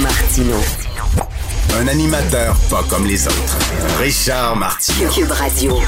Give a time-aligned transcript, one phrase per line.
[0.00, 0.56] Martino.
[1.78, 3.58] Un animateur pas comme les autres.
[3.98, 5.10] Richard Martineau.
[5.10, 5.78] Cube Radio.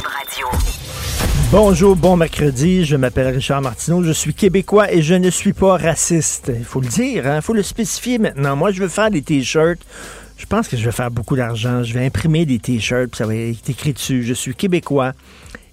[1.51, 2.85] Bonjour, bon mercredi.
[2.85, 4.03] Je m'appelle Richard Martineau.
[4.03, 6.53] Je suis québécois et je ne suis pas raciste.
[6.55, 8.57] Il faut le dire, il faut le spécifier maintenant.
[8.57, 9.81] Moi, je veux faire des t-shirts.
[10.37, 11.83] Je pense que je vais faire beaucoup d'argent.
[11.83, 14.25] Je vais imprimer des t-shirts, puis ça va être écrit dessus.
[14.25, 15.13] Je suis québécois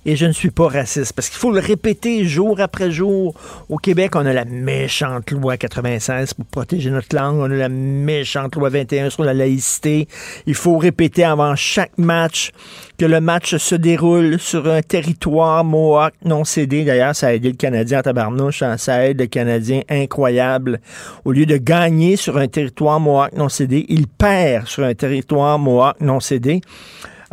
[0.06, 1.14] et je ne suis pas raciste.
[1.14, 3.34] Parce qu'il faut le répéter jour après jour.
[3.70, 7.38] Au Québec, on a la méchante loi 96 pour protéger notre langue.
[7.40, 10.08] On a la méchante loi 21 sur la laïcité.
[10.46, 12.52] Il faut répéter avant chaque match
[12.98, 16.84] que le match se déroule sur un territoire Mohawk non cédé.
[16.84, 18.62] D'ailleurs, ça a aidé le Canadien à tabarnouche.
[18.62, 18.78] hein.
[18.78, 20.80] Ça aide le Canadien incroyable.
[21.26, 25.58] Au lieu de gagner sur un territoire Mohawk non cédé, il perd sur un territoire
[25.60, 26.62] Mohawk non cédé.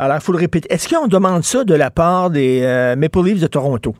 [0.01, 0.67] Alors, il faut le répéter.
[0.73, 3.95] Est-ce qu'on demande ça de la part des euh, Maple Leafs de Toronto?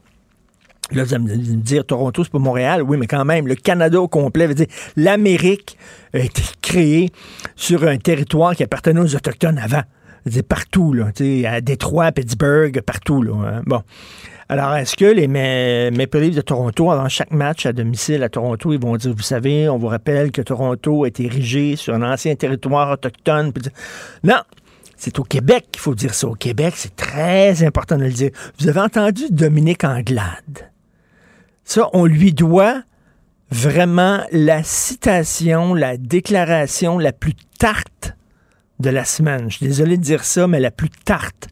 [0.93, 2.81] Là, vous allez me dire, Toronto, c'est pas Montréal.
[2.81, 5.77] Oui, mais quand même, le Canada au complet veut dire l'Amérique
[6.15, 7.11] a été créée
[7.55, 9.83] sur un territoire qui appartenait aux Autochtones avant.
[10.25, 11.11] Dire, partout, là,
[11.47, 13.21] à Détroit, à Pittsburgh, partout.
[13.21, 13.61] Là, hein.
[13.67, 13.83] Bon.
[14.49, 18.29] Alors, est-ce que les Ma- Maple Leafs de Toronto, avant chaque match à domicile à
[18.29, 21.93] Toronto, ils vont dire, vous savez, on vous rappelle que Toronto a été érigé sur
[21.93, 23.53] un ancien territoire autochtone.
[24.23, 24.39] Non,
[25.01, 26.27] c'est au Québec qu'il faut dire ça.
[26.27, 28.29] Au Québec, c'est très important de le dire.
[28.59, 30.69] Vous avez entendu Dominique Anglade?
[31.63, 32.83] Ça, on lui doit
[33.49, 38.13] vraiment la citation, la déclaration la plus tarte
[38.79, 39.49] de la semaine.
[39.49, 41.47] Je suis désolé de dire ça, mais la plus tarte.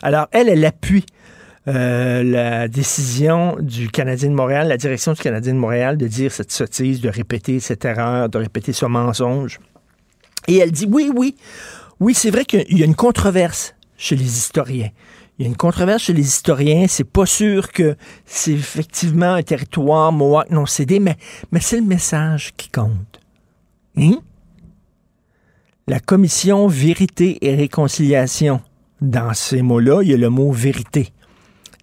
[0.00, 1.04] Alors, elle, elle appuie
[1.66, 6.30] euh, la décision du Canadien de Montréal, la direction du Canadien de Montréal de dire
[6.30, 9.58] cette sottise, de répéter cette erreur, de répéter ce mensonge.
[10.46, 11.34] Et elle dit oui, oui,
[12.02, 14.90] oui, c'est vrai qu'il y a une controverse chez les historiens.
[15.38, 16.86] Il y a une controverse chez les historiens.
[16.88, 17.96] C'est pas sûr que
[18.26, 21.16] c'est effectivement un territoire Mohawk non cédé, mais,
[21.60, 23.20] c'est le message qui compte.
[23.96, 24.16] Hein?
[25.86, 28.60] La commission Vérité et Réconciliation.
[29.00, 31.12] Dans ces mots-là, il y a le mot vérité.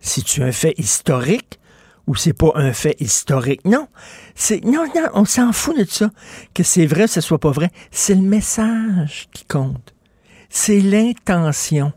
[0.02, 1.60] Si tu un fait historique
[2.08, 3.64] ou c'est pas un fait historique?
[3.64, 3.88] Non,
[4.36, 6.12] c'est non, non, on s'en fout de ça.
[6.54, 7.70] Que c'est vrai, que ce soit pas vrai.
[7.90, 9.94] C'est le message qui compte.
[10.50, 11.94] C'est l'intention.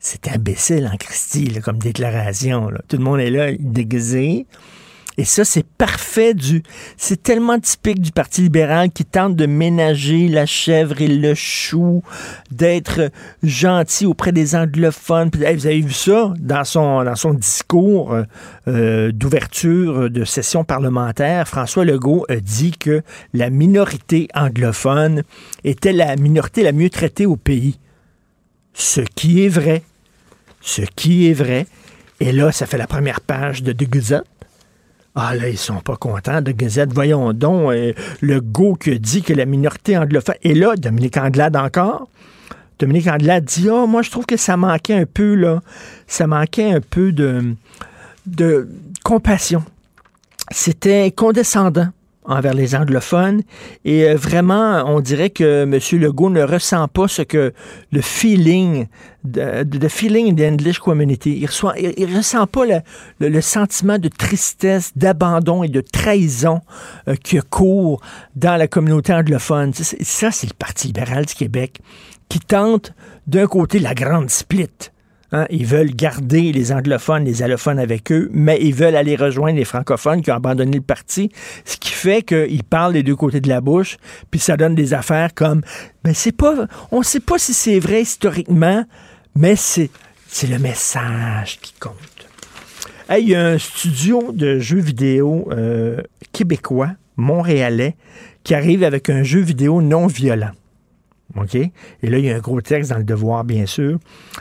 [0.00, 2.70] C'est imbécile en Christie, comme déclaration.
[2.88, 4.46] Tout le monde est là, déguisé.
[5.18, 6.62] Et ça, c'est parfait du.
[6.96, 12.04] C'est tellement typique du Parti libéral qui tente de ménager la chèvre et le chou,
[12.52, 13.10] d'être
[13.42, 15.28] gentil auprès des anglophones.
[15.34, 18.22] Vous avez vu ça dans son, dans son discours euh,
[18.68, 21.48] euh, d'ouverture de session parlementaire.
[21.48, 23.02] François Legault a dit que
[23.34, 25.24] la minorité anglophone
[25.64, 27.80] était la minorité la mieux traitée au pays.
[28.72, 29.82] Ce qui est vrai.
[30.60, 31.66] Ce qui est vrai.
[32.20, 34.24] Et là, ça fait la première page de Gazette.
[35.20, 36.92] Ah là, ils sont pas contents de Gazette.
[36.92, 40.36] Voyons donc, euh, le go qui dit que la minorité anglophone.
[40.44, 42.08] Et là, Dominique Anglade encore.
[42.78, 45.60] Dominique Anglade dit Ah, moi, je trouve que ça manquait un peu, là.
[46.06, 47.56] Ça manquait un peu de,
[48.26, 48.68] de
[49.02, 49.64] compassion.
[50.52, 51.88] C'était condescendant
[52.28, 53.42] envers les anglophones
[53.84, 56.00] et euh, vraiment, on dirait que M.
[56.00, 57.52] Legault ne ressent pas ce que
[57.90, 58.86] le feeling,
[59.24, 62.76] de, de- feeling in the English community, il, reçoit, il, il ressent pas le,
[63.18, 66.60] le- le sentiment de tristesse, d'abandon et de trahison
[67.08, 68.00] euh, qui court
[68.36, 69.72] dans la communauté anglophone.
[69.74, 71.80] Ça, c'est le Parti libéral du Québec
[72.28, 72.92] qui tente
[73.26, 74.68] d'un côté la grande split.
[75.30, 79.58] Hein, ils veulent garder les anglophones, les allophones avec eux, mais ils veulent aller rejoindre
[79.58, 81.30] les francophones qui ont abandonné le parti,
[81.66, 83.98] ce qui fait qu'ils parlent des deux côtés de la bouche,
[84.30, 85.60] puis ça donne des affaires comme,
[86.02, 88.86] ben c'est pas, on sait pas si c'est vrai historiquement,
[89.34, 89.90] mais c'est,
[90.48, 91.94] le message qui compte.
[93.18, 96.00] Il y a un studio de jeux vidéo euh,
[96.32, 97.96] québécois, montréalais,
[98.44, 100.52] qui arrive avec un jeu vidéo non violent.
[101.62, 103.98] Et là, il y a un gros texte dans le devoir, bien sûr.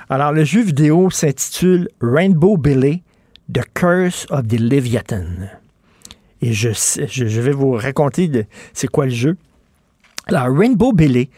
[0.09, 3.03] Alors, le jeu vidéo s'intitule Rainbow Billy,
[3.53, 5.49] The Curse of the Leviathan.
[6.41, 9.37] Et je, je, vais vous raconter c'est quoi le jeu.
[10.27, 11.29] Alors, Rainbow Billy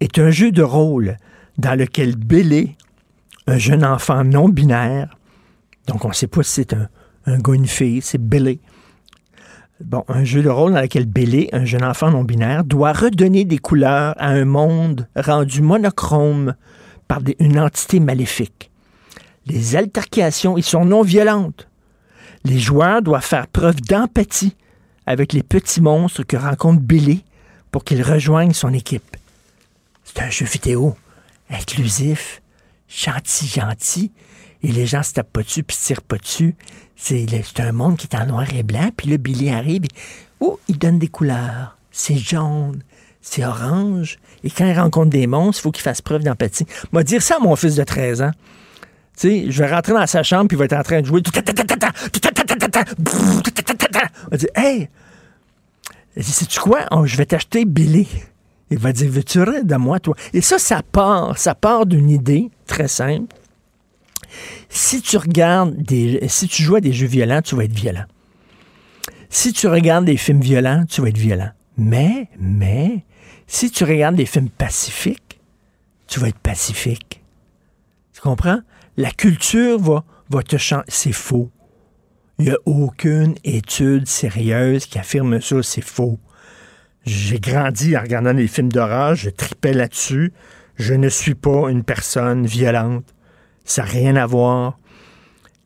[0.00, 1.16] est un jeu de rôle
[1.58, 2.76] dans lequel Billy,
[3.46, 5.16] un jeune enfant non binaire,
[5.86, 6.88] donc on ne sait pas si c'est un,
[7.26, 8.60] un gars ou une fille, c'est Billy,
[9.84, 13.58] bon, un jeu de rôle dans lequel Bélé, un jeune enfant non-binaire, doit redonner des
[13.58, 16.54] couleurs à un monde rendu monochrome
[17.08, 18.70] par une entité maléfique.
[19.46, 21.68] Les altercations y sont non violentes.
[22.44, 24.56] Les joueurs doivent faire preuve d'empathie
[25.06, 27.24] avec les petits monstres que rencontre Billy
[27.70, 29.16] pour qu'ils rejoignent son équipe.
[30.04, 30.96] C'est un jeu vidéo
[31.50, 32.42] inclusif,
[32.88, 34.12] gentil, gentil,
[34.62, 36.54] et les gens se tapent pas dessus puis se tirent pas dessus.
[36.96, 37.26] C'est
[37.58, 39.82] un monde qui est en noir et blanc, puis là, Billy arrive,
[40.40, 41.76] oh, il donne des couleurs.
[41.90, 42.82] C'est jaune,
[43.20, 46.66] c'est orange, et quand il rencontre des monstres, il faut qu'il fasse preuve d'empathie.
[46.92, 48.30] Moi, dire ça à mon fils de 13 ans,
[49.16, 51.06] tu sais, je vais rentrer dans sa chambre, puis il va être en train de
[51.06, 51.22] jouer.
[54.26, 54.88] On va dire, hey,
[56.16, 56.86] sais-tu quoi?
[57.04, 58.08] je vais t'acheter Billy.
[58.70, 60.16] Il va dire, veux-tu rire de moi, toi?
[60.32, 63.36] Et ça, ça part, ça part d'une idée très simple.
[64.68, 66.20] Si tu regardes des,
[66.50, 68.04] joues à des jeux violents, tu vas être violent.
[69.28, 71.50] Si tu regardes des films violents, tu vas être violent.
[71.76, 73.04] Mais, mais,
[73.46, 75.40] si tu regardes des films pacifiques,
[76.06, 77.22] tu vas être pacifique.
[78.12, 78.60] Tu comprends?
[78.96, 80.84] La culture va, va te changer.
[80.88, 81.50] C'est faux.
[82.38, 86.18] Il n'y a aucune étude sérieuse qui affirme ça, c'est faux.
[87.04, 90.32] J'ai grandi en regardant des films d'horreur, je tripais là-dessus.
[90.76, 93.04] Je ne suis pas une personne violente.
[93.64, 94.78] Ça n'a rien à voir.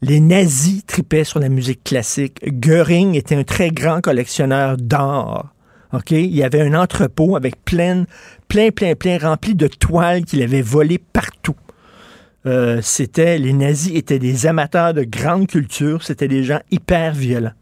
[0.03, 2.39] Les nazis tripaient sur la musique classique.
[2.47, 5.53] Goering était un très grand collectionneur d'art.
[6.11, 8.05] Il y avait un entrepôt avec plein,
[8.49, 11.57] plein, plein, plein rempli de toiles qu'il avait volées partout.
[12.45, 17.53] Euh, c'était les nazis étaient des amateurs de grande culture, c'était des gens hyper violents.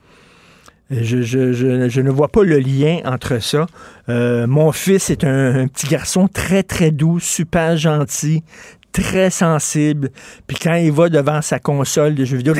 [0.92, 3.66] Euh, je, ne vois pas le lien entre ça.
[4.10, 8.42] Euh, mon fils est un, petit garçon très, très doux, super gentil,
[8.94, 10.10] très sensible.
[10.46, 12.54] Puis quand il va devant sa console de jeux vidéo,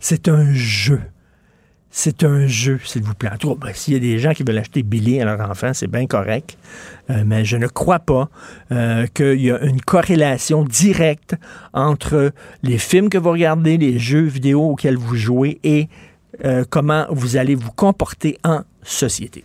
[0.00, 1.00] c'est un jeu.
[1.94, 3.30] C'est un jeu, s'il vous plaît.
[3.58, 6.06] Ben, s'il y a des gens qui veulent acheter Billy à leur enfant, c'est bien
[6.06, 6.56] correct.
[7.10, 8.30] Euh, mais je ne crois pas
[8.72, 11.36] euh, qu'il y a une corrélation directe
[11.74, 15.88] entre les films que vous regardez, les jeux vidéo auxquels vous jouez et
[16.46, 19.44] euh, comment vous allez vous comporter en société.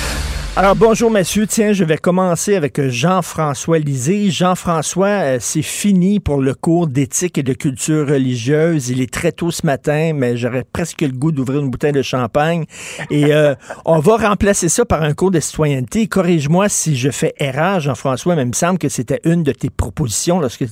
[0.57, 4.29] Alors bonjour messieurs, tiens, je vais commencer avec Jean-François Lisée.
[4.31, 8.89] Jean-François, euh, c'est fini pour le cours d'éthique et de culture religieuse.
[8.89, 12.01] Il est très tôt ce matin, mais j'aurais presque le goût d'ouvrir une bouteille de
[12.01, 12.65] champagne.
[13.09, 13.55] Et euh,
[13.85, 16.07] on va remplacer ça par un cours de citoyenneté.
[16.07, 19.69] Corrige-moi si je fais erreur, Jean-François, mais il me semble que c'était une de tes
[19.69, 20.65] propositions lorsque,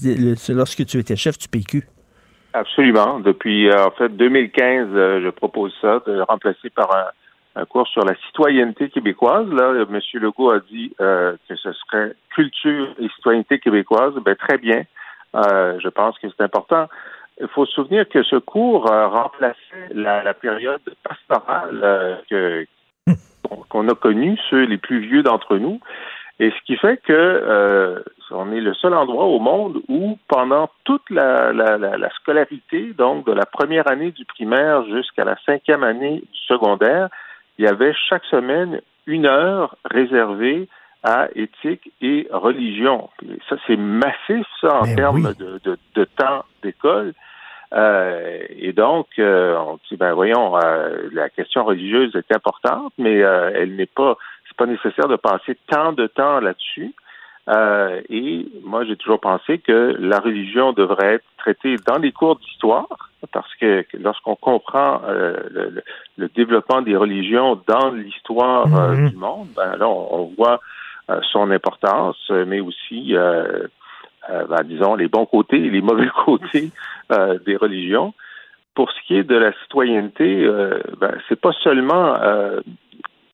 [0.50, 1.88] lorsque tu étais chef du PQ.
[2.52, 3.22] Absolument.
[3.22, 4.90] Depuis euh, en fait 2015,
[5.24, 7.06] je propose ça, de remplacer par un
[7.56, 9.48] un cours sur la citoyenneté québécoise.
[9.52, 10.00] Là, M.
[10.14, 14.14] Legault a dit euh, que ce serait culture et citoyenneté québécoise.
[14.24, 14.84] Ben, très bien.
[15.36, 16.88] Euh, je pense que c'est important.
[17.40, 22.66] Il faut se souvenir que ce cours euh, remplaçait la, période pastorale que,
[23.70, 25.80] qu'on a connue, ceux les plus vieux d'entre nous.
[26.42, 31.10] Et ce qui fait que on est le seul endroit au monde où, pendant toute
[31.10, 36.22] la, la, la, scolarité, donc de la première année du primaire jusqu'à la cinquième année
[36.32, 37.10] du secondaire,
[37.60, 40.70] il y avait chaque semaine une heure réservée
[41.04, 43.10] à éthique et religion.
[43.50, 47.14] ça, c'est massif, ça, en termes de, de, de, temps d'école.
[47.74, 53.22] Euh, et donc, euh, on dit, ben voyons, euh, la question religieuse est importante, mais
[53.22, 56.94] euh, elle n'est pas, c'est pas nécessaire de passer tant de temps là-dessus.
[57.50, 62.36] Euh, et moi, j'ai toujours pensé que la religion devrait être traitée dans les cours
[62.38, 62.88] d'histoire,
[63.32, 65.82] parce que lorsqu'on comprend euh,
[66.18, 69.10] le, développement des religions dans l'histoire euh, mhm.
[69.10, 70.60] du monde, ben là, on, voit
[71.32, 76.70] son importance, mais aussi, ben, disons, les bons côtés et les mauvais côtés
[77.46, 78.14] des religions.
[78.76, 80.48] Pour ce qui est de la citoyenneté,
[81.00, 82.16] ben, c'est pas seulement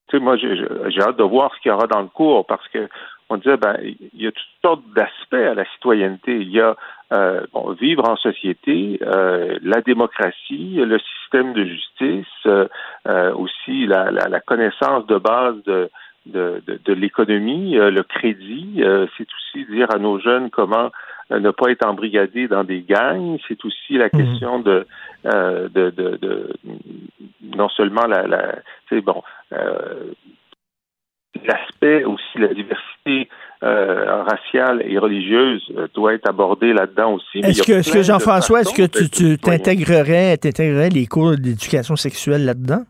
[0.07, 2.67] tu sais, moi, j'ai hâte de voir ce qu'il y aura dans le cours parce
[2.69, 2.88] que
[3.29, 6.38] on disait ben il y a toutes sortes d'aspects à la citoyenneté.
[6.38, 6.75] Il y a
[7.12, 14.12] euh, bon, vivre en société, euh, la démocratie, le système de justice, euh, aussi la,
[14.12, 15.89] la, la, connaissance de base de
[16.25, 18.82] de, de, de l'économie, le crédit,
[19.15, 20.89] c'est aussi dire à nos jeunes comment
[21.29, 23.38] ne pas être embrigadés dans des gangs.
[23.48, 24.10] C'est aussi la mhm.
[24.10, 24.88] question de,
[25.24, 26.53] de, de, de,
[27.55, 28.55] non seulement la, la
[29.01, 29.22] bon
[31.45, 33.29] l'aspect aussi la diversité
[33.63, 37.39] euh, raciale et religieuse euh, doit être abordée là-dedans aussi.
[37.39, 42.45] Est-ce que, est que Jean-François, est-ce que tu, tu t'intégrerais, t'intégrerais les cours d'éducation sexuelle
[42.45, 42.83] là-dedans?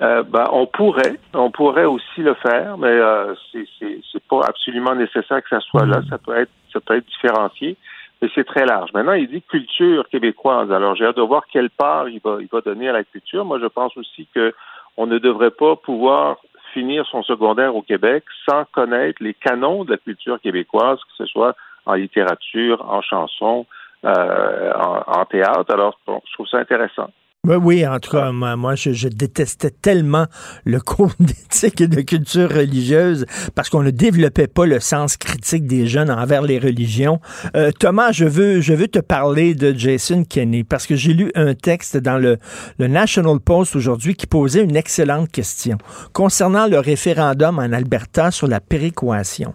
[0.00, 4.94] Euh, ben, on pourrait, on pourrait aussi le faire, mais euh, c'est, c'est, pas absolument
[4.94, 6.00] nécessaire que ça soit là.
[6.00, 6.08] Mm-hmm.
[6.08, 7.76] Ça peut être, ça peut être différencié,
[8.22, 8.90] mais c'est très large.
[8.94, 10.70] Maintenant, il dit culture québécoise.
[10.70, 13.44] Alors, j'ai hâte de voir quelle part il va, il va donner à la culture.
[13.44, 14.54] Moi, je pense aussi que
[14.96, 16.38] on ne devrait pas pouvoir
[16.78, 21.26] finir son secondaire au Québec sans connaître les canons de la culture québécoise, que ce
[21.26, 21.56] soit
[21.86, 23.66] en littérature, en chanson,
[24.04, 24.72] euh,
[25.06, 25.72] en, théâtre.
[25.72, 27.10] Alors, je trouve ça intéressant.
[27.46, 30.26] Oui, en tout cas, moi, je, détestais tellement
[30.64, 35.64] le cours d'éthique et de culture religieuse parce qu'on ne développait pas le sens critique
[35.64, 37.20] des jeunes envers les religions.
[37.54, 41.30] Euh, Thomas, je veux, je veux te parler de Jason Kenney parce que j'ai lu
[41.36, 42.38] un texte dans le,
[42.78, 45.78] le National Post aujourd'hui qui posait une excellente question
[46.12, 49.54] concernant le référendum en Alberta sur la péréquation.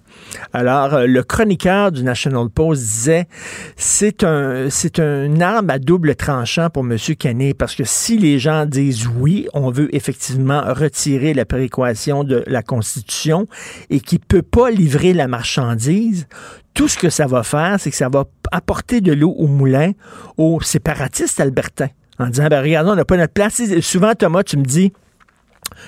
[0.54, 3.28] Alors, euh, le chroniqueur du National Post disait
[3.76, 6.98] c'est un, c'est un arme à double tranchant pour M.
[7.20, 12.44] Kenney parce que si les gens disent oui, on veut effectivement retirer la prééquation de
[12.48, 13.48] la Constitution
[13.90, 16.28] et qu'il ne peut pas livrer la marchandise,
[16.74, 19.92] tout ce que ça va faire, c'est que ça va apporter de l'eau au moulin
[20.38, 21.90] aux séparatistes albertains
[22.20, 23.62] en disant, ben regardez, on n'a pas notre place.
[23.82, 24.94] Souvent, Thomas, tu me dis,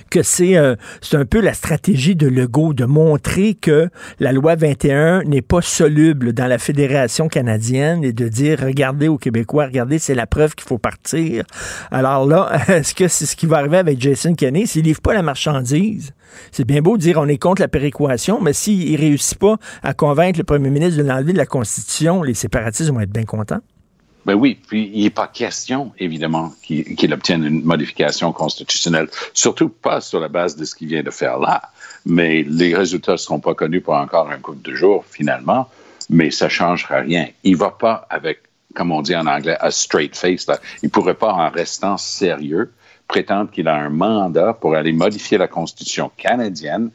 [0.10, 5.24] que euh, c'est un peu la stratégie de Legault de montrer que la loi 21
[5.24, 10.16] n'est pas soluble dans la Fédération canadienne et de dire regardez aux Québécois, regardez, c'est
[10.16, 11.44] la preuve qu'il faut partir.
[11.92, 14.66] Alors là, est-ce que c'est ce qui va arriver avec Jason Kenney?
[14.66, 16.14] S'il livre pas la marchandise?
[16.52, 19.58] C'est bien beau de dire on est contre la péréquation, mais s'il ne réussit pas
[19.84, 23.24] à convaincre le premier ministre de l'enlever de la Constitution, les séparatistes vont être bien
[23.24, 23.62] contents.
[24.26, 30.02] Ben oui, puis il n'est pas question, évidemment, qu'il obtienne une modification constitutionnelle, surtout pas
[30.02, 31.62] sur la base de ce qu'il vient de faire là.
[32.08, 35.70] Mais les résultats ne seront pas connus pour encore un couple de jours, finalement,
[36.10, 37.28] mais ça ne changera rien.
[37.44, 38.40] Il ne va pas avec,
[38.74, 40.48] comme on dit en anglais, a straight face.
[40.82, 42.72] Il ne pourrait pas, en restant sérieux,
[43.08, 46.90] prétendre qu'il a un mandat pour aller modifier la Constitution canadienne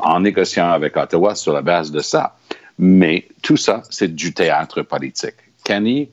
[0.00, 2.36] en négociant avec Ottawa sur la base de ça.
[2.78, 5.34] Mais tout ça, c'est du théâtre politique.
[5.64, 6.08] Kenny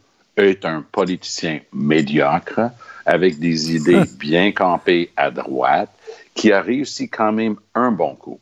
[0.46, 2.72] est un politicien médiocre
[3.06, 5.90] avec des idées bien campées à droite
[6.36, 8.40] qui a réussi quand même un bon coup.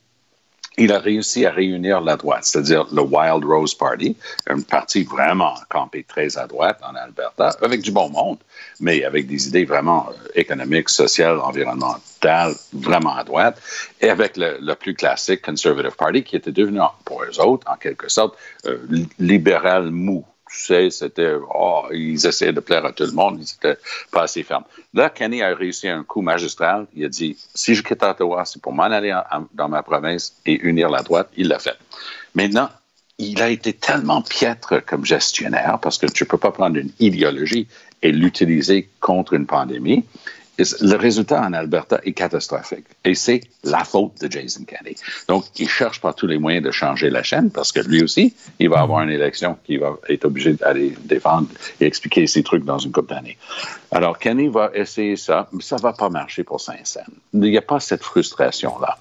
[0.78, 5.54] Il a réussi à réunir la droite, c'est-à-dire le Wild Rose Party, un parti vraiment
[5.70, 8.40] campé très à droite en Alberta, avec du bon monde,
[8.82, 13.62] mais avec des idées vraiment euh, économiques, sociales, environnementales, vraiment à droite,
[14.02, 17.78] et avec le, le, plus classique Conservative Party, qui était devenu, pour eux autres, en
[17.78, 18.36] quelque sorte,
[18.66, 18.78] euh,
[19.18, 20.26] libéral mou,
[20.56, 23.80] c'était, oh, ils essayaient de plaire à tout le monde, ils n'étaient
[24.12, 24.64] pas assez fermes.
[24.94, 26.88] Là, Kenny a réussi un coup magistral.
[26.96, 29.18] Il a dit, si je quitte Ottawa, c'est pour m'en aller
[29.54, 31.30] dans ma province et unir la droite.
[31.36, 31.78] Il l'a fait.
[32.34, 32.70] Maintenant,
[33.18, 36.92] il a été tellement piètre comme gestionnaire parce que tu ne peux pas prendre une
[37.00, 37.68] idéologie
[38.02, 40.06] et l'utiliser contre une pandémie
[40.58, 42.86] le résultat en Alberta est catastrophique.
[43.04, 44.96] Et c'est la faute de Jason Kenney.
[45.28, 48.34] Donc, il cherche par tous les moyens de changer la chaîne parce que lui aussi,
[48.60, 51.48] il va avoir une élection qu'il va être obligé d'aller défendre
[51.80, 53.38] et expliquer ses trucs dans une couple d'années.
[53.92, 57.06] Alors, Kenney va essayer ça, mais ça va pas marcher pour Saint-Saëns.
[57.34, 58.98] Il n'y a pas cette frustration-là.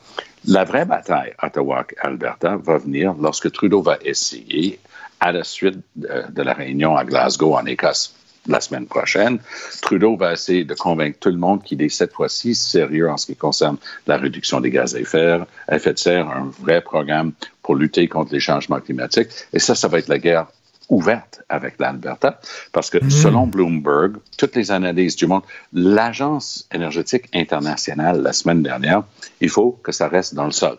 [0.46, 4.78] La vraie bataille Ottawa-Alberta va venir lorsque Trudeau va essayer,
[5.20, 8.14] à la suite de la réunion à Glasgow, en Écosse,
[8.46, 9.38] la semaine prochaine.
[9.82, 13.26] Trudeau va essayer de convaincre tout le monde qu'il est cette fois-ci sérieux en ce
[13.26, 17.32] qui concerne la réduction des gaz à effet, de serre, un vrai programme
[17.62, 19.28] pour lutter contre les changements climatiques.
[19.52, 20.46] Et ça, ça va être la guerre
[20.90, 22.40] ouverte avec l'Alberta,
[22.72, 23.10] parce que mmh.
[23.10, 29.02] selon Bloomberg, toutes les analyses du monde, l'Agence énergétique internationale, la semaine dernière,
[29.40, 30.76] il faut que ça reste dans le sol.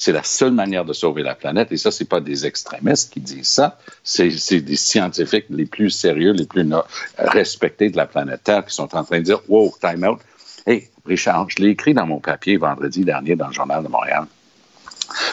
[0.00, 1.72] C'est la seule manière de sauver la planète.
[1.72, 3.78] Et ça, c'est pas des extrémistes qui disent ça.
[4.04, 6.64] C'est des scientifiques les plus sérieux, les plus
[7.18, 10.20] respectés de la planète Terre qui sont en train de dire, wow, time out.
[10.66, 14.26] Hey, Richard, je l'ai écrit dans mon papier vendredi dernier dans le Journal de Montréal.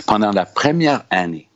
[0.08, 1.48] Pendant la première année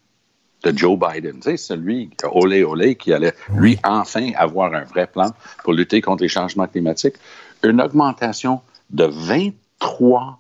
[0.64, 5.08] de Joe Biden, tu sais, celui, olé olé, qui allait, lui, enfin avoir un vrai
[5.08, 5.32] plan
[5.64, 7.16] pour lutter contre les changements climatiques,
[7.64, 8.62] une augmentation
[8.92, 10.40] de 23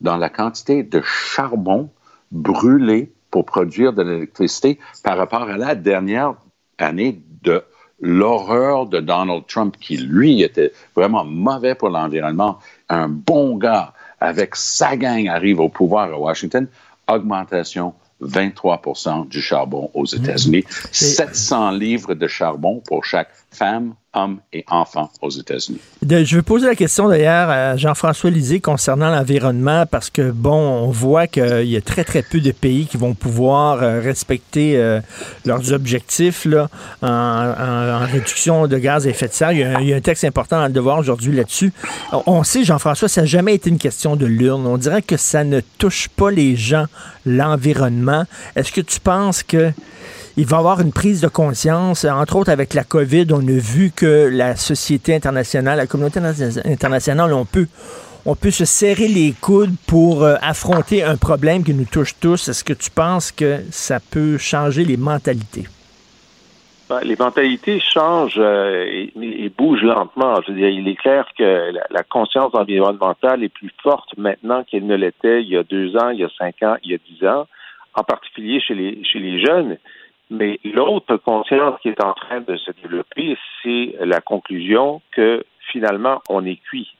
[0.00, 1.90] dans la quantité de charbon
[2.32, 6.34] brûlé pour produire de l'électricité par rapport à la dernière
[6.78, 7.62] année de
[8.00, 14.56] l'horreur de Donald Trump, qui lui était vraiment mauvais pour l'environnement, un bon gars avec
[14.56, 16.66] sa gang arrive au pouvoir à Washington,
[17.08, 24.64] augmentation 23% du charbon aux États-Unis, 700 livres de charbon pour chaque femmes, hommes et
[24.68, 25.80] enfants aux États-Unis.
[26.02, 30.90] je vais poser la question d'ailleurs à Jean-François Lisée concernant l'environnement parce que, bon, on
[30.90, 35.00] voit qu'il y a très, très peu de pays qui vont pouvoir euh, respecter euh,
[35.44, 36.68] leurs objectifs là,
[37.02, 39.52] en, réduction de gaz à effet de serre.
[39.52, 41.72] Il y a, un texte important dans le devoir aujourd'hui là-dessus.
[42.26, 44.66] On sait, Jean-François, ça n'a jamais été une question de l'urne.
[44.66, 46.86] On dirait que ça ne touche pas les gens,
[47.26, 48.24] l'environnement.
[48.56, 49.72] Est-ce que tu penses que
[50.40, 52.06] il va y avoir une prise de conscience.
[52.06, 56.18] Entre autres, avec la COVID, on a vu que la société internationale, la communauté
[56.64, 62.18] internationale, on peut, se serrer les coudes pour euh, affronter un problème qui nous touche
[62.18, 62.48] tous.
[62.48, 65.64] Est-ce que tu penses que ça peut changer les mentalités?
[66.88, 68.86] Ben, les mentalités changent euh,
[69.20, 70.40] et, bougent lentement.
[70.40, 74.86] Je veux dire, il est clair que la, conscience environnementale est plus forte maintenant qu'elle
[74.86, 76.98] ne l'était il y a deux ans, il y a cinq ans, il y a
[77.10, 77.46] dix ans,
[77.92, 79.76] en particulier chez les jeunes.
[80.30, 86.22] Mais l'autre conscience qui est en train de se développer, c'est la conclusion que finalement,
[86.28, 86.94] on est cuit.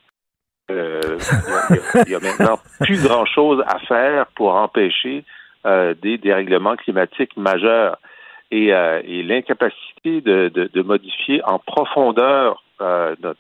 [0.71, 1.19] Euh,
[2.07, 5.25] il, y a, maintenant plus grand-chose à faire pour empêcher
[5.67, 7.99] euh, des dérèglements climatiques majeurs.
[8.51, 13.37] Et, euh, l'incapacité de, modifier en profondeur notre,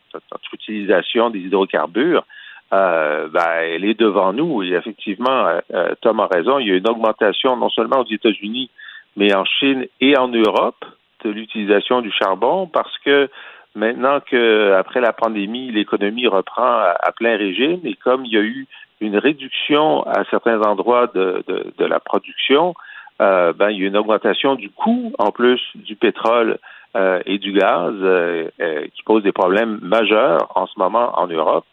[0.52, 2.24] utilisation des hydrocarbures,
[2.70, 3.28] ben,
[3.62, 4.62] elle est devant nous.
[4.62, 5.60] Et effectivement,
[6.00, 8.70] Tom a raison, il y a une augmentation non seulement aux États-Unis,
[9.16, 10.84] mais en Chine et en Europe
[11.24, 13.28] de l'utilisation du charbon parce que
[13.74, 18.42] maintenant que après la pandémie, l'économie reprend à, plein régime et comme il y a
[18.42, 18.66] eu
[19.00, 22.74] une réduction à certains endroits de, de, la production,
[23.22, 26.58] euh, ben, il y a une augmentation du coût en plus du pétrole
[26.96, 28.48] euh, et du gaz euh,
[28.94, 31.64] qui pose des problèmes majeurs en ce moment en Europe.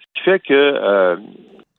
[0.00, 1.18] Ce qui fait que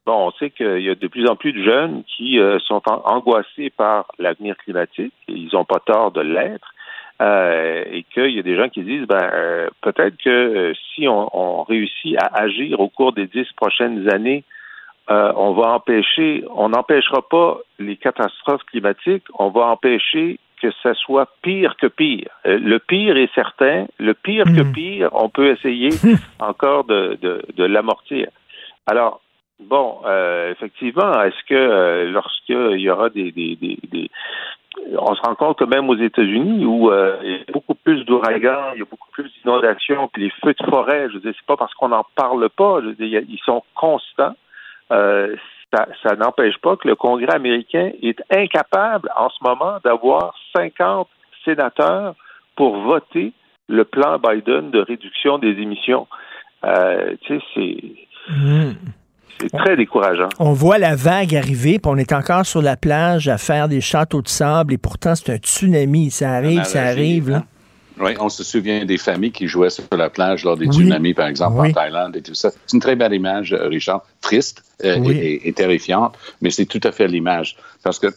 [0.10, 2.82] Bon, on sait qu'il y a de plus en plus de jeunes qui euh, sont
[2.88, 5.14] angoissés par l'avenir climatique.
[5.28, 6.74] Et ils n'ont pas tort de l'être.
[7.22, 11.62] Euh, et qu'il y a des gens qui disent ben euh, peut-être que si on,
[11.62, 14.44] réussit à agir au cours des dix prochaines années,
[15.10, 21.30] on va empêcher, on n'empêchera pas les catastrophes climatiques, on va empêcher que ça soit
[21.44, 22.30] pire que pire.
[22.46, 24.72] le pire est certain, le pire que hmm.
[24.72, 25.90] pire, on peut essayer
[26.40, 28.28] encore de, de, de l'amortir.
[28.88, 29.22] Alors,
[29.60, 34.10] Bon, euh, effectivement, est-ce que euh, lorsqu'il y aura des, des, des,
[34.98, 38.06] on se rend compte que même aux États-Unis où euh, il y a beaucoup plus
[38.06, 41.34] d'ouragans, il y a beaucoup plus d'inondations, puis les feux de forêt, je veux dire,
[41.36, 44.36] c'est pas parce qu'on n'en parle pas, je veux dire, ils sont constants.
[44.92, 45.36] Euh,
[45.74, 51.08] ça, ça n'empêche pas que le Congrès américain est incapable en ce moment d'avoir 50
[51.46, 52.16] sénateurs
[52.56, 53.34] pour voter
[53.68, 56.08] le plan Biden de réduction des émissions.
[56.64, 58.34] Euh, tu sais, c'est.
[58.34, 58.72] Mmh.
[59.42, 60.30] C'est très décourageant.
[60.40, 63.82] On voit la vague arriver, puis on est encore sur la plage à faire des
[63.82, 66.12] châteaux de sable, et pourtant c'est un tsunami.
[66.12, 67.30] Ça arrive, ça arrive.
[67.30, 67.46] Là.
[68.00, 71.28] Oui, on se souvient des familles qui jouaient sur la plage lors des tsunamis, par
[71.28, 72.52] exemple, en Thaïlande et tout ça.
[72.52, 76.92] C'est une très belle image, euh, Richard, triste euh, et, terrifiante, mais c'est tout à
[76.92, 77.58] fait l'image.
[77.84, 78.08] Parce que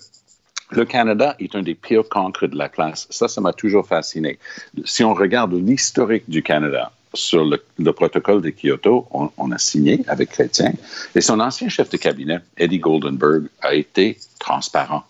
[0.70, 3.08] le Canada est un des pires cancres de la classe.
[3.10, 4.38] Ça, ça m'a toujours fasciné.
[4.84, 10.30] Si on regarde l'historique du Canada, sur le, protocole de Kyoto, on, a signé avec
[10.30, 10.72] Chrétien,
[11.14, 15.04] et son ancien chef de cabinet, Eddie Goldenberg, a été transparent.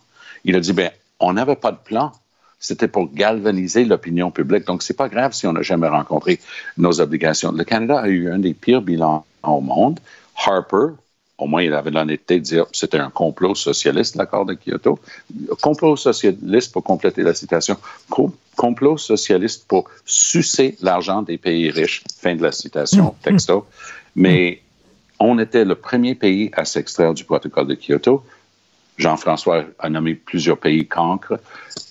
[0.45, 2.13] Il a dit, ben, on n'avait pas de plan.
[2.59, 4.67] C'était pour galvaniser l'opinion publique.
[4.67, 6.39] Donc, c'est pas grave si on n'a jamais rencontré
[6.77, 7.53] nos obligations.
[7.53, 9.99] Le Canada a eu un des pires bilans au monde.
[10.37, 10.95] Harper,
[11.43, 14.99] au moins il avait l'honnêteté de dire que c'était un complot socialiste, l'accord de Kyoto.
[15.61, 17.77] Complot socialiste, pour compléter la citation,
[18.57, 22.05] complot socialiste pour sucer l'argent des pays riches.
[22.21, 23.67] Fin de la citation, texto.
[24.15, 24.61] Mais
[25.19, 28.23] on était le premier pays à s'extraire du protocole de Kyoto.
[28.99, 31.39] Jean-François a nommé plusieurs pays cancres.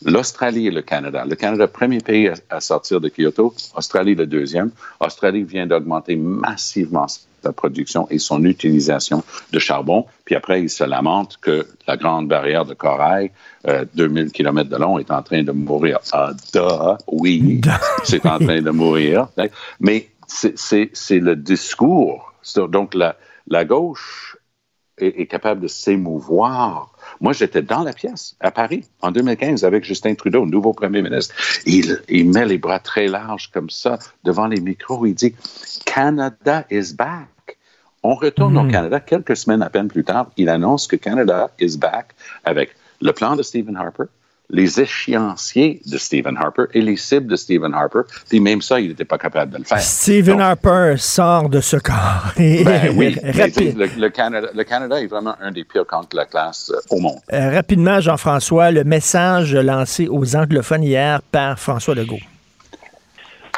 [0.06, 1.26] L'Australie et le Canada.
[1.28, 3.54] Le Canada, premier pays à, sortir de Kyoto.
[3.76, 4.72] Australie, le deuxième.
[5.00, 10.06] Australie vient d'augmenter massivement sa production et son utilisation de charbon.
[10.26, 13.32] Puis après, il se lamente que la grande barrière de corail,
[13.96, 16.00] 2000 euh, km de long, est en train de mourir.
[16.12, 17.62] Ah, da, oui,
[18.04, 19.28] c'est en train de mourir.
[19.80, 22.34] Mais c'est le discours.
[22.56, 23.16] Donc, la,
[23.48, 24.38] la gauche
[25.02, 26.92] est, capable de s'émouvoir.
[27.20, 31.36] Moi, j'étais dans la pièce à Paris en 2015 avec Justin Trudeau, nouveau premier ministre.
[31.66, 35.06] Il, il met les bras très larges comme ça devant les micros.
[35.06, 35.36] Il dit
[35.86, 37.58] Canada is back.
[38.04, 38.72] On retourne au hmm.
[38.72, 40.32] Canada quelques semaines à peine plus tard.
[40.38, 44.06] Il annonce que Canada is back avec le plan de Stephen Harper,
[44.52, 48.02] les échéanciers de Stephen Harper et les cibles de Stephen Harper.
[48.30, 49.80] Puis même ça, il n'était pas capable de le faire.
[49.80, 52.34] Stephen Harper sort de ce corps.
[52.38, 56.72] ben oui, le, Canada, le, Canada, est vraiment un des pires camps de la classe
[56.74, 57.20] euh, au monde.
[57.34, 62.20] Euh, rapidement, Jean-François, le message lancé aux anglophones hier par François Legault.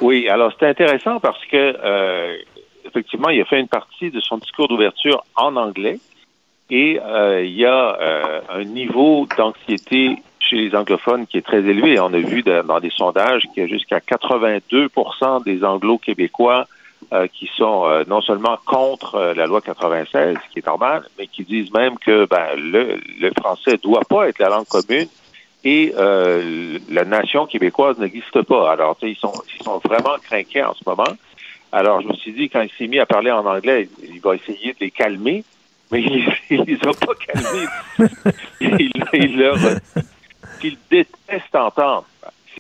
[0.02, 2.38] Oui, alors c'est intéressant parce que euh,
[2.86, 6.00] effectivement, il a fait une partie de son discours d'ouverture en anglais
[6.70, 10.18] et euh, il y a euh, un niveau d'anxiété
[10.50, 12.00] chez les anglophones qui est très élevé.
[12.00, 16.68] On a vu dans des sondages qu'il y a jusqu'à 82% des anglo-québécois
[17.12, 21.04] euh, qui sont euh, non seulement contre euh, la loi 96, ce qui est normal,
[21.18, 25.08] mais qui disent même que ben, le, le français doit pas être la langue commune
[25.66, 28.70] et la nation québécoise n'existe pas.
[28.70, 31.08] Alors, ils sont, ils sont vraiment craqués en ce moment.
[31.72, 34.36] Alors, je me suis dit, quand il s'est mis à parler en anglais, il va
[34.36, 35.46] essayer de les calmer,
[35.90, 36.02] mais
[36.50, 37.68] il ne les a pas calmés.
[38.60, 39.56] il, il leur
[40.64, 42.06] qu'ils détestent entendre.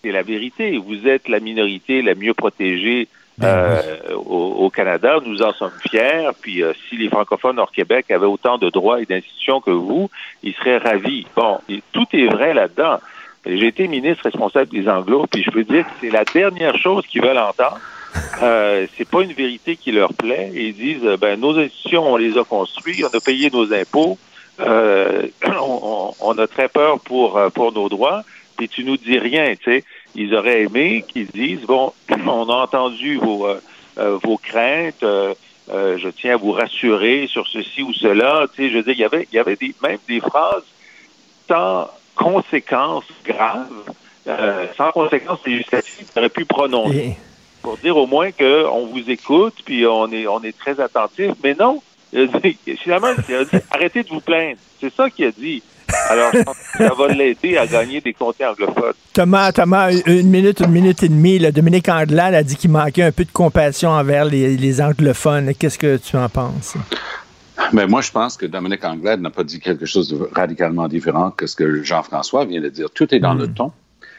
[0.04, 0.78] C'est la vérité.
[0.78, 5.20] Vous êtes la minorité la mieux protégée ben euh, au, Canada.
[5.26, 6.30] Nous en sommes fiers.
[6.42, 10.10] Puis euh, si les francophones hors Québec avaient autant de droits et d'institutions que vous,
[10.44, 11.26] ils seraient ravis.
[11.36, 11.60] Bon,
[11.94, 13.00] tout est vrai là-dedans.
[13.46, 17.06] J'ai été ministre responsable des Anglos, puis je peux dire que c'est la dernière chose
[17.08, 17.80] qu'ils veulent entendre.
[18.42, 20.52] Euh, c'est pas une vérité qui leur plaît.
[20.54, 24.18] Ils disent, ben nos institutions, on les a construites, on a payé nos impôts,
[24.60, 25.28] euh,
[25.60, 28.24] on, on, a très peur pour pour nos droits,
[28.58, 29.84] puis tu nous dis rien, tu sais
[30.16, 31.94] ils auraient aimé qu'ils disent bon,
[32.28, 33.62] on a entendu vos euh,
[33.98, 35.04] euh, vos craintes.
[35.04, 35.34] Euh,
[35.70, 38.48] je tiens à vous rassurer sur ceci ou cela.
[38.54, 40.64] Tu sais, je veux dire, il y avait, il y avait des, même des phrases
[41.48, 43.94] sans conséquences graves,
[44.78, 47.18] sans conséquences législatives, qu'on aurait pu prononcer
[47.62, 51.32] pour dire au moins qu'on vous écoute, puis on est, on est très attentif.
[51.44, 51.82] Mais non,
[52.78, 54.58] finalement, il a dit arrêtez de vous plaindre.
[54.80, 55.64] C'est ça qu'il a dit.
[56.10, 56.32] Alors,
[56.78, 58.94] ça va l'aider à gagner des comtés anglophones.
[59.14, 61.40] Thomas, Thomas, une minute, une minute et demie.
[61.52, 65.54] Dominique Anglade a dit qu'il manquait un peu de compassion envers les, anglophones.
[65.54, 66.76] Qu'est-ce que tu en penses?
[67.72, 71.32] Mais moi, je pense que Dominique Anglade n'a pas dit quelque chose de radicalement différent
[71.32, 72.90] que ce que Jean-François vient de dire.
[72.92, 73.54] Tout est dans le hmm.
[73.54, 73.72] ton.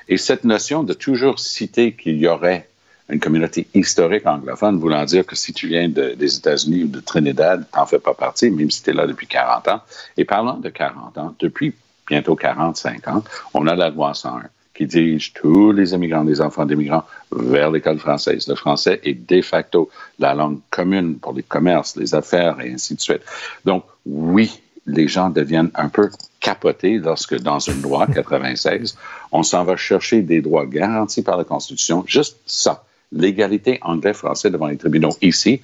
[0.09, 2.69] Et cette notion de toujours citer qu'il y aurait
[3.11, 7.67] une communauté historique anglophone, voulant dire que si tu viens des États-Unis ou de Trinidad,
[7.71, 9.81] tu n'en fais pas partie, même si tu es là depuis 40 ans.
[10.17, 11.75] Et parlant de 40 ans, depuis
[12.09, 16.67] bientôt 40, 50, on a la loi 101 qui dirige tous les immigrants, les enfants
[16.67, 18.49] d'immigrants vers l'école française.
[18.49, 19.89] Le français est de facto
[20.19, 23.23] la langue commune pour les commerces, les affaires et ainsi de suite.
[23.65, 28.97] Donc, oui, les gens deviennent un peu capotés lorsque, dans une loi 96,
[29.31, 32.85] on s'en va chercher des droits garantis par la Constitution, juste ça
[33.15, 35.61] l'égalité anglais-français devant les tribunaux ici,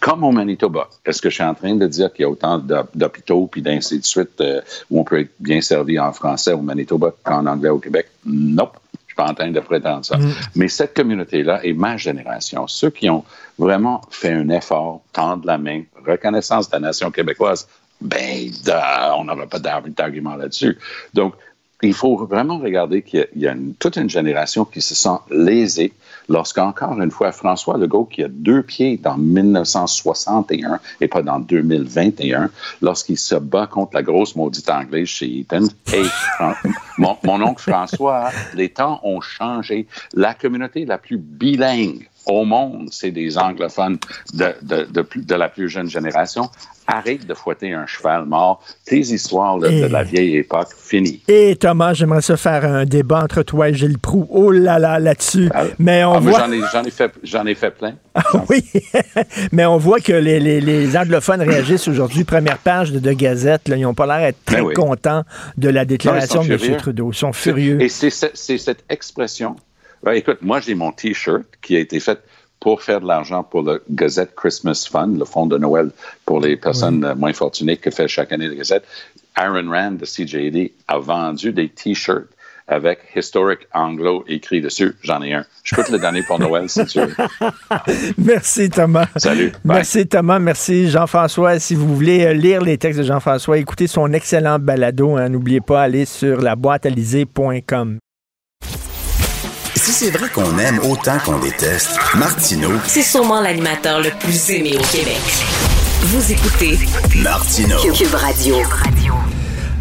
[0.00, 0.88] comme au Manitoba.
[1.04, 2.58] Est-ce que je suis en train de dire qu'il y a autant
[2.94, 4.60] d'hôpitaux puis d'ainsi de suite euh,
[4.90, 8.08] où on peut être bien servi en français au Manitoba qu'en anglais au Québec?
[8.24, 8.68] Non.
[9.06, 10.16] Je suis pas en train de prétendre ça.
[10.16, 10.32] Mm.
[10.54, 13.24] Mais cette communauté-là et ma génération, ceux qui ont
[13.58, 17.68] vraiment fait un effort, tendre la main, reconnaissance de la nation québécoise,
[18.00, 18.50] ben,
[19.18, 20.78] on n'aura pas d'argument là-dessus.
[21.14, 21.34] Donc,
[21.82, 25.92] il faut vraiment regarder qu'il y a, toute une génération qui se sent lésée
[26.28, 32.50] lorsqu'encore une fois, François Legault, qui a deux pieds dans 1961 et pas dans 2021,
[32.80, 35.66] lorsqu'il se bat contre la grosse maudite anglaise chez Eaton,
[36.98, 39.86] mon, mon oncle François, les temps ont changé.
[40.14, 43.98] La communauté la plus bilingue au monde, c'est des anglophones
[44.34, 46.48] de, de, de, de, la plus jeune génération.
[46.86, 48.62] Arrête de fouetter un cheval mort.
[48.84, 51.22] Tes histoires de, la vieille époque, finies.
[51.28, 54.26] Et Thomas, j'aimerais ça faire un débat entre toi et Gilles Proux.
[54.30, 55.48] Oh là là, là-dessus.
[55.54, 56.40] Ah, mais on ah, voit...
[56.72, 57.94] J'en ai, fait, j'en ai fait plein.
[58.14, 58.64] Ah, oui,
[59.52, 62.24] mais on voit que les, les, les anglophones réagissent aujourd'hui.
[62.24, 65.24] Première page de, de Gazette, là, ils n'ont pas l'air d'être très ben contents
[65.56, 66.76] de la déclaration de M.
[66.76, 67.10] Trudeau.
[67.12, 67.80] Ils sont furieux.
[67.80, 69.56] Et c'est cette expression
[70.02, 72.18] ben, écoute, moi, j'ai mon T-shirt qui a été fait
[72.60, 75.90] pour faire de l'argent pour le Gazette Christmas Fund, le fonds de Noël
[76.24, 78.84] pour les personnes euh, moins fortunées que fait chaque année le Gazette.
[79.34, 82.28] Aaron Rand de CJD a vendu des T-shirts
[82.68, 84.94] avec Historic Anglo écrit dessus.
[85.02, 85.44] J'en ai un.
[85.64, 87.14] Je peux te le donner pour Noël si tu veux.
[88.18, 89.08] Merci Thomas.
[89.16, 89.52] Salut.
[89.64, 90.38] Merci Thomas.
[90.38, 91.58] Merci Jean-François.
[91.58, 95.16] Si vous voulez euh, lire les textes de Jean-François, écoutez son excellent balado.
[95.16, 95.28] Hein.
[95.30, 97.98] N'oubliez pas, aller sur la boîtealisée.com.
[99.84, 104.76] Si c'est vrai qu'on aime autant qu'on déteste, Martineau, c'est sûrement l'animateur le plus aimé
[104.76, 105.18] au Québec.
[106.02, 106.78] Vous écoutez
[107.20, 107.78] Martineau.
[107.92, 108.58] Cube Radio.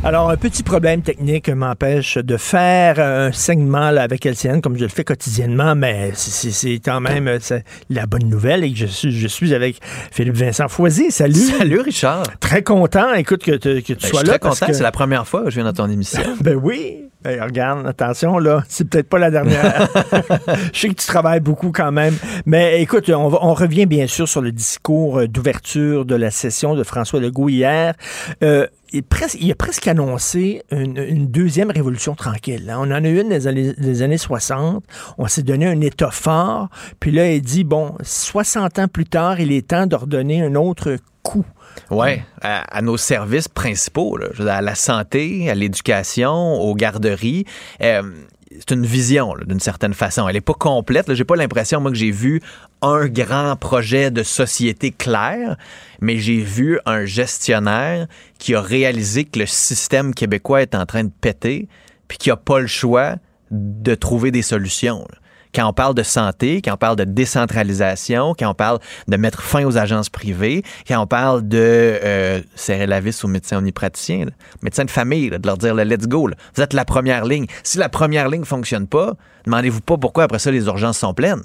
[0.04, 4.90] Alors, un petit problème technique m'empêche de faire un segment avec LCN comme je le
[4.90, 7.30] fais quotidiennement, mais c'est quand même
[7.92, 9.78] la bonne nouvelle et que je suis, je suis avec
[10.12, 11.12] Philippe Vincent Foisy.
[11.12, 11.36] Salut.
[11.36, 12.24] Salut, Richard.
[12.40, 14.40] Très content, écoute, que, que tu ben, sois là.
[14.40, 16.24] Très content, c'est la première fois que je viens dans ton émission.
[16.42, 17.11] ben oui.
[17.24, 19.88] Hey, regarde, attention, là, c'est peut-être pas la dernière.
[20.74, 22.16] Je sais que tu travailles beaucoup quand même.
[22.48, 26.32] Mais écoute, on, va- on revient bien sûr sur le discours euh, d'ouverture de la
[26.32, 27.94] session de François Legault hier.
[28.44, 32.68] Euh, il, a presque annoncé une, une deuxième révolution tranquille.
[32.72, 32.78] hein.
[32.80, 34.84] On en a eu une les années, années 60.
[35.20, 36.70] On s'est donné un État fort.
[37.00, 40.98] Puis là, il dit, bon, 60 ans plus tard, il est temps d'ordonner un autre
[41.22, 41.46] coup.
[41.90, 47.46] Ouais, à, nos services principaux, là, à la santé, à l'éducation, aux garderies.
[47.82, 48.02] Euh,
[48.60, 50.28] c'est une vision, d'une certaine façon.
[50.28, 51.14] Elle n'est pas complète.
[51.14, 52.42] J'ai pas l'impression, moi, que j'ai vu
[52.82, 55.56] un grand projet de société clair,
[56.02, 58.08] mais j'ai vu un gestionnaire
[58.40, 61.68] qui a réalisé que le système québécois est en train de péter,
[62.08, 63.16] puis qui a pas le choix
[63.52, 65.06] de trouver des solutions.
[65.10, 65.21] là.
[65.54, 69.42] Quand on parle de santé, quand on parle de décentralisation, quand on parle de mettre
[69.42, 74.26] fin aux agences privées, quand on parle de euh, serrer la vis aux médecins omnipraticiens,
[74.26, 76.28] là, médecins de famille, là, de leur dire le let's go.
[76.28, 76.36] là.
[76.56, 77.48] Vous êtes la première ligne.
[77.64, 79.14] Si la première ligne fonctionne pas,
[79.46, 81.44] demandez-vous pas pourquoi après ça les urgences sont pleines.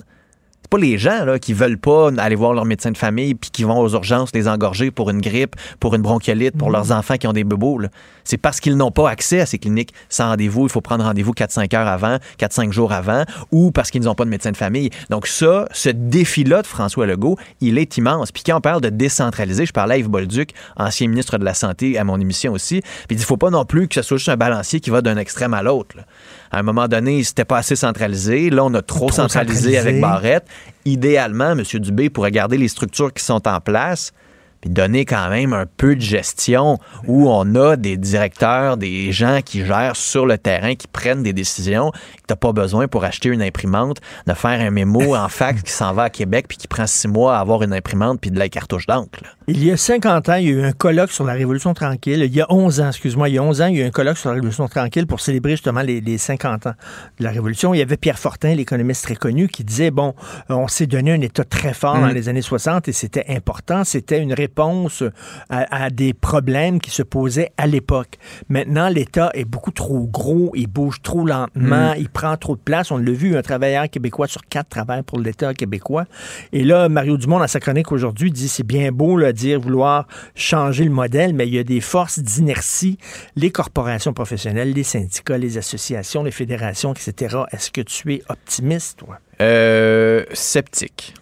[0.67, 3.51] C'est pas les gens là, qui veulent pas aller voir leur médecin de famille puis
[3.51, 7.19] qui vont aux urgences les engorger pour une grippe, pour une bronchiolite, pour leurs enfants
[7.19, 7.83] qui ont des bobos.
[8.25, 10.65] C'est parce qu'ils n'ont pas accès à ces cliniques sans rendez-vous.
[10.65, 14.25] Il faut prendre rendez-vous 4-5 heures avant, 4-5 jours avant, ou parce qu'ils n'ont pas
[14.25, 14.91] de médecin de famille.
[15.09, 18.33] Donc ça, ce défi-là de François Legault, il est immense.
[18.33, 21.55] Puis quand on parle de décentraliser, je parlais à Yves Bolduc, ancien ministre de la
[21.55, 24.17] Santé, à mon émission aussi, puis il dit, faut pas non plus que ce soit
[24.17, 25.95] juste un balancier qui va d'un extrême à l'autre.
[26.57, 28.49] À un moment donné, c'était pas assez centralisé.
[28.49, 29.77] Là, on a trop, Trop centralisé, centralisé.
[29.77, 30.47] avec Barrette.
[30.87, 31.63] Idéalement, M.
[31.81, 34.15] Dubé pourrait garder les structures qui sont en place
[34.61, 39.41] puis donner quand même un peu de gestion où on a des directeurs, des gens
[39.45, 43.29] qui gèrent sur le terrain, qui prennent des décisions, que t'as pas besoin pour acheter
[43.29, 46.69] une imprimante, de faire un mémo en fax qui s'en va à Québec puis qui
[46.69, 49.21] prend six mois à avoir une imprimante puis de la cartouche d'encre.
[49.49, 52.23] Il y a 50 ans, il y a eu un colloque sur la Révolution tranquille.
[52.25, 53.87] Il y a 11 ans, excuse-moi, il y a 11 ans, il y a eu
[53.87, 56.75] un colloque sur la Révolution tranquille pour célébrer justement les, les 50 ans
[57.19, 57.73] de la Révolution.
[57.73, 60.15] Il y avait Pierre Fortin, l'économiste très connu, qui disait, bon,
[60.51, 63.85] euh, on s'est donné un État très fort dans les années 60 et c'était important.
[63.85, 65.03] C'était une réponse
[65.49, 68.19] à, à des problèmes qui se posaient à l'époque.
[68.49, 72.91] Maintenant, l'État est beaucoup trop gros, il bouge trop lentement, il prend trop de place.
[72.91, 76.05] On l'a vu, un travailleur québécois sur quatre travaille pour l'État québécois.
[76.53, 80.07] Et là, Mario Dumont, dans sa chronique aujourd'hui, dit c'est bien beau là, dire vouloir
[80.35, 82.99] changer le modèle, mais il y a des forces d'inertie,
[83.35, 87.37] les corporations professionnelles, les syndicats, les associations, les fédérations, etc.
[87.51, 89.19] Est-ce que tu es optimiste, toi?
[89.41, 91.15] Euh, sceptique.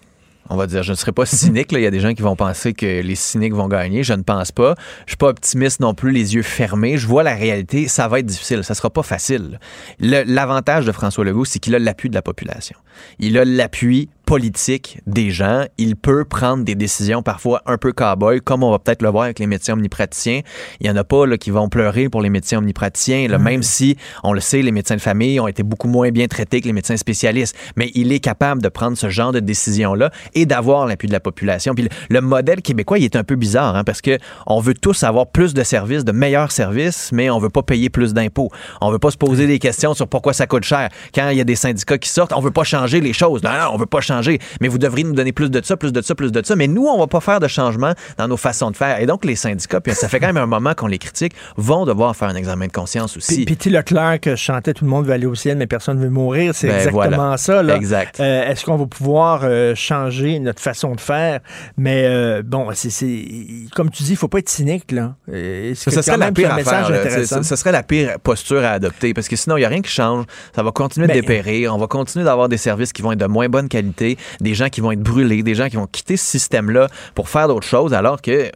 [0.50, 1.72] On va dire, je ne serais pas cynique.
[1.72, 4.02] Il y a des gens qui vont penser que les cyniques vont gagner.
[4.02, 4.74] Je ne pense pas.
[5.06, 6.98] Je suis pas optimiste non plus, les yeux fermés.
[6.98, 7.88] Je vois la réalité.
[7.88, 8.62] Ça va être difficile.
[8.64, 9.58] Ça sera pas facile.
[10.00, 12.76] Le- L'avantage de François Legault, c'est qu'il a l'appui de la population.
[13.18, 15.64] Il a l'appui politique des gens.
[15.78, 19.24] Il peut prendre des décisions parfois un peu cow-boy, comme on va peut-être le voir
[19.24, 20.40] avec les médecins omnipraticiens.
[20.80, 23.62] Il y en a pas là, qui vont pleurer pour les médecins omnipraticiens, là, même
[23.62, 26.66] si, on le sait, les médecins de famille ont été beaucoup moins bien traités que
[26.66, 27.56] les médecins spécialistes.
[27.76, 31.20] Mais il est capable de prendre ce genre de décision-là et d'avoir l'appui de la
[31.20, 31.74] population.
[31.74, 34.74] Puis le, le modèle québécois, il est un peu bizarre, hein, parce que on veut
[34.74, 38.50] tous avoir plus de services, de meilleurs services, mais on veut pas payer plus d'impôts.
[38.80, 40.88] On veut pas se poser des questions sur pourquoi ça coûte cher.
[41.14, 43.42] Quand il y a des syndicats qui sortent, on veut pas changer les choses.
[43.42, 44.38] Non, non, on veut pas changer.
[44.60, 46.56] Mais vous devriez nous donner plus de ça, plus de ça, plus de ça.
[46.56, 49.00] Mais nous, on va pas faire de changement dans nos façons de faire.
[49.00, 51.84] Et donc, les syndicats, puis ça fait quand même un moment qu'on les critique, vont
[51.84, 53.44] devoir faire un examen de conscience aussi.
[53.44, 53.58] Puis.
[53.74, 56.54] Leclerc que chantait Tout le monde veut aller au ciel, mais personne ne veut mourir.
[56.54, 57.36] C'est Ben, exactement voilà.
[57.38, 57.62] ça.
[57.62, 57.74] Là.
[57.76, 58.20] Exact.
[58.20, 61.40] Euh, Est-ce qu'on va pouvoir euh, changer notre façon de faire?
[61.76, 62.90] Mais euh, bon, c'est
[63.74, 64.92] comme tu dis, il faut pas être cynique.
[64.92, 65.14] Là.
[65.74, 66.88] Serait la pire affaire.
[67.42, 69.90] Ce serait la pire posture à adopter parce que sinon, il n'y a rien qui
[69.90, 70.24] change.
[70.54, 71.74] Ça va continuer de Ben- dépérir.
[71.74, 74.03] On va continuer d'avoir des services qui vont être de moins bonne qualité,
[74.40, 77.48] des gens qui vont être brûlés, des gens qui vont quitter ce système-là pour faire
[77.48, 78.50] d'autres choses alors que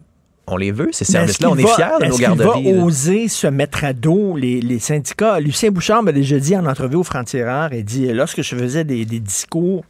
[0.51, 1.51] on les veut, ces services-là.
[1.51, 2.65] On est fiers de nos Est-ce qu'il garderies.
[2.73, 2.85] va là.
[2.85, 5.41] oser se mettre à dos les, les syndicats?
[5.41, 9.05] Lucien Bouchard m'a déjà dit en entrevue au Franc-Tireur, il dit, lorsque je faisais des,
[9.05, 9.85] des discours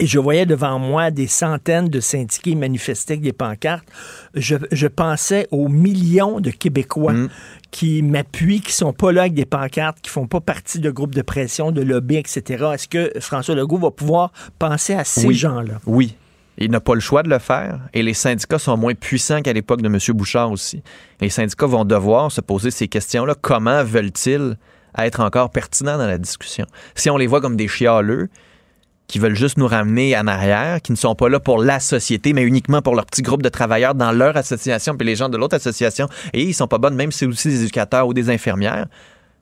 [0.00, 3.84] et je voyais devant moi des centaines de syndiqués manifester avec des pancartes,
[4.34, 7.28] je, je pensais aux millions de Québécois Mm.
[7.74, 11.12] Qui m'appuient, qui sont pas là avec des pancartes, qui font pas partie de groupes
[11.12, 12.66] de pression, de lobby, etc.
[12.72, 15.34] Est-ce que François Legault va pouvoir penser à ces Oui.
[15.34, 15.80] gens-là?
[15.84, 16.14] Oui.
[16.56, 19.52] Il n'a pas le choix de le faire et les syndicats sont moins puissants qu'à
[19.52, 19.98] l'époque de M.
[20.16, 20.84] Bouchard aussi.
[21.20, 23.34] Les syndicats vont devoir se poser ces questions-là.
[23.42, 24.56] Comment veulent-ils
[24.96, 26.66] être encore pertinents dans la discussion?
[26.94, 28.28] Si on les voit comme des chialeux,
[29.06, 32.32] qui veulent juste nous ramener en arrière, qui ne sont pas là pour la société,
[32.32, 35.36] mais uniquement pour leur petit groupe de travailleurs dans leur association, puis les gens de
[35.36, 38.30] l'autre association, et ils sont pas bonnes, même si c'est aussi des éducateurs ou des
[38.30, 38.86] infirmières,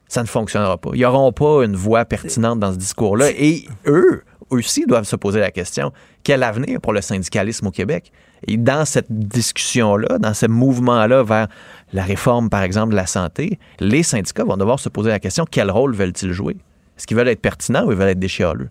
[0.09, 0.91] ça ne fonctionnera pas.
[0.95, 3.31] Ils n'auront pas une voix pertinente dans ce discours-là.
[3.31, 8.13] Et eux aussi doivent se poser la question, quel avenir pour le syndicalisme au Québec?
[8.47, 11.47] Et dans cette discussion-là, dans ce mouvement-là vers
[11.93, 15.47] la réforme, par exemple, de la santé, les syndicats vont devoir se poser la question
[15.51, 16.57] quel rôle veulent-ils jouer?
[16.99, 18.69] Est-ce qu'ils veulent être pertinents ou ils veulent être déchialeux?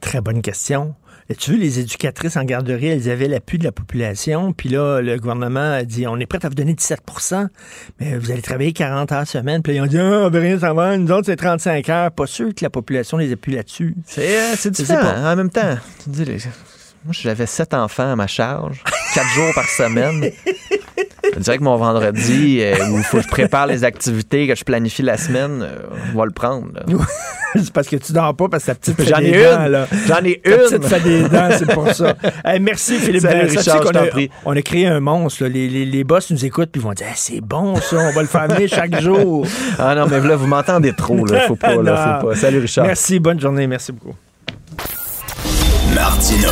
[0.00, 0.94] Très bonne question.
[1.38, 4.52] tu vu, les éducatrices en garderie, elles avaient l'appui de la population.
[4.52, 7.48] Puis là, le gouvernement a dit on est prêt à vous donner 17%
[8.00, 9.62] mais vous allez travailler 40 heures semaine.
[9.62, 10.96] Puis là, ils ont dit ah, on veut rien savoir.
[10.96, 12.10] Nous autres, c'est 35 heures.
[12.10, 13.94] Pas sûr que la population les appuie là-dessus.
[14.06, 15.32] C'est euh, différent.
[15.32, 15.76] En même temps,
[17.04, 18.84] moi, j'avais sept enfants à ma charge,
[19.14, 20.30] quatre jours par semaine.
[21.34, 24.54] Je dirais que mon vendredi, euh, où il faut que je prépare les activités, que
[24.54, 26.68] je planifie la semaine, euh, on va le prendre.
[27.54, 29.86] c'est parce que tu dors pas, parce que ta petite J'en ai une.
[30.06, 30.68] J'en ai une.
[30.70, 32.14] Ta petite fait des dents, c'est pour ça.
[32.60, 33.22] merci, Philippe.
[33.22, 35.46] Salut, Richard, on, a, on a créé un monstre.
[35.46, 38.28] Les, les, les, boss nous écoutent puis vont dire c'est bon ça, on va le
[38.28, 39.46] faire venir chaque jour.
[39.78, 41.24] ah non, mais là, vous m'entendez trop.
[41.26, 41.40] Là.
[41.46, 42.34] Faut pas, là, faut pas.
[42.34, 42.86] Salut, Richard.
[42.86, 43.66] Merci, bonne journée.
[43.66, 44.16] Merci beaucoup.
[45.94, 46.50] Martino,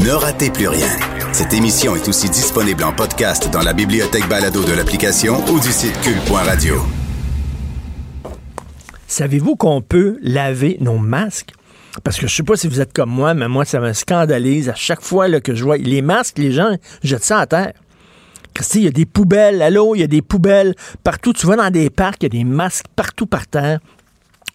[0.00, 1.19] ne ratez plus rien.
[1.32, 5.70] Cette émission est aussi disponible en podcast dans la bibliothèque balado de l'application ou du
[5.70, 6.74] site cul.radio.
[9.06, 11.52] Savez-vous qu'on peut laver nos masques?
[12.02, 14.68] Parce que je sais pas si vous êtes comme moi, mais moi, ça me scandalise
[14.68, 17.74] à chaque fois que je vois les masques, les gens jettent ça à terre.
[18.52, 21.32] Christy, il y a des poubelles, allô, il y a des poubelles partout.
[21.32, 23.78] Tu vas dans des parcs, il y a des masques partout par terre.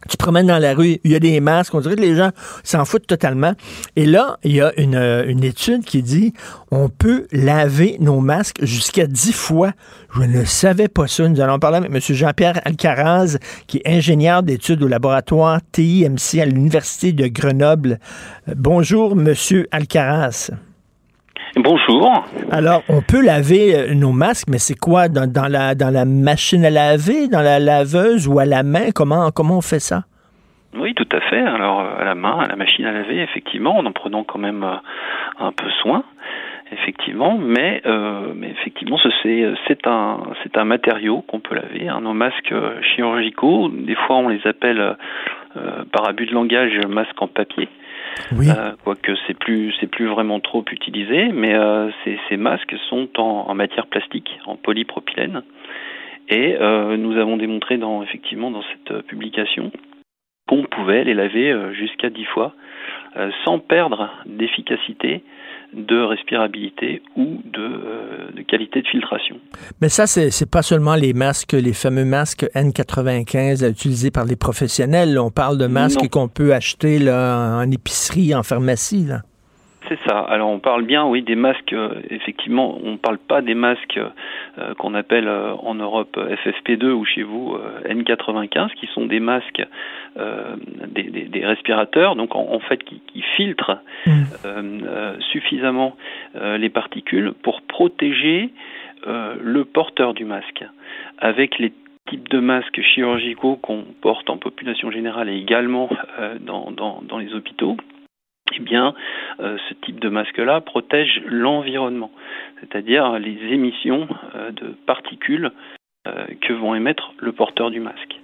[0.10, 2.32] Tu promènes dans la rue, il y a des masques, on dirait que les gens
[2.64, 3.54] s'en foutent totalement.
[3.96, 6.34] Et là, il y a une, euh, une étude qui dit
[6.72, 9.72] on peut laver nos masques jusqu'à dix fois.
[10.14, 11.28] Je ne savais pas ça.
[11.28, 12.00] Nous allons parler avec M.
[12.00, 13.38] Jean-Pierre Alcaraz,
[13.68, 18.00] qui est ingénieur d'études au laboratoire TIMC à l'Université de Grenoble.
[18.48, 19.34] Euh, bonjour, M.
[19.72, 20.52] Alcaraz.
[21.58, 22.26] Bonjour.
[22.52, 25.08] Alors, on peut laver euh, nos masques, mais c'est quoi?
[25.08, 28.92] Dans, la, dans la machine à laver, dans la laveuse ou à la main?
[28.94, 30.04] Comment, comment on fait ça?
[30.78, 31.40] Oui, tout à fait.
[31.40, 34.38] Alors euh, à la main, à la machine à laver, effectivement, en en prenant quand
[34.40, 34.76] même euh,
[35.40, 36.04] un peu soin,
[36.74, 37.38] effectivement.
[37.38, 37.82] Mais,
[38.36, 41.88] mais effectivement, c'est c'est un c'est un matériau qu'on peut laver.
[41.88, 42.02] Hein.
[42.02, 44.98] Nos masques chirurgicaux, des fois on les appelle
[45.94, 47.70] par abus de langage masques en papier.
[48.34, 51.90] Euh, quoique c'est plus plus vraiment trop utilisé, mais euh,
[52.30, 55.44] ces, masques sont en, matière plastique, en polypropylène,
[56.30, 59.72] et euh, nous avons démontré dans effectivement dans cette publication
[60.48, 62.54] qu'on pouvait les laver jusqu'à dix fois
[63.44, 65.24] sans perdre d'efficacité
[65.74, 69.38] de respirabilité ou de, euh, de, qualité de filtration.
[69.82, 75.18] Mais ça, c'est pas seulement les masques, les fameux masques N95 utilisés par les professionnels.
[75.20, 79.06] On parle de masques qu'on peut acheter là, en épicerie, en pharmacie.
[79.06, 79.22] Là.
[79.88, 80.20] C'est ça.
[80.20, 81.74] Alors on parle bien, oui, des masques.
[81.74, 84.00] Euh, effectivement, on ne parle pas des masques
[84.58, 89.64] euh, qu'on appelle euh, en Europe FFP2 ou chez vous N95, qui sont des masques,
[90.16, 95.20] des, des, des, respirateurs, donc en, en fait qui, qui filtrent mmh.
[95.32, 95.96] suffisamment
[96.36, 98.50] les particules pour protéger
[99.06, 100.64] le porteur du masque.
[101.20, 101.74] Avec les
[102.10, 105.90] types de masques chirurgicaux qu'on porte en population générale et également
[106.42, 107.78] dans, dans, dans les hôpitaux
[108.54, 108.94] eh bien,
[109.40, 112.12] euh, ce type de masque-là protège l'environnement,
[112.60, 115.52] c'est-à-dire les émissions euh, de particules
[116.08, 118.20] euh, que vont émettre le porteur du masque.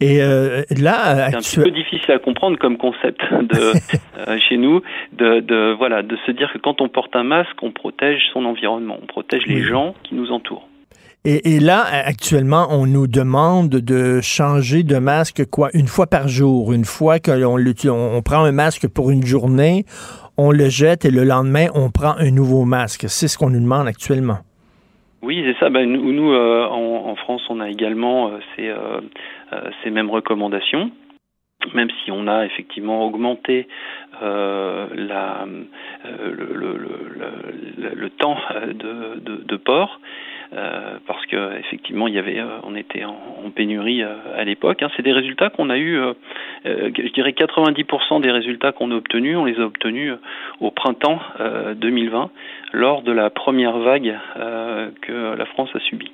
[0.00, 5.72] Et là, c'est un peu difficile à comprendre comme concept de, chez nous, de, de,
[5.72, 9.06] voilà, de se dire que quand on porte un masque, on protège son environnement, on
[9.06, 10.68] protège les gens qui nous entourent.
[11.26, 15.70] Et, là, actuellement, on nous demande de changer de masque quoi?
[15.72, 16.74] Une fois par jour.
[16.74, 19.86] Une fois que l'on on prend un masque pour une journée,
[20.36, 23.06] on le jette et le lendemain, on prend un nouveau masque.
[23.08, 24.40] C'est ce qu'on nous demande actuellement.
[25.22, 25.70] Oui, c'est ça.
[25.70, 29.00] Ben, nous, euh, en, France, on a également euh, ces, euh,
[29.82, 30.90] ces mêmes recommandations
[31.72, 33.68] même si on a effectivement augmenté
[34.20, 35.68] le,
[38.18, 39.98] temps de port,
[40.54, 44.82] euh, parce que effectivement il y avait, euh, on était en, pénurie euh, à l'époque.
[44.82, 44.90] Hein.
[44.96, 46.00] C'est des résultats qu'on a eu,
[46.64, 50.12] je dirais 90% des résultats qu'on a obtenus, on les a obtenus
[50.60, 51.20] au printemps
[51.76, 52.30] 2020
[52.72, 54.18] lors de la première vague
[55.02, 56.10] que la France a subie,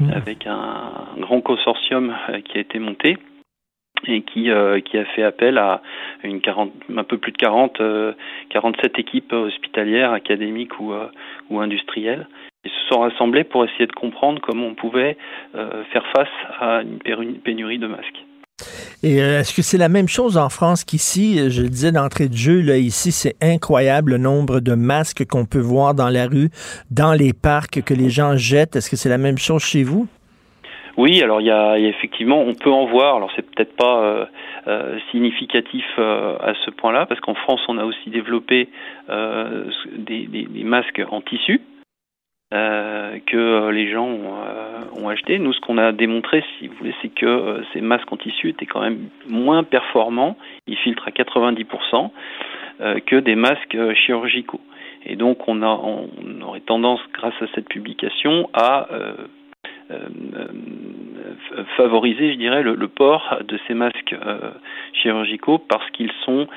[0.00, 0.10] mmh.
[0.12, 3.16] avec un, grand consortium qui a été monté
[4.06, 4.50] et qui,
[4.84, 5.82] qui a fait appel à
[6.22, 7.80] une 40, un peu plus de 40,
[8.50, 10.92] 47 équipes hospitalières, académiques ou,
[11.50, 12.26] ou industrielles
[12.66, 15.16] ils se sont rassemblés pour essayer de comprendre comment on pouvait
[15.54, 16.28] euh, faire face
[16.60, 18.24] à une pénurie de masques.
[19.02, 21.50] Et euh, est-ce que c'est la même chose en France qu'ici?
[21.50, 25.44] Je le disais d'entrée de jeu, là, ici, c'est incroyable le nombre de masques qu'on
[25.44, 26.48] peut voir dans la rue,
[26.90, 28.76] dans les parcs, que les gens jettent.
[28.76, 30.08] Est-ce que c'est la même chose chez vous?
[30.96, 33.16] Oui, alors il y a, effectivement, on peut en voir.
[33.16, 34.26] Alors c'est peut-être pas
[34.66, 38.70] euh, significatif à ce point-là, parce qu'en France, on a aussi développé
[39.08, 41.60] des, des, masques en tissu.
[42.50, 45.38] Que les gens ont, ont acheté.
[45.38, 48.66] Nous, ce qu'on a démontré, si vous voulez, c'est que ces masques en tissu étaient
[48.66, 50.36] quand même moins performants.
[50.66, 52.10] Ils filtrent à 90%
[53.06, 54.60] que des masques chirurgicaux.
[55.06, 56.08] Et donc on, a, on
[56.42, 59.14] aurait tendance, grâce à cette publication, à euh,
[59.92, 64.16] euh, euh, favoriser, je dirais, le, port de ces masques
[64.92, 66.48] chirurgicaux parce qu'ils sont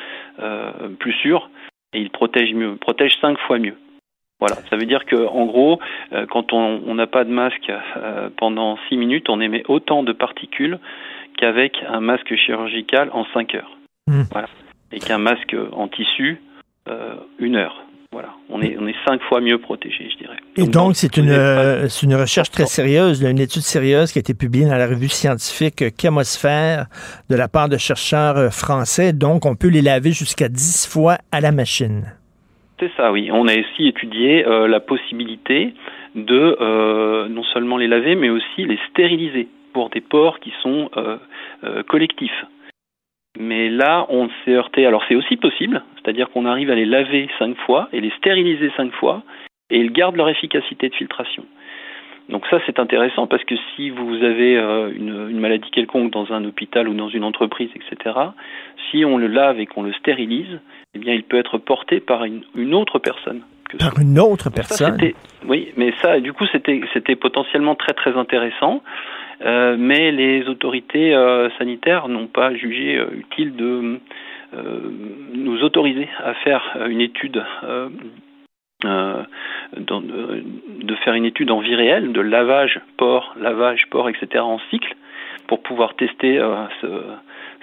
[1.00, 1.50] plus sûrs
[1.94, 3.76] et ils protègent mieux, protègent cinq fois mieux.
[4.40, 5.80] Voilà, ça veut dire que en gros,
[6.32, 7.72] quand on n'a pas de masque
[8.38, 10.80] pendant six minutes, on émet autant de particules
[11.38, 13.78] qu'avec un masque chirurgical en cinq heures.
[14.08, 14.22] Mmh.
[14.32, 14.48] Voilà.
[14.92, 16.42] Et qu'un masque en tissu,
[17.40, 17.84] une heure.
[18.12, 20.38] Voilà, on est, on est cinq fois mieux protégé, je dirais.
[20.58, 24.34] Et donc, c'est une, euh, une recherche très sérieuse, une étude sérieuse qui a été
[24.34, 26.88] publiée dans la revue scientifique Chémosphère
[27.30, 29.14] de la part de chercheurs euh, français.
[29.14, 32.12] Donc, on peut les laver jusqu'à dix fois à la machine.
[32.80, 33.30] C'est ça, oui.
[33.32, 35.74] On a aussi étudié euh, la possibilité
[36.16, 40.90] de non seulement les laver, mais aussi les stériliser pour des porcs qui sont
[41.88, 42.46] collectifs.
[43.38, 44.86] Mais là, on s'est heurté.
[44.88, 48.72] Alors, c'est aussi possible, c'est-à-dire qu'on arrive à les laver cinq fois et les stériliser
[48.76, 49.22] cinq fois,
[49.70, 51.46] et ils gardent leur efficacité de filtration.
[52.30, 56.46] Donc ça, c'est intéressant parce que si vous avez euh, une, maladie quelconque dans un
[56.46, 58.16] hôpital ou dans une entreprise, etc.,
[58.90, 60.60] si on le lave et qu'on le stérilise,
[60.96, 63.42] eh bien, il peut être porté par une, autre personne.
[63.78, 64.98] par une autre personne.
[65.46, 68.82] oui, mais ça, du coup, c'était c'était potentiellement très très intéressant.
[69.42, 74.00] Euh, mais les autorités euh, sanitaires n'ont pas jugé euh, utile de
[75.36, 77.44] nous autoriser à faire une étude
[78.84, 84.40] de, faire une étude en vie réelle de lavage port, lavage port, etc.
[84.40, 84.96] en cycle
[85.46, 86.44] pour pouvoir tester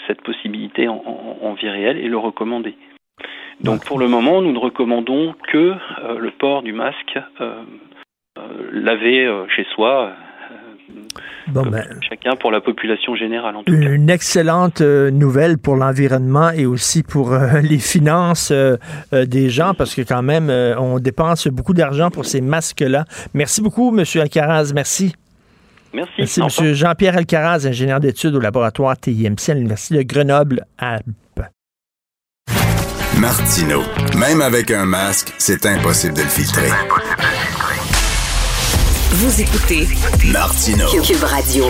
[0.06, 2.76] cette possibilité en, vie réelle et le recommander.
[3.60, 5.74] Donc pour le moment, nous ne recommandons que
[6.18, 7.18] le port du masque
[8.72, 10.12] lavé chez soi
[11.48, 13.56] Bon, ben, chacun pour la population générale.
[13.56, 18.76] En tout une excellente euh, nouvelle pour l'environnement et aussi pour euh, les finances euh,
[19.12, 23.04] des gens parce que quand même, on dépense beaucoup d'argent pour ces masques-là.
[23.34, 24.04] Merci beaucoup, M.
[24.20, 24.72] Alcaraz.
[24.74, 25.14] Merci.
[25.92, 26.40] Merci.
[26.40, 26.74] Merci, M.
[26.74, 31.06] Jean-Pierre Alcaraz, ingénieur d'études au laboratoire TIMC à l'Université de Grenoble-Alpes.
[33.20, 33.80] Martino.
[34.18, 36.68] Même avec un masque, c'est impossible de le filtrer.
[39.10, 39.88] Vous écoutez
[40.30, 41.64] Martino Cube Radio.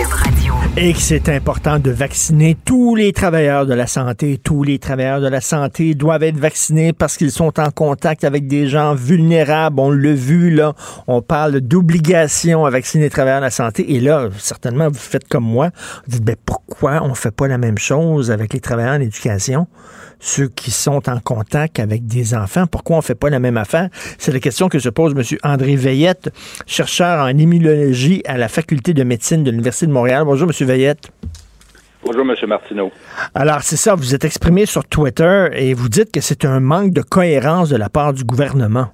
[0.75, 4.37] Et que c'est important de vacciner tous les travailleurs de la santé.
[4.43, 8.47] Tous les travailleurs de la santé doivent être vaccinés parce qu'ils sont en contact avec
[8.47, 9.79] des gens vulnérables.
[9.79, 10.73] On l'a vu, là.
[11.07, 13.93] On parle d'obligation à vacciner les travailleurs de la santé.
[13.95, 15.69] Et là, certainement, vous faites comme moi.
[16.07, 19.67] Vous dites, ben, pourquoi on fait pas la même chose avec les travailleurs en éducation?
[20.19, 22.67] Ceux qui sont en contact avec des enfants.
[22.67, 23.89] Pourquoi on ne fait pas la même affaire?
[24.17, 25.37] C'est la question que se pose M.
[25.43, 26.33] André Veillette,
[26.65, 30.23] chercheur en immunologie à la Faculté de médecine de l'Université de Montréal.
[30.25, 30.67] Bonjour, M.
[30.67, 31.11] Veillette.
[32.03, 32.35] Bonjour, M.
[32.47, 32.91] Martineau.
[33.33, 36.91] Alors, c'est ça, vous êtes exprimé sur Twitter et vous dites que c'est un manque
[36.91, 38.89] de cohérence de la part du gouvernement.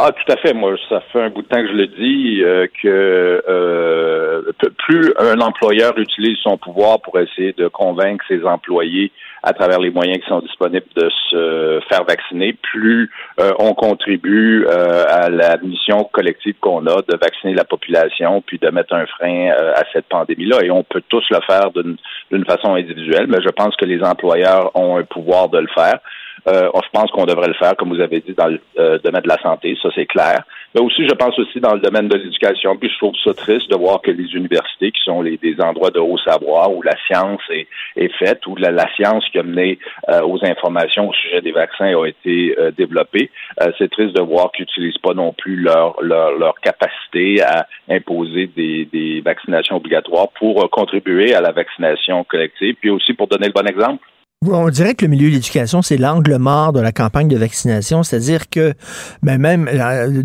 [0.00, 0.54] Ah, tout à fait.
[0.54, 4.42] Moi, ça fait un bout de temps que je le dis euh, que euh,
[4.86, 9.10] plus un employeur utilise son pouvoir pour essayer de convaincre ses employés
[9.42, 14.66] à travers les moyens qui sont disponibles de se faire vacciner, plus euh, on contribue
[14.66, 19.06] euh, à la mission collective qu'on a de vacciner la population, puis de mettre un
[19.06, 20.64] frein euh, à cette pandémie-là.
[20.64, 24.70] Et on peut tous le faire d'une façon individuelle, mais je pense que les employeurs
[24.74, 25.98] ont un pouvoir de le faire.
[26.46, 29.22] Euh, je pense qu'on devrait le faire, comme vous avez dit, dans le euh, domaine
[29.22, 30.42] de la santé, ça c'est clair.
[30.74, 32.76] Mais aussi, je pense aussi dans le domaine de l'éducation.
[32.76, 35.90] Puis je trouve ça triste de voir que les universités, qui sont les, des endroits
[35.90, 37.66] de haut savoir où la science est,
[37.96, 39.78] est faite, où la, science qui a mené
[40.08, 43.30] euh, aux informations au sujet des vaccins a été développée,
[43.78, 48.46] c'est triste de voir qu'ils n'utilisent pas non plus leur, leur, leur capacité à imposer
[48.46, 53.52] des, des vaccinations obligatoires pour contribuer à la vaccination collective, puis aussi pour donner le
[53.52, 54.04] bon exemple.
[54.46, 58.04] On dirait que le milieu de l'éducation, c'est l'angle mort de la campagne de vaccination,
[58.04, 58.72] c'est-à-dire que
[59.20, 60.22] ben même euh,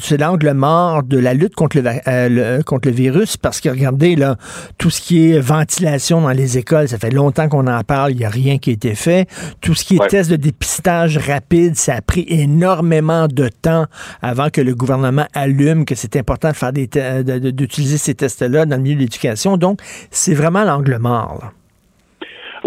[0.00, 4.14] c'est l'angle mort de la lutte contre le, euh, contre le virus, parce que regardez,
[4.14, 4.36] là,
[4.78, 8.18] tout ce qui est ventilation dans les écoles, ça fait longtemps qu'on en parle, il
[8.18, 9.28] n'y a rien qui a été fait.
[9.60, 13.86] Tout ce qui est test de dépistage rapide, ça a pris énormément de temps
[14.22, 18.76] avant que le gouvernement allume que c'est important de faire des d'utiliser ces tests-là dans
[18.76, 19.56] le milieu de l'éducation.
[19.56, 19.80] Donc,
[20.12, 21.40] c'est vraiment l'angle mort.
[21.42, 21.52] Là.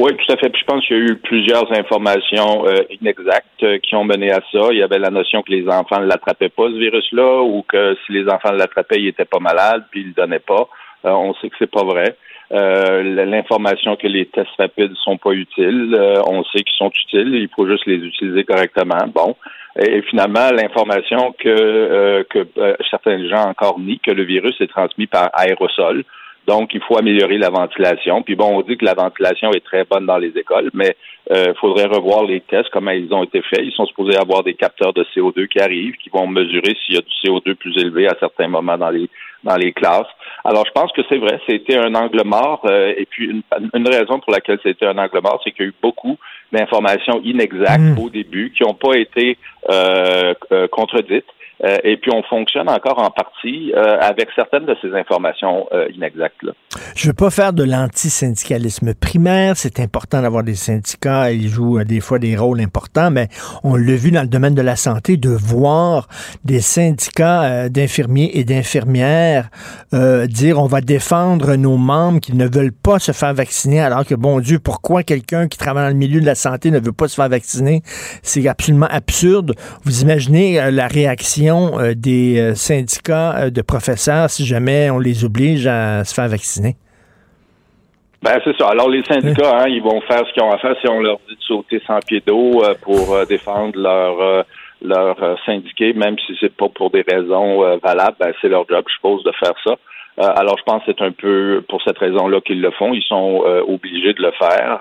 [0.02, 0.50] Oui, tout à fait.
[0.50, 4.32] Puis je pense qu'il y a eu plusieurs informations euh, inexactes euh, qui ont mené
[4.32, 4.70] à ça.
[4.72, 7.98] Il y avait la notion que les enfants ne l'attrapaient pas, ce virus-là, ou que
[8.06, 10.70] si les enfants l'attrapaient, ils n'étaient pas malades, puis ils ne le donnaient pas.
[11.04, 12.16] Euh, on sait que c'est pas vrai.
[12.50, 15.94] l'information que les tests rapides sont pas utiles.
[16.26, 19.06] on sait qu'ils sont utiles, il faut juste les utiliser correctement.
[19.14, 19.36] Bon.
[19.78, 22.48] Et, finalement, l'information que, que
[22.90, 26.06] certains gens encore nient que le virus est transmis par aérosol.
[26.50, 28.24] Donc, il faut améliorer la ventilation.
[28.24, 30.96] Puis bon, on dit que la ventilation est très bonne dans les écoles, mais
[31.30, 33.62] il euh, faudrait revoir les tests, comment ils ont été faits.
[33.62, 36.98] Ils sont supposés avoir des capteurs de CO2 qui arrivent, qui vont mesurer s'il y
[36.98, 39.08] a du CO2 plus élevé à certains moments dans les
[39.44, 40.12] dans les classes.
[40.44, 42.62] Alors, je pense que c'est vrai, c'était un angle mort.
[42.66, 43.44] Euh, et puis, une,
[43.74, 46.18] une, raison pour laquelle c'était un angle mort, c'est qu'il y a eu beaucoup
[46.52, 48.04] d'informations inexactes mmh.
[48.04, 49.38] au début qui n'ont pas été
[49.70, 51.32] euh, euh contredites.
[51.64, 55.88] Euh, et puis on fonctionne encore en partie euh, avec certaines de ces informations euh,
[55.94, 56.42] inexactes.
[56.44, 56.54] Là.
[56.96, 59.58] Je veux pas faire de l'antisyndicalisme primaire.
[59.58, 61.32] C'est important d'avoir des syndicats.
[61.32, 63.28] Ils jouent des fois des rôles importants, mais
[63.64, 66.08] on l'a vu dans le domaine de la santé, de voir
[66.46, 69.50] des syndicats d'infirmiers et d'infirmières
[69.92, 74.16] dire on va défendre nos membres qui ne veulent pas se faire vacciner, alors que
[74.16, 77.08] bon Dieu, pourquoi quelqu'un qui travaille dans le milieu de la santé ne veut pas
[77.08, 77.82] se faire vacciner?
[78.22, 79.56] C'est absolument absurde.
[79.84, 85.26] Vous imaginez la réaction euh, des euh, syndicats euh, de professeurs si jamais on les
[85.26, 86.76] oblige à se faire vacciner?
[88.22, 88.68] Ben c'est ça.
[88.70, 91.20] Alors les syndicats, hein, ils vont faire ce qu'ils ont à faire si on leur
[91.28, 94.46] dit de sauter sans pied d'eau pour défendre leur
[94.82, 98.94] leur syndiqué, même si c'est pas pour des raisons valables, ben, c'est leur job, je
[98.94, 99.76] suppose, de faire ça.
[100.20, 102.94] Euh, alors, je pense que c'est un peu pour cette raison-là qu'ils le font.
[102.94, 104.80] Ils sont euh, obligés de le faire.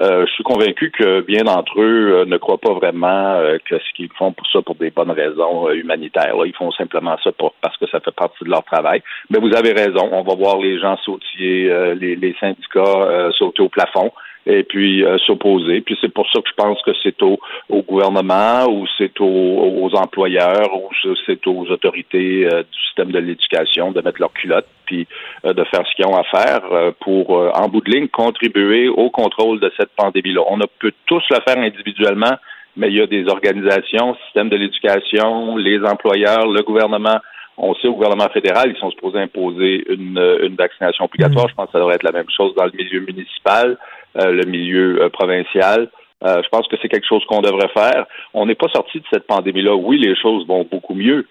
[0.00, 4.12] Euh, je suis convaincu que bien d'entre eux ne croient pas vraiment que ce qu'ils
[4.16, 6.34] font pour ça pour des bonnes raisons humanitaires.
[6.44, 9.02] Ils font simplement ça pour, parce que ça fait partie de leur travail.
[9.30, 10.08] Mais vous avez raison.
[10.12, 14.12] On va voir les gens sautiller, les, les syndicats sauter au plafond
[14.48, 15.82] et puis euh, s'opposer.
[15.82, 17.38] Puis c'est pour ça que je pense que c'est au,
[17.68, 20.88] au, gouvernement ou c'est aux, employeurs ou
[21.26, 25.06] c'est aux autorités euh, du système de l'éducation de mettre leur culotte puis
[25.44, 26.62] euh, de faire ce qu'ils ont à faire
[27.00, 30.40] pour, en bout de ligne, contribuer au contrôle de cette pandémie-là.
[30.48, 32.36] On peut tous le faire individuellement,
[32.76, 37.18] mais il y a des organisations, système de l'éducation, les employeurs, le gouvernement.
[37.58, 41.46] On sait au gouvernement fédéral, ils sont supposés imposer une, une vaccination obligatoire.
[41.46, 41.50] Mmh.
[41.50, 43.76] Je pense que ça devrait être la même chose dans le milieu municipal.
[44.18, 45.88] Euh, le milieu euh, provincial.
[46.24, 48.06] Euh, je pense que c'est quelque chose qu'on devrait faire.
[48.34, 49.76] On n'est pas sorti de cette pandémie-là.
[49.76, 51.28] Oui, les choses vont beaucoup mieux,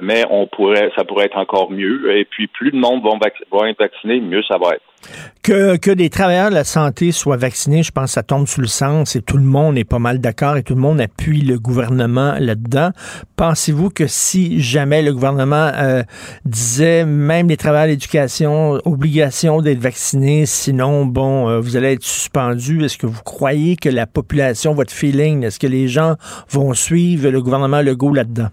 [0.00, 2.16] mais on pourrait, ça pourrait être encore mieux.
[2.16, 3.18] Et puis, plus de monde vont,
[3.50, 4.93] vont être vaccinés, mieux ça va être.
[5.42, 8.62] Que, que des travailleurs de la santé soient vaccinés, je pense que ça tombe sous
[8.62, 11.42] le sens et tout le monde est pas mal d'accord et tout le monde appuie
[11.42, 12.92] le gouvernement là-dedans.
[13.36, 16.02] Pensez-vous que si jamais le gouvernement euh,
[16.46, 22.04] disait, même les travailleurs de l'éducation, obligation d'être vaccinés, sinon, bon, euh, vous allez être
[22.04, 26.16] suspendu, est-ce que vous croyez que la population, votre feeling, est-ce que les gens
[26.48, 28.48] vont suivre le gouvernement Legault là-dedans?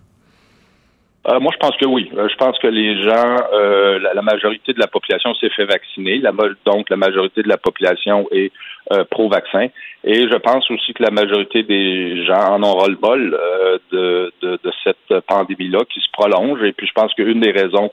[1.27, 2.09] Euh, moi, je pense que oui.
[2.17, 6.17] Euh, je pense que les gens, euh, la, majorité de la population s'est fait vacciner.
[6.17, 6.31] La,
[6.65, 8.51] donc, la majorité de la population est
[9.11, 9.67] pro-vaccin.
[10.03, 13.39] Et je pense aussi que la majorité des gens en aura le bol
[13.91, 16.61] de, de, de, cette pandémie-là qui se prolonge.
[16.63, 17.91] Et puis, je pense qu'une des raisons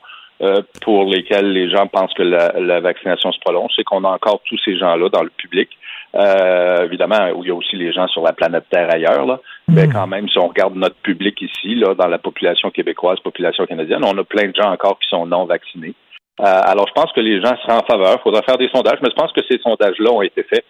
[0.81, 4.41] pour lesquelles les gens pensent que la, la vaccination se prolonge, c'est qu'on a encore
[4.45, 5.69] tous ces gens-là dans le public
[6.15, 9.39] euh, évidemment, où il y a aussi les gens sur la planète Terre ailleurs, là.
[9.67, 9.93] mais hmm.
[9.93, 14.03] quand même, si on regarde notre public ici, là, dans la population québécoise, population canadienne,
[14.03, 15.93] on a plein de gens encore qui sont non vaccinés.
[16.39, 18.15] Euh, alors, je pense que les gens seraient en faveur.
[18.17, 20.65] Il faudra faire des sondages, mais je pense que ces sondages-là ont été faits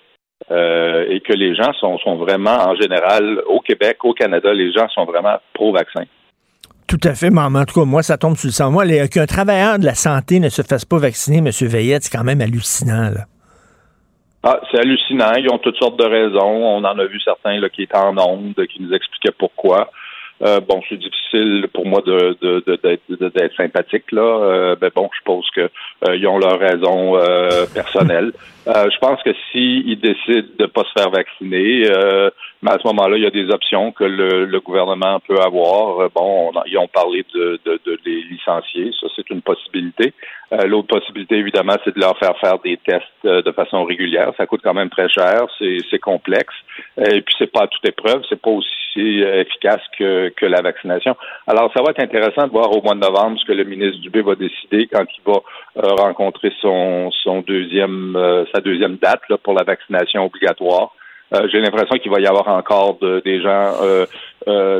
[0.51, 4.73] euh, et que les gens sont, sont vraiment, en général, au Québec, au Canada, les
[4.73, 6.03] gens sont vraiment pro-vaccin.
[6.87, 8.71] Tout à fait, mais en tout cas, moi, ça tombe sur le sang.
[8.71, 11.49] Moi, qu'un travailleur de la santé ne se fasse pas vacciner, M.
[11.67, 13.11] Veillette, c'est quand même hallucinant.
[13.11, 13.25] Là.
[14.41, 15.33] Ah, c'est hallucinant.
[15.37, 16.39] Ils ont toutes sortes de raisons.
[16.39, 19.91] On en a vu certains là, qui étaient en ondes, qui nous expliquaient pourquoi.
[20.41, 24.21] Euh, bon, c'est difficile pour moi de, de, de, d'être sympathique là.
[24.21, 28.31] Euh, ben bon, je pense que euh, ils ont leurs raisons euh, personnelles.
[28.65, 31.89] je pense que s'ils décident de pas se faire vacciner,
[32.61, 36.09] mais à ce moment-là, il y a des options que le, le gouvernement peut avoir.
[36.11, 40.13] Bon, ils ont parlé de, de, de, les licencier, ça c'est une possibilité.
[40.67, 44.33] L'autre possibilité, évidemment, c'est de leur faire faire des tests de façon régulière.
[44.37, 46.53] Ça coûte quand même très cher, c'est, c'est complexe,
[46.97, 51.15] et puis c'est pas à toute épreuve, c'est pas aussi efficace que, que la vaccination.
[51.47, 54.01] Alors, ça va être intéressant de voir au mois de novembre ce que le ministre
[54.01, 55.39] Dubé va décider quand il va
[55.77, 60.93] euh, rencontrer son, son deuxième, euh, sa deuxième date là, pour la vaccination obligatoire.
[61.31, 63.73] Euh, j'ai l'impression qu'il va y avoir encore des gens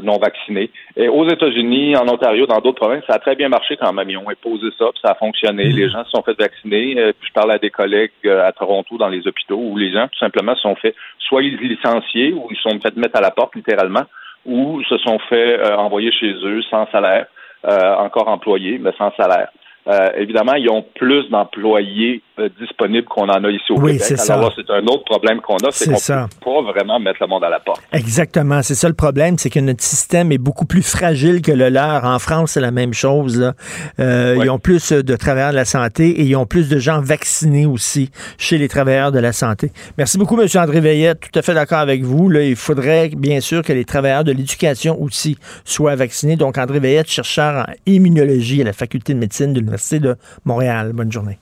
[0.01, 0.71] non vaccinés.
[0.95, 4.09] Et aux États-Unis, en Ontario, dans d'autres provinces, ça a très bien marché quand même.
[4.09, 5.65] Ils ont imposé ça, puis ça a fonctionné.
[5.65, 5.75] Mm-hmm.
[5.75, 6.95] Les gens se sont fait vacciner.
[7.19, 10.17] puis je parle à des collègues à Toronto dans les hôpitaux où les gens tout
[10.17, 14.03] simplement se sont fait soit licenciés ou ils sont fait mettre à la porte littéralement,
[14.45, 17.27] ou se sont fait envoyer chez eux sans salaire,
[17.63, 19.49] encore employés mais sans salaire.
[19.89, 22.21] Euh, évidemment, ils ont plus d'employés euh,
[22.59, 24.03] disponibles qu'on en a ici au Oui, Québec.
[24.17, 26.27] c'est Alors c'est un autre problème qu'on a, c'est qu'on ça.
[26.39, 27.81] peut pas vraiment mettre le monde à la porte.
[27.91, 28.61] Exactement.
[28.61, 32.05] C'est ça le problème, c'est que notre système est beaucoup plus fragile que le leur.
[32.05, 33.39] En France, c'est la même chose.
[33.39, 33.53] là.
[33.99, 34.37] Euh.
[34.41, 37.65] Ils ont plus de travailleurs de la santé et ils ont plus de gens vaccinés
[37.65, 39.71] aussi chez les travailleurs de la santé.
[39.97, 40.47] Merci beaucoup, M.
[40.55, 41.19] André Veillette.
[41.31, 42.29] Tout à fait d'accord avec vous.
[42.29, 46.35] Là, il faudrait bien sûr que les travailleurs de l'éducation aussi soient vaccinés.
[46.35, 50.15] Donc, André Veillette, chercheur en immunologie à la Faculté de médecine de l'Université de
[50.45, 50.91] Montréal.
[50.93, 51.37] Bonne journée.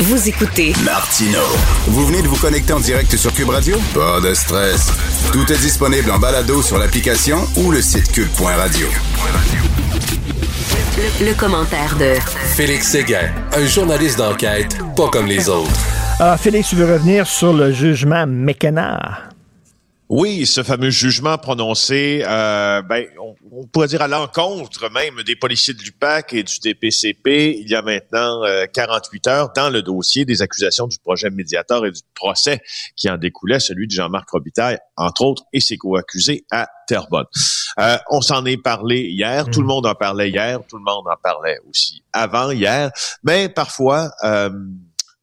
[0.00, 1.38] Vous écoutez Martino.
[1.86, 3.76] Vous venez de vous connecter en direct sur Cube Radio?
[3.94, 4.88] Pas de stress.
[5.32, 8.88] Tout est disponible en balado sur l'application ou le site cube.radio.
[11.20, 12.14] le, le commentaire de
[12.54, 15.70] Félix Séguin, un journaliste d'enquête pas comme les autres.
[16.18, 19.31] Alors, Félix, tu veux revenir sur le jugement McKenna?
[20.14, 25.36] Oui, ce fameux jugement prononcé, euh, ben, on, on pourrait dire à l'encontre même des
[25.36, 29.80] policiers de l'UPAC et du DPCP il y a maintenant euh, 48 heures dans le
[29.80, 32.60] dossier des accusations du projet médiateur et du procès
[32.94, 37.24] qui en découlait, celui de Jean-Marc Robitaille, entre autres, et ses co-accusés à Terrebonne.
[37.78, 41.06] Euh, on s'en est parlé hier, tout le monde en parlait hier, tout le monde
[41.08, 42.90] en parlait aussi avant hier,
[43.22, 44.10] mais parfois...
[44.24, 44.50] Euh,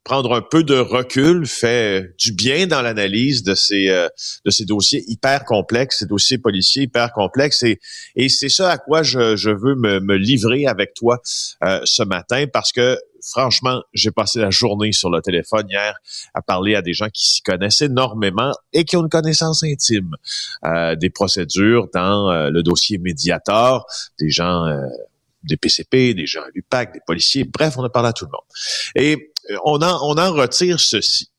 [0.10, 4.10] prendre un peu de recul fait du bien dans l'analyse de ces euh,
[4.44, 7.80] de ces dossiers hyper complexes, ces dossiers policiers hyper complexes et
[8.16, 11.22] et c'est ça à quoi je, je veux me, me livrer avec toi
[11.64, 15.94] euh, ce matin parce que franchement, j'ai passé la journée sur le téléphone hier
[16.34, 20.16] à parler à des gens qui s'y connaissent énormément et qui ont une connaissance intime
[20.66, 23.86] euh, des procédures dans euh, le dossier Mediator,
[24.20, 24.88] des gens euh,
[25.44, 28.32] des PCP, des gens à l'UPAC, des policiers, bref, on a parlé à tout le
[28.32, 28.42] monde.
[28.96, 31.30] Et euh, on en, on en retire ceci.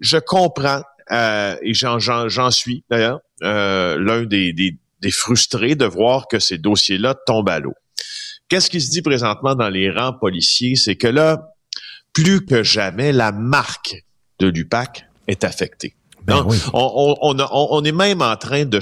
[0.00, 5.74] Je comprends, euh, et j'en, j'en, j'en suis d'ailleurs, euh, l'un des, des, des frustrés
[5.74, 7.74] de voir que ces dossiers-là tombent à l'eau.
[8.48, 10.76] Qu'est-ce qui se dit présentement dans les rangs policiers?
[10.76, 11.48] C'est que là,
[12.12, 13.94] plus que jamais, la marque
[14.38, 15.94] de l'UPAC est affectée.
[16.24, 18.78] Ben Donc, on, on, on, a- on- on est même en train de,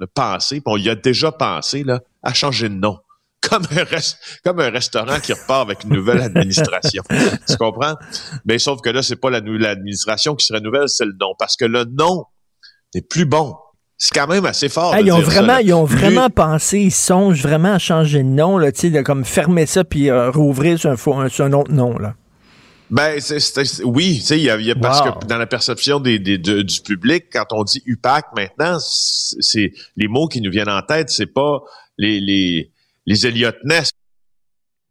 [0.00, 2.98] de penser, puis on y a déjà pensé, là, à changer de nom.
[3.48, 3.84] Comme un,
[4.44, 7.02] comme un restaurant qui repart avec une nouvelle administration.
[7.48, 7.94] tu comprends?
[8.44, 11.34] Mais sauf que là, c'est pas la nouvelle administration qui serait nouvelle, c'est le nom.
[11.38, 12.24] Parce que le nom
[12.94, 13.54] n'est plus bon.
[13.98, 14.92] C'est quand même assez fort.
[14.94, 18.28] Ah, ils ont ça, vraiment, ils ont vraiment pensé, ils songent vraiment à changer de
[18.28, 21.72] nom, là, tu sais, de comme fermer ça puis euh, rouvrir sur un, sur autre
[21.72, 22.14] nom, là.
[22.90, 25.38] Ben, c'est, c'est- c'est- oui, tu sais, il y a, y a- parce que dans
[25.38, 30.08] la perception des, des- de- du public, quand on dit UPAC maintenant, c'est, c'est- les
[30.08, 31.60] mots qui nous viennent en tête, c'est pas
[31.98, 32.70] les les
[33.06, 33.90] les Elliott Ness.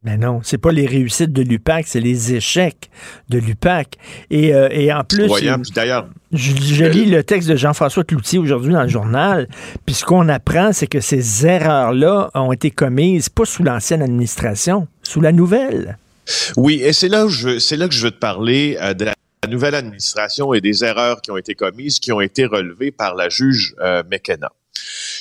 [0.06, 2.92] Mais non, c'est pas les réussites de l'UPAC, c'est les échecs
[3.30, 3.98] de l'UPAC.
[4.30, 8.04] Et, euh, et en plus, euh, puis d'ailleurs, je, je lis le texte de Jean-François
[8.04, 9.48] Cloutier aujourd'hui dans le journal,
[9.84, 14.88] puis ce qu'on apprend, c'est que ces erreurs-là ont été commises pas sous l'ancienne administration,
[15.02, 15.98] sous la nouvelle.
[16.56, 18.94] oui, et c'est là où je veux, c'est là que je veux te parler euh,
[18.94, 19.16] de la
[19.50, 23.30] nouvelle administration et des erreurs qui ont été commises, qui ont été relevées par la
[23.30, 24.52] juge euh, McKenna.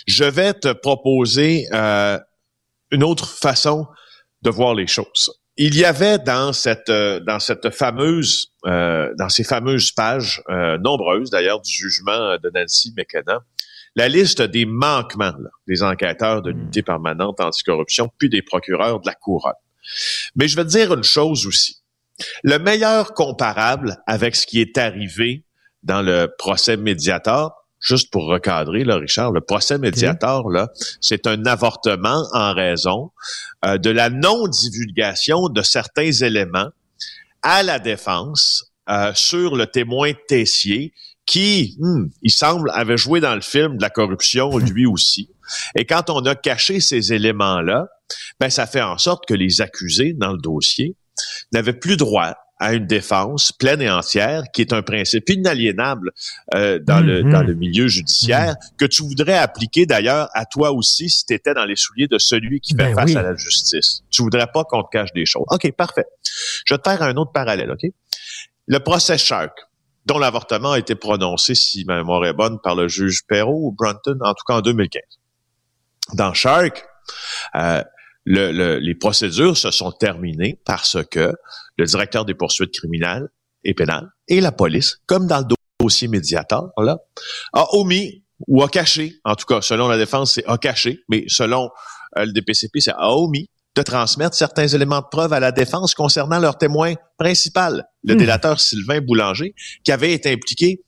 [0.07, 2.19] Je vais te proposer euh,
[2.95, 3.87] une autre façon
[4.43, 5.33] de voir les choses.
[5.57, 10.79] Il y avait dans cette euh, dans cette fameuse euh, dans ces fameuses pages euh,
[10.79, 13.41] nombreuses d'ailleurs du jugement de Nancy McKenna
[13.95, 19.07] la liste des manquements là, des enquêteurs de l'unité permanente anticorruption puis des procureurs de
[19.07, 19.53] la couronne.
[20.35, 21.77] Mais je vais te dire une chose aussi.
[22.43, 25.45] Le meilleur comparable avec ce qui est arrivé
[25.85, 30.71] dans le procès médiator, juste pour recadrer, là, Richard, le procès médiator, là,
[31.01, 33.13] c'est un avortement en raison
[33.65, 36.71] euh, de la non-divulgation de certains éléments
[37.43, 40.93] à la défense euh, sur le témoin Tessier
[41.27, 45.31] qui, hmm, il semble, avait joué dans le film de la corruption lui aussi.
[45.77, 47.87] Et quand on a caché ces éléments-là,
[48.41, 50.97] ben ça fait en sorte que les accusés dans le dossier
[51.53, 56.13] n'avaient plus droit à une défense pleine et entière, qui est un principe inaliénable
[56.55, 57.33] euh, dans, le, Mhm.
[57.33, 61.53] dans le milieu judiciaire, que tu voudrais appliquer d'ailleurs à toi aussi si tu étais
[61.55, 63.17] dans les souliers de celui qui fait Ben face oui.
[63.17, 64.03] à la justice.
[64.11, 65.45] Tu voudrais pas qu'on te cache des choses.
[65.49, 66.07] OK, parfait.
[66.65, 67.91] Je vais te faire un autre parallèle, OK?
[68.67, 69.59] Le procès Shark,
[70.07, 73.73] dont l'avortement a été prononcé, si ma mémoire est bonne, par le juge Perrault ou
[73.73, 75.03] Brunton, en tout cas en 2015.
[76.15, 76.85] Dans Shark,
[77.57, 77.83] euh,
[78.25, 81.33] le- le- les procédures se sont terminées parce que
[81.77, 83.29] le directeur des poursuites criminelles
[83.65, 86.99] et pénales et la police, comme dans le dossier médiateur, là,
[87.53, 91.25] a omis ou a caché, en tout cas selon la défense, c'est a caché, mais
[91.29, 91.71] selon
[92.17, 95.95] euh, le DPCP, c'est a omis de transmettre certains éléments de preuve à la défense
[95.95, 98.19] concernant leur témoin principal, le Hmm.
[98.19, 99.55] délateur Sylvain Boulanger,
[99.85, 100.83] qui avait été impliqué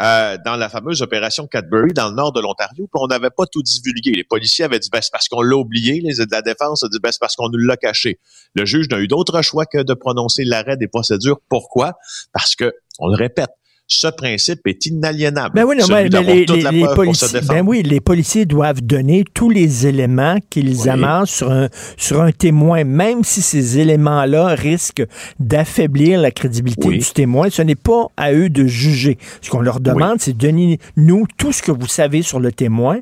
[0.00, 3.46] euh, dans la fameuse opération Cadbury dans le nord de l'Ontario, puis on n'avait pas
[3.46, 4.12] tout divulgué.
[4.12, 6.88] Les policiers avaient dit, ben, c'est parce qu'on l'a oublié, les de la défense a
[6.88, 8.18] dit, ben, c'est parce qu'on nous l'a caché.
[8.54, 11.40] Le juge n'a eu d'autre choix que de prononcer l'arrêt des procédures.
[11.48, 11.94] Pourquoi?
[12.32, 13.50] Parce que, on le répète,
[13.92, 15.54] ce principe est inaliénable.
[15.54, 19.24] Ben oui, non, mais, mais les, les- les policiers, ben oui, les policiers doivent donner
[19.34, 20.88] tous les éléments qu'ils Oui.
[20.88, 25.04] amassent sur un, sur un témoin, même si ces éléments-là risquent
[25.38, 26.98] d'affaiblir la crédibilité Oui.
[26.98, 27.48] du témoin.
[27.50, 29.18] Ce n'est pas à eux de juger.
[29.42, 32.98] Ce qu'on leur demande, c'est donnez-nous tout ce que vous savez sur le témoin,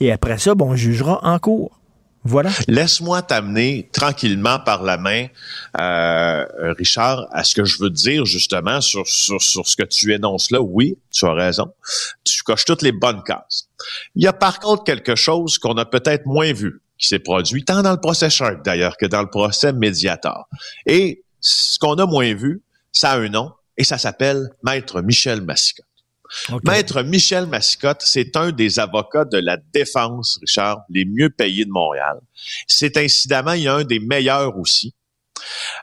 [0.00, 1.80] et après ça, bon, on jugera en cours.
[2.68, 5.26] Laisse-moi t'amener tranquillement par la main,
[5.78, 6.44] euh,
[6.78, 10.50] Richard, à ce que je veux dire justement sur, sur, sur ce que tu énonces
[10.50, 10.60] là.
[10.60, 11.72] Oui, tu as raison.
[12.24, 13.68] Tu coches toutes les bonnes cases.
[14.14, 17.64] Il y a par contre quelque chose qu'on a peut-être moins vu qui s'est produit,
[17.64, 20.48] tant dans le procès Shark d'ailleurs que dans le procès Mediator.
[20.86, 22.62] Et ce qu'on a moins vu,
[22.92, 25.86] ça a un nom et ça s'appelle Maître Michel Massicotte.
[26.64, 31.70] Maître Michel Massicotte, c'est un des avocats de la défense, Richard, les mieux payés de
[31.70, 32.18] Montréal.
[32.66, 34.94] C'est incidemment, il y a un des meilleurs aussi.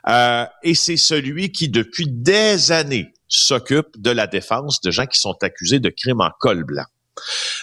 [0.08, 5.18] Euh, et c'est celui qui, depuis des années, s'occupe de la défense de gens qui
[5.18, 6.84] sont accusés de crimes en col blanc.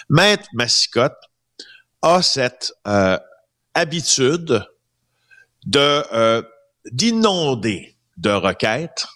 [0.08, 1.18] Maître Massicotte
[2.02, 3.18] a cette euh,
[3.74, 4.64] habitude
[5.66, 6.42] de euh,
[6.90, 9.06] d'inonder de requêtes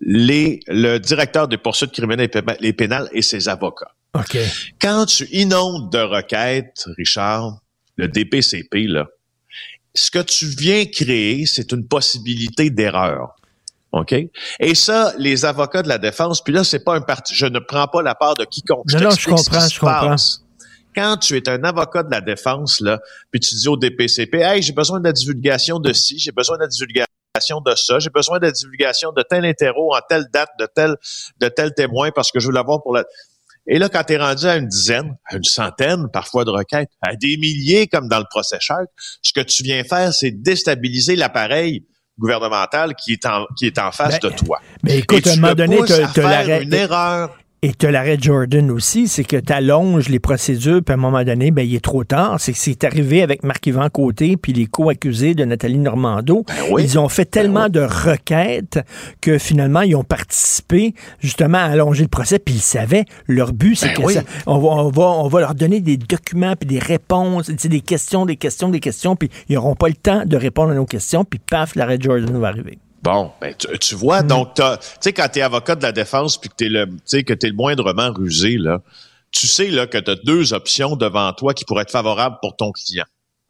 [0.00, 3.92] les, le directeur des poursuites criminelles et pé- et pénales et ses avocats.
[4.14, 4.38] OK.
[4.80, 7.58] Quand tu inondes de requêtes, Richard,
[7.96, 9.06] le DPCP, là,
[9.94, 13.34] ce que tu viens créer, c'est une possibilité d'erreur.
[13.92, 14.14] OK?
[14.60, 17.58] Et ça, les avocats de la défense, puis là, c'est pas un parti, je ne
[17.58, 18.84] prends pas la part de quiconque.
[18.92, 20.08] Non, non, je comprends, je comprends.
[20.08, 20.42] passe.
[20.94, 24.62] Quand tu es un avocat de la défense, là, puis tu dis au DPCP, hey,
[24.62, 27.06] j'ai besoin de la divulgation de ci, j'ai besoin de la divulgation
[27.64, 30.94] de ça, j'ai besoin de la divulgation de tel interro en telle date, de tel,
[31.40, 33.04] de tel témoin, parce que je veux l'avoir pour la,
[33.68, 36.90] et là, quand tu es rendu à une dizaine, à une centaine parfois de requêtes,
[37.02, 38.86] à des milliers comme dans le procès Shark,
[39.22, 41.84] ce que tu viens faire, c'est déstabiliser l'appareil
[42.18, 44.60] gouvernemental qui est en, qui est en face Ben, de toi.
[44.84, 47.36] Mais écoute, à un tu moment donné, faire l'arrêt- une erreur.
[47.62, 51.00] Et tu as l'arrêt Jordan aussi, c'est que tu allonges les procédures, puis à un
[51.00, 52.36] moment donné, ben, il est trop tard.
[52.38, 56.44] C'est que c'est arrivé avec Marc-Yvan Côté, puis les co-accusés de Nathalie Normando.
[56.46, 56.84] Ben oui.
[56.84, 58.78] Ils ont fait tellement de requêtes
[59.20, 63.04] que finalement, ils ont participé justement à allonger le procès, puis ils savaient.
[63.26, 64.14] Leur but, c'est Ben que oui.
[64.14, 67.80] ça- on, va, on, va, on va leur donner des documents, puis des réponses, des
[67.80, 70.86] questions, des questions, des questions, puis ils n'auront pas le temps de répondre à nos
[70.86, 72.78] questions, puis paf, l'arrêt Jordan va arriver.
[73.06, 74.26] Bon, ben, tu, tu vois, Mm.
[74.26, 76.68] donc, t'as- tu sais, quand tu es avocat de la défense puis que tu es,
[76.68, 76.86] le,
[77.22, 78.80] que t'es le moindrement rusé, là,
[79.30, 82.56] tu sais là, que tu as deux options devant toi qui pourraient être favorables pour
[82.56, 83.04] ton client.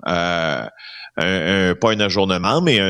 [0.07, 0.67] Euh,
[1.19, 2.85] un, un- pas un ajournement, mais un,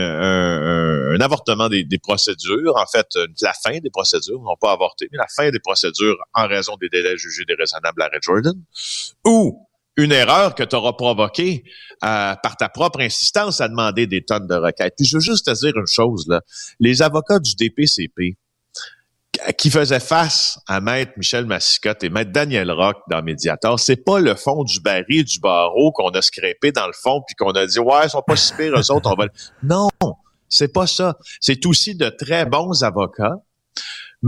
[1.15, 3.07] un- avortement des, des procédures, en fait,
[3.41, 6.89] la fin des procédures, non pas avorter, mais la fin des procédures en raison des
[6.89, 8.55] délais jugés déraisonnables à Red Jordan,
[9.25, 9.66] ou
[9.97, 11.65] une erreur que tu auras provoquée
[12.05, 14.95] euh, par ta propre insistance à demander des tonnes de requêtes.
[14.97, 16.43] Puis je veux juste te dire une chose, là.
[16.81, 18.37] Les avocats du DPCP
[19.59, 24.19] qui faisaient face à Maître Michel Massicotte et Maître Daniel Rock dans Mediator, c'est pas
[24.19, 27.67] le fond du baril du barreau qu'on a scrapé dans le fond puis qu'on a
[27.67, 29.27] dit ouais, ils sont pas si pires eux autres, on va.
[29.63, 29.89] Non,
[30.49, 31.17] c'est pas ça.
[31.41, 33.37] C'est aussi de très bons avocats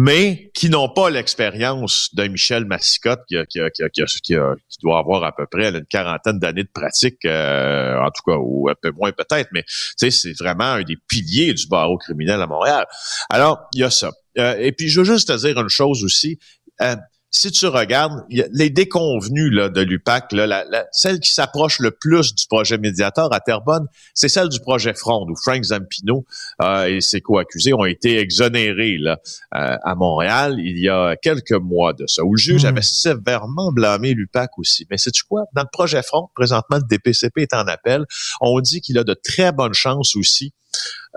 [0.01, 4.35] mais qui n'ont pas l'expérience d'un Michel Massicotte qui, a- qui, a- qui, a- qui,
[4.81, 8.69] doit avoir à peu près une quarantaine d'années de pratique, euh, en tout cas, ou
[8.69, 12.87] un peu moins peut-être, mais c'est vraiment un des piliers du barreau criminel à Montréal.
[13.29, 14.13] Alors, il y a ça.
[14.39, 16.39] Euh, et puis, je veux juste te dire une chose aussi.
[16.81, 16.95] Euh,
[17.31, 21.21] si tu regardes il y a les déconvenus là, de l'UPAC, là, la, la- celle
[21.21, 25.37] qui s'approche le plus du projet médiateur à Terrebonne, c'est celle du projet Fronde, où
[25.37, 26.25] Frank Zampino
[26.63, 29.19] euh, et ses co-accusés ont été exonérés là,
[29.55, 32.69] euh, à Montréal il y a quelques mois de ça, où le juge Mm.
[32.69, 34.87] avait sévèrement blâmé l'UPAC aussi.
[34.91, 35.45] Mais sais-tu quoi?
[35.55, 38.05] Dans le projet Front, présentement, le DPCP est en appel.
[38.41, 40.53] On dit qu'il a de très bonnes chances aussi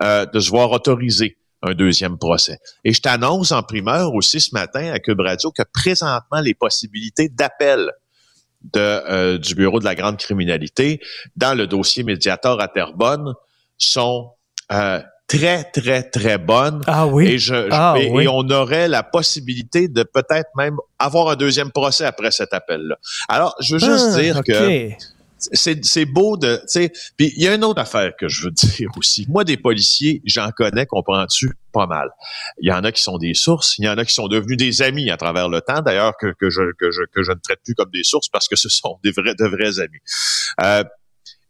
[0.03, 2.59] euh, de se voir autoriser un deuxième procès.
[2.83, 7.29] Et je t'annonce en primeur aussi ce matin à Cube Radio que présentement, les possibilités
[7.29, 7.91] d'appel
[8.73, 10.99] de, euh, du Bureau de la grande criminalité
[11.35, 13.33] dans le dossier médiateur à Terrebonne
[13.77, 14.31] sont
[14.71, 16.81] euh, très, très, très bonnes.
[16.87, 17.27] Ah oui?
[17.27, 18.23] Et, je, je- Ah et, oui.
[18.23, 22.97] et on aurait la possibilité de peut-être même avoir un deuxième procès après cet appel-là.
[23.29, 24.89] Alors, je veux juste Ah, dire que
[25.53, 28.51] c'est beau de tu sais puis il y a une autre affaire que je veux
[28.77, 29.25] dire aussi.
[29.29, 32.09] Moi des policiers j'en connais comprends-tu pas mal.
[32.59, 34.57] Il y en a qui sont des sources il y en a qui sont devenus
[34.57, 37.39] des amis à travers le temps d'ailleurs que, que je que je que je ne
[37.39, 39.99] traite plus comme des sources parce que ce sont des vrais de vrais amis.
[40.61, 40.83] Euh,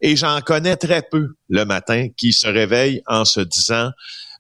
[0.02, 3.92] Et j'en connais très peu le matin qui se réveillent en se disant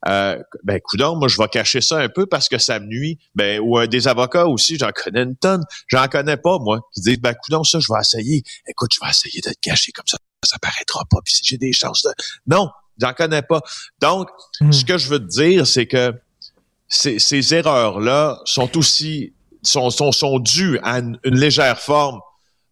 [0.07, 3.19] euh, ben coudon, moi je vais cacher ça un peu parce que ça me nuit.
[3.35, 5.63] Ben ou euh, des avocats aussi, j'en connais une tonne.
[5.87, 8.43] J'en connais pas moi qui disent ben coudon ça je vais essayer.
[8.67, 11.19] Écoute, je vais essayer de te cacher comme ça, ça paraîtra pas.
[11.23, 12.11] Puis si j'ai des chances de
[12.47, 13.61] non, j'en connais pas.
[13.99, 14.29] Donc
[14.61, 14.71] Hmm.
[14.71, 16.13] ce que je veux te dire c'est que
[16.87, 19.33] ces, ces erreurs là sont aussi
[19.63, 22.19] sont sont, sont dues à une, une légère forme.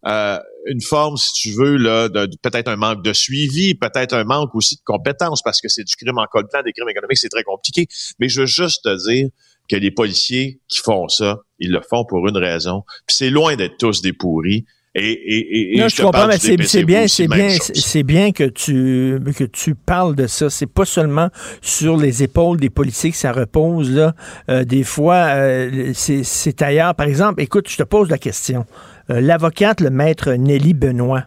[0.06, 4.14] Euh, une forme, si tu veux, là, de, de- peut-être un manque de suivi, peut-être
[4.14, 7.18] un manque aussi de compétences, parce que c'est du crime en plan, des crimes économiques,
[7.18, 7.86] c'est très compliqué.
[8.18, 9.28] Mais je veux juste te dire
[9.68, 12.82] que les policiers qui font ça, ils le font pour une raison.
[13.06, 14.64] Puis c'est loin d'être tous des pourris.
[14.96, 18.42] Et, et, et, Non, je je comprends, mais c'est bien, c'est bien, c'est bien que
[18.42, 20.50] tu que tu parles de ça.
[20.50, 21.28] C'est pas seulement
[21.62, 24.16] sur les épaules des policiers que ça repose là.
[24.48, 26.96] Euh, des fois, euh, c'est c'est ailleurs.
[26.96, 28.66] Par exemple, écoute, je te pose la question.
[29.10, 31.24] Euh, L'avocate, le maître Nelly Benoît,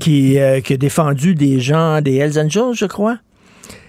[0.00, 3.18] qui, euh, qui a défendu des gens des Hells Angels, je crois.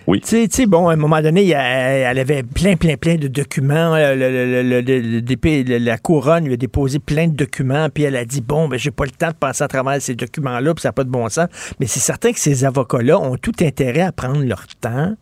[0.05, 0.19] Oui.
[0.19, 3.29] Tu sais- tu sais, bon, à un moment donné, elle avait plein, plein, plein de
[3.29, 3.95] documents.
[3.95, 8.25] Euh, le- le- le- la couronne lui a déposé plein de documents, puis elle a
[8.25, 10.89] dit, bon, ben, j'ai pas le temps de passer à travers ces documents-là, puis ça
[10.89, 11.47] n'a pas de bon sens.
[11.79, 15.15] Mais c'est certain que ces avocats-là ont tout intérêt à prendre leur temps.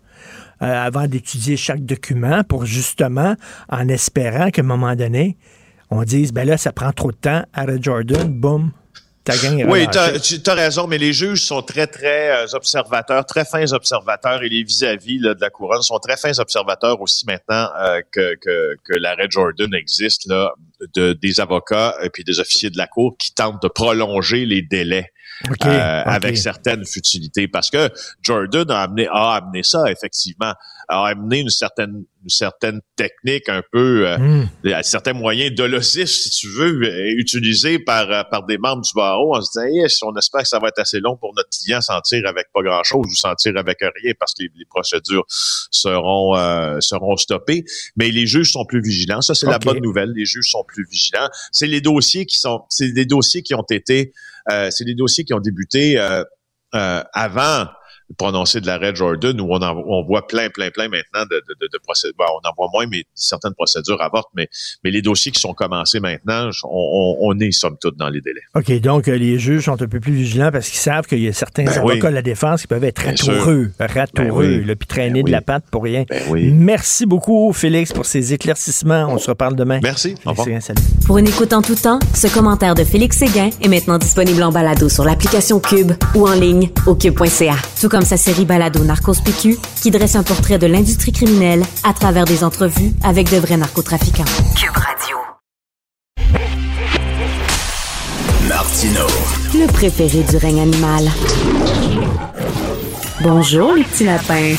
[0.63, 3.33] euh, avant d'étudier chaque document pour justement,
[3.69, 5.35] en espérant qu'à un moment donné,
[5.91, 8.71] on dise, ben là, ça prend trop de temps, arrête Jordan, boum,
[9.67, 14.41] Oui, tu as raison, mais les juges sont très, très euh, observateurs, très fins observateurs,
[14.41, 18.75] et les vis-à-vis de la couronne sont très fins observateurs aussi maintenant euh, que, que,
[18.83, 20.53] que l'arrêt Jordan existe, là,
[20.95, 24.61] de, des avocats et puis des officiers de la Cour qui tentent de prolonger les
[24.61, 25.11] délais.
[25.65, 27.47] Euh, avec certaines futilités.
[27.47, 27.89] Parce que
[28.21, 30.53] Jordan a amené, a amené ça, effectivement,
[30.91, 34.47] a amené une certaine, une certaine technique un peu, euh, Hmm.
[34.83, 39.35] certains moyens dolosifs, si tu veux, euh, utilisés par, euh, par des membres du barreau
[39.35, 41.81] en se disant, yes, on espère que ça va être assez long pour notre client
[41.81, 45.23] s'en tire avec pas grand-chose ou s'en tire avec rien parce que les, les procédures
[45.27, 47.63] seront, euh, seront stoppées.
[47.95, 49.21] Mais les juges sont plus vigilants.
[49.21, 50.11] Ça, c'est la bonne nouvelle.
[50.15, 51.29] Les juges sont plus vigilants.
[51.51, 54.13] C'est les dossiers qui sont, c'est des dossiers qui ont été,
[54.51, 56.23] euh, c'est des dossiers qui ont débuté euh,
[56.75, 57.67] euh, avant
[58.11, 61.35] le prononcé de l'arrêt Jordan, où on, en, on voit plein, plein, plein maintenant de,
[61.35, 62.15] de, de, de procédures.
[62.17, 64.29] Bon, on en voit moins, mais certaines procédures avortent.
[64.35, 64.47] Mais,
[64.83, 68.21] mais les dossiers qui sont commencés maintenant, on, on, on est somme toute dans les
[68.21, 68.41] délais.
[68.55, 71.27] OK, donc euh, les juges sont un peu plus vigilants parce qu'ils savent qu'il y
[71.27, 72.09] a certains Ben avocats oui.
[72.09, 74.75] de la défense qui peuvent être ratoureux, ratoureux, Ben oui.
[74.75, 76.03] puis traîner Ben de la patte pour rien.
[76.09, 76.51] Ben oui.
[76.53, 79.07] Merci beaucoup, Félix, pour ces éclaircissements.
[79.09, 79.79] On se reparle demain.
[79.81, 80.15] Merci.
[80.59, 80.79] Salut.
[81.05, 84.51] Pour une écoute en tout temps, ce commentaire de Félix Séguin est maintenant disponible en
[84.51, 87.55] balado sur l'application Cube ou en ligne au cube.ca.
[87.79, 91.93] Tout comme sa série balado Narcos PQ qui dresse un portrait de l'industrie criminelle à
[91.93, 94.25] travers des entrevues avec de vrais narcotrafiquants.
[94.55, 95.17] Cube Radio.
[98.47, 99.07] Martino.
[99.53, 101.09] Le préféré du règne animal.
[103.21, 104.55] Bonjour les petits lapins.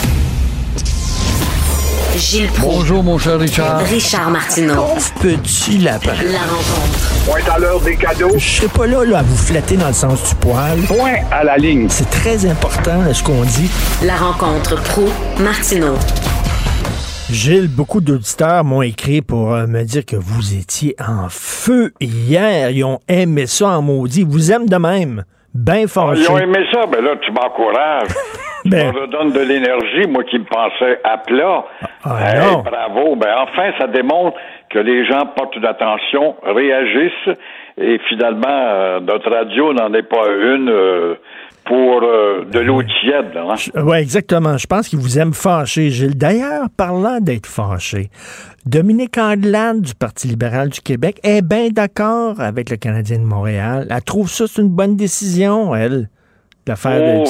[2.17, 2.77] Gilles Proulx.
[2.77, 3.79] Bonjour, mon cher Richard.
[3.81, 4.85] Richard Martineau.
[5.21, 6.13] Petit lapin.
[6.31, 7.25] La rencontre.
[7.25, 8.33] Point à l'heure des cadeaux.
[8.37, 10.79] Je serai pas là, là à vous flatter dans le sens du poil.
[10.83, 11.87] Point à la ligne.
[11.89, 13.71] C'est très important là, ce qu'on dit.
[14.05, 15.09] La rencontre pro
[15.41, 15.95] Martineau.
[17.31, 22.71] Gilles, beaucoup d'auditeurs m'ont écrit pour euh, me dire que vous étiez en feu hier.
[22.71, 24.21] Ils ont aimé ça en maudit.
[24.21, 25.25] Ils vous aiment de même.
[25.55, 26.23] Ben Ah, fâché.
[26.23, 28.09] Ils ont aimé ça, ben là, tu m'encourages.
[28.65, 31.65] Tu Ben- me redonnes de l'énergie, moi qui me pensais à plat.
[32.05, 32.59] Ah, Hey, non.
[32.63, 33.17] bravo.
[33.17, 34.37] Ben enfin, ça démontre
[34.71, 37.37] que les gens portent une attention, réagissent,
[37.77, 41.15] et finalement, euh, notre radio n'en est pas une euh,
[41.65, 43.37] pour euh, de l'eau tiède.
[43.37, 43.55] Hein?
[43.83, 44.57] Oui, exactement.
[44.57, 46.17] Je pense qu'ils vous aiment fâché, Gilles.
[46.17, 48.09] D'ailleurs, parlant d'être fâché,
[48.67, 53.87] Dominique Andelade du Parti libéral du Québec est bien d'accord avec le Canadien de Montréal.
[53.91, 56.09] Elle trouve ça c'est une bonne décision, elle,
[56.67, 57.25] d'affaire.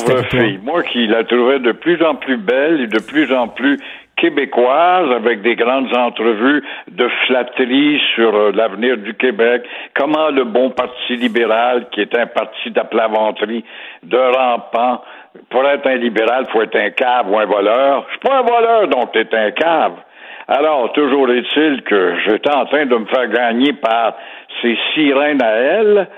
[0.62, 3.78] Moi qui la trouvais de plus en plus belle et de plus en plus
[4.17, 10.71] québécoise, avec des grandes entrevues de flatterie sur euh, l'avenir du Québec, comment le bon
[10.71, 13.65] Parti libéral, qui est un parti d'aplaventerie,
[14.03, 15.03] de rampant,
[15.51, 18.05] pour être un libéral, faut être un cave ou un voleur.
[18.07, 19.95] Je suis pas un voleur, donc t'es un cave.
[20.49, 24.15] Alors, toujours est-il que j'étais en train de me faire gagner par
[24.61, 26.09] ces sirènes à elle,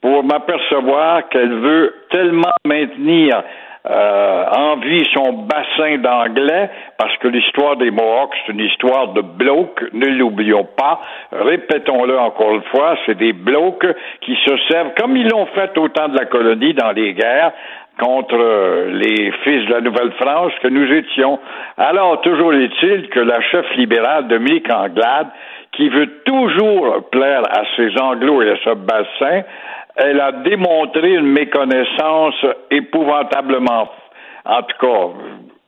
[0.00, 3.42] pour m'apercevoir qu'elle veut tellement maintenir
[3.88, 6.68] euh, en vie son bassin d'anglais,
[6.98, 11.00] parce que l'histoire des Mohawks, c'est une histoire de blocs, ne l'oublions pas,
[11.32, 13.86] répétons-le encore une fois, c'est des blocs
[14.20, 17.52] qui se servent, comme ils l'ont fait au temps de la colonie dans les guerres,
[17.98, 21.38] contre euh, les fils de la Nouvelle-France que nous étions.
[21.76, 25.28] Alors, toujours est-il que la chef libérale Dominique Anglade,
[25.72, 29.42] qui veut toujours plaire à ses anglos et à ce bassin,
[30.04, 32.34] elle a démontré une méconnaissance
[32.70, 33.88] épouvantablement,
[34.44, 35.08] en tout cas,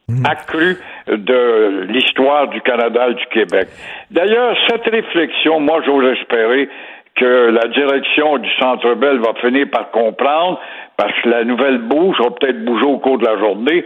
[0.09, 0.26] Hmm.
[0.26, 0.76] accrue
[1.07, 3.68] de l'histoire du Canada et du Québec.
[4.11, 6.68] D'ailleurs, cette réflexion, moi, j'ose espérer
[7.14, 10.61] que la direction du Centre Bell va finir par comprendre,
[10.97, 13.85] parce que la nouvelle bouge va peut-être bouger au cours de la journée,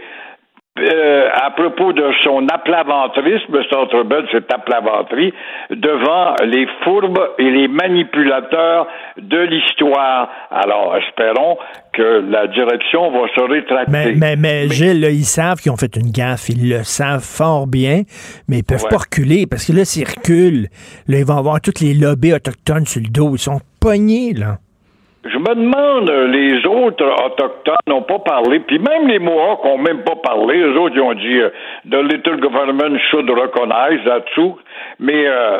[0.79, 5.33] euh, à propos de son aplaventrisme, Centre Bell, cette aplaventerie,
[5.71, 8.87] devant les fourbes et les manipulateurs
[9.21, 10.29] de l'histoire.
[10.51, 11.57] Alors, espérons
[11.93, 13.91] que la direction va se rétracter.
[13.91, 16.49] Mais, mais, mais, Gilles, là, ils savent qu'ils ont fait une gaffe.
[16.49, 18.03] Ils le savent fort bien,
[18.47, 18.89] mais ils peuvent Ouais.
[18.89, 20.67] pas reculer parce que là, s'ils reculent,
[21.07, 23.31] là, ils vont avoir toutes les lobbies autochtones sur le dos.
[23.33, 24.57] Ils sont pognés, là.
[25.29, 29.77] Je me demande, euh, les autres autochtones n'ont pas parlé, puis même les Mohawks n'ont
[29.77, 30.57] même pas parlé.
[30.57, 31.49] Les autres, ils ont dit euh,
[31.89, 33.99] the little government should recognize
[34.35, 34.57] too.
[34.99, 35.57] Mais euh,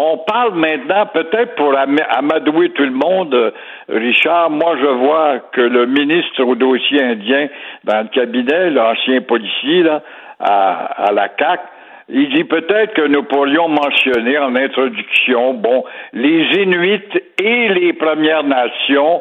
[0.00, 3.50] on parle maintenant, peut-être pour am- amadouer tout le monde, euh,
[3.88, 7.48] Richard, moi je vois que le ministre au dossier indien
[7.84, 10.02] dans le cabinet, l'ancien policier là,
[10.38, 11.60] à, à la CAC,
[12.08, 17.02] il dit peut-être que nous pourrions mentionner en introduction, bon, les Inuits
[17.42, 19.20] et les Premières Nations,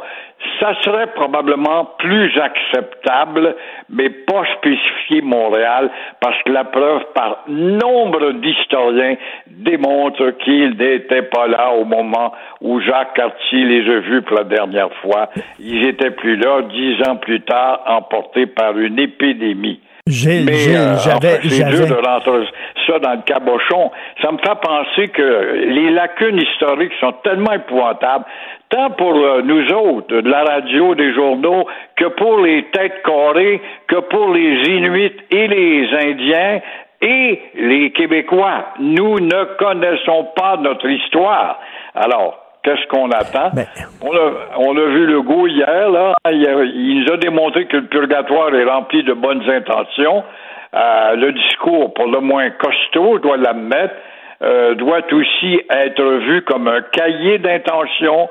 [0.60, 3.56] ça serait probablement plus acceptable,
[3.90, 5.90] mais pas spécifié Montréal,
[6.22, 9.16] parce que la preuve par nombre d'historiens
[9.48, 14.44] démontre qu'ils n'étaient pas là au moment où Jacques Cartier les a vus pour la
[14.44, 15.30] dernière fois.
[15.60, 19.80] Ils étaient plus là dix ans plus tard, emportés par une épidémie.
[20.08, 22.47] Gilles, Gilles, euh, j'avais, c'est dur j'avais, de rentrer
[22.86, 23.91] ça dans le cabochon.
[24.22, 28.24] Ça me fait penser que les lacunes historiques sont tellement épouvantables,
[28.70, 33.60] tant pour euh, nous autres, de la radio, des journaux, que pour les têtes carrées,
[33.88, 36.62] que pour les Inuits et les Indiens
[37.01, 38.74] et les Québécois.
[38.80, 41.60] Nous ne connaissons pas notre histoire.
[41.95, 43.51] Alors, qu'est-ce qu'on attend?
[43.55, 43.66] Ben,
[44.01, 46.13] On a, on a vu le goût hier, là.
[46.32, 50.24] Il, a- il nous a démontré que le purgatoire est rempli de bonnes intentions.
[50.74, 53.93] Euh, le discours, pour le moins costaud, je dois l'admettre,
[54.41, 58.28] euh, doit aussi être vu comme un cahier d'intentions.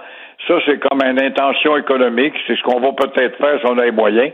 [0.46, 2.34] Ça, c'est comme une intention économique.
[2.46, 4.30] C'est ce qu'on va peut-être faire si on a les moyens.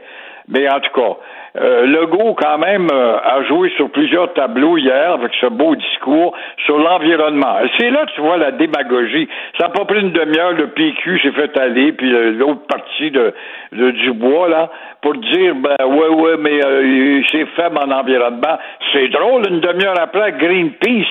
[0.53, 1.17] Mais en tout cas,
[1.61, 6.37] euh, Legault, quand même, euh, a joué sur plusieurs tableaux hier avec ce beau discours
[6.65, 7.57] sur l'environnement.
[7.79, 9.29] C'est là que tu vois la démagogie.
[9.59, 13.11] Ça n'a pas pris une demi-heure, le PQ s'est fait aller, puis euh, l'autre partie
[13.11, 13.33] de,
[13.73, 14.71] de Dubois, là,
[15.03, 18.59] pour dire, ben, ouais, ouais, mais euh, c'est faible en environnement.
[18.93, 21.07] C'est drôle, une demi-heure après, Greenpeace.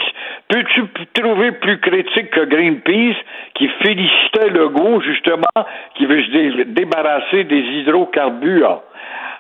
[0.49, 0.83] Peux-tu
[1.13, 3.15] trouver plus critique que Greenpeace
[3.55, 5.65] qui félicitait Legault, justement,
[5.95, 8.81] qui veut se dé- débarrasser des hydrocarbures?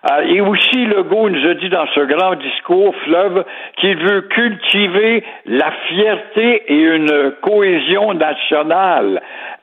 [0.05, 3.43] Euh, et aussi, Legault nous a dit dans ce grand discours, Fleuve,
[3.77, 9.21] qu'il veut cultiver la fierté et une cohésion nationale.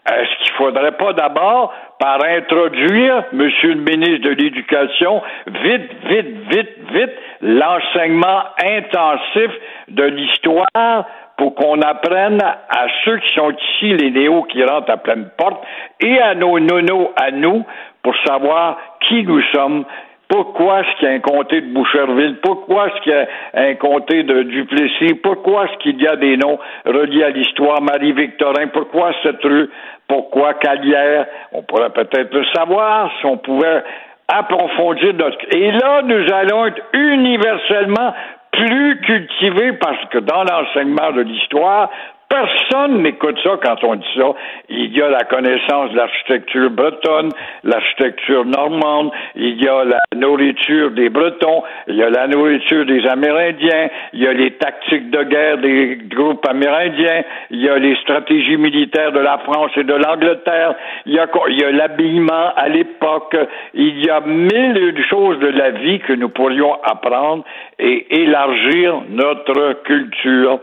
[0.09, 6.77] Est-ce qu'il faudrait pas d'abord, par introduire, Monsieur le ministre de l'Éducation, vite, vite, vite,
[6.93, 9.51] vite, l'enseignement intensif
[9.89, 11.07] de l'histoire
[11.37, 15.63] pour qu'on apprenne à ceux qui sont ici, les néos qui rentrent à pleine porte,
[16.01, 17.65] et à nos nonos à nous,
[18.03, 19.85] pour savoir qui nous sommes,
[20.29, 22.37] pourquoi est-ce qu'il y a un comté de Boucherville?
[22.43, 25.15] Pourquoi est-ce qu'il y a un comté de Duplessis?
[25.23, 27.81] Pourquoi est-ce qu'il y a des noms reliés à l'histoire?
[27.81, 29.71] Marie-Victorin, pourquoi cette rue?
[30.09, 31.27] Pourquoi Calière?
[31.53, 33.85] On pourrait peut-être le savoir si on pouvait
[34.29, 35.39] approfondir notre...
[35.57, 38.13] Et là, nous allons être universellement
[38.51, 41.91] plus cultivés parce que dans l'enseignement de l'histoire,
[42.29, 44.35] Personne n'écoute ça quand on dit ça.
[44.69, 47.31] Il y a la connaissance de l'architecture bretonne,
[47.63, 53.07] l'architecture normande, il y a la nourriture des Bretons, il y a la nourriture des
[53.07, 57.95] Amérindiens, il y a les tactiques de guerre des groupes amérindiens, il y a les
[57.97, 60.75] stratégies militaires de la France et de l'Angleterre,
[61.07, 63.37] il y a, l'habillement à l'époque,
[63.75, 67.45] il y a mille choses de la vie que nous pourrions apprendre
[67.79, 70.59] et élargir notre culture.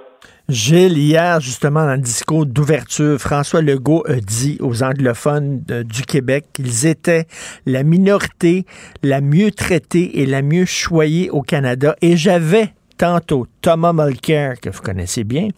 [0.50, 6.02] Gilles, hier, justement, dans le discours d'ouverture, François Legault a dit aux anglophones euh, du
[6.02, 7.28] Québec qu'ils étaient
[7.66, 8.66] la minorité
[9.04, 11.96] la mieux traitée et la mieux choyée au Canada.
[12.02, 12.74] Et j'avais
[13.04, 15.49] tantôt Thomas Mulcair, que vous connaissez bien,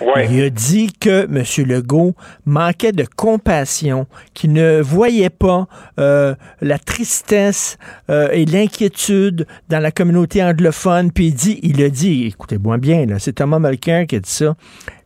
[0.00, 0.28] Ouais.
[0.30, 1.66] il a dit que M.
[1.66, 2.14] Legault
[2.44, 5.66] manquait de compassion, qu'il ne voyait pas
[5.98, 7.78] euh, la tristesse
[8.10, 11.10] euh, et l'inquiétude dans la communauté anglophone.
[11.10, 14.54] Puis il dit, il a dit, écoutez-moi bien, c'est Thomas Mulcair qui a dit ça,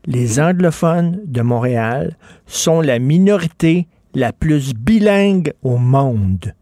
[0.04, 6.52] les anglophones de Montréal sont la minorité la plus bilingue au monde.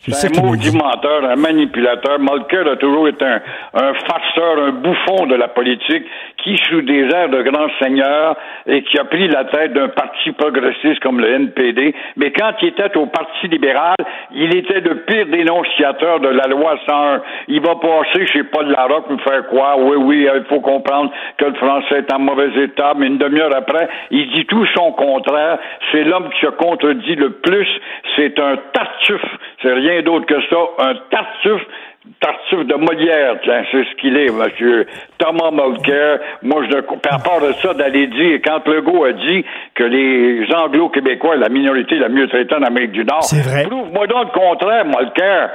[0.00, 2.18] C'est un maudit menteur, un manipulateur.
[2.20, 3.40] Mulcair a toujours été un,
[3.74, 6.04] un farceur, un bouffon de la politique
[6.42, 8.36] qui, sous des airs de grand seigneur,
[8.66, 12.68] et qui a pris la tête d'un parti progressiste comme le NPD, mais quand il
[12.68, 13.96] était au Parti libéral,
[14.32, 17.22] il était le pire dénonciateur de la loi 101.
[17.48, 19.76] Il va passer chez Paul Larocque nous faire quoi?
[19.78, 23.54] Oui, oui, il faut comprendre que le français est en mauvais état, mais une demi-heure
[23.54, 25.58] après, il dit tout son contraire.
[25.90, 27.68] C'est l'homme qui se contredit le plus.
[28.16, 29.38] C'est un tartuffe.
[29.62, 30.56] C'est rien d'autre que ça.
[30.78, 31.66] Un tartuffe
[32.20, 34.86] Tartuffe de Molière, tiens, c'est ce qu'il est, monsieur
[35.18, 36.18] Thomas Mulcair.
[36.42, 39.44] Moi, je, par rapport à ça, d'aller dire, quand Legault a dit
[39.74, 43.20] que les Anglo-Québécois, la minorité la mieux traitée en Amérique du Nord,
[43.68, 45.50] prouve-moi donc le contraire, Mulcair.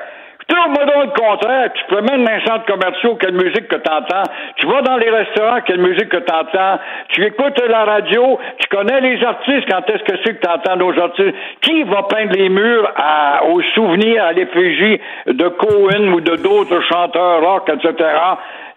[0.48, 1.72] Trouve-moi donc le contraire.
[1.74, 4.24] Tu promènes dans un centre commercial, quelle musique que t'entends.
[4.58, 6.80] Tu vas dans les restaurants, quelle musique que t'entends.
[7.10, 10.98] Tu écoutes la radio, tu connais les artistes, quand est-ce que c'est que t'entends nos
[11.00, 11.36] artistes?
[11.62, 16.82] Qui va peindre les murs à, aux souvenirs, à l'effigie de Cohen ou de d'autres
[16.82, 17.94] chanteurs rock, etc.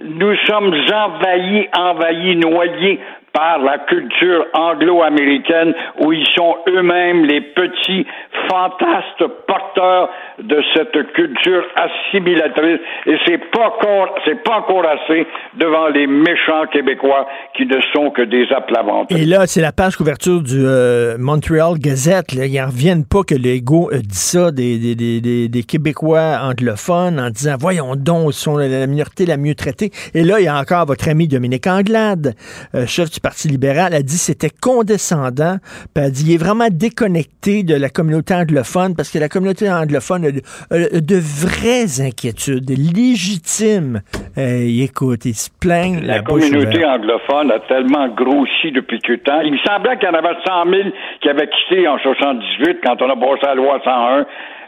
[0.01, 3.01] Nous sommes envahis, envahis, noyés
[3.37, 8.07] par la culture anglo-américaine où ils sont eux-mêmes les petits
[8.49, 10.09] fantastes porteurs
[10.43, 16.67] de cette culture assimilatrice et c'est pas encore c'est pas encore assez devant les méchants
[16.73, 19.13] québécois qui ne sont que des aplavantes.
[19.13, 22.33] Et là, c'est la page couverture du euh, Montreal Gazette.
[22.33, 22.47] Là.
[22.47, 27.31] Ils n'en reviennent pas que l'ego dit ça des, des, des, des, Québécois anglophones en
[27.31, 29.91] disant voyons donc, ils sont la minorité la mieux traitée.
[30.15, 32.35] Et là, il y a encore votre ami Dominique Anglade,
[32.75, 35.57] euh, chef du Parti libéral, a dit c'était condescendant.
[35.93, 39.69] Puis elle dit il est vraiment déconnecté de la communauté anglophone parce que la communauté
[39.69, 44.03] anglophone a de, vraies inquiétudes légitimes.
[44.39, 46.07] Euh, écoute, ils se plaignent.
[46.07, 49.41] La, communauté anglophone a tellement grossi depuis que temps.
[49.41, 50.83] Il me semblait qu'il y en avait 100 000
[51.21, 54.27] qui avaient quitté en 78 quand on a passé la loi 101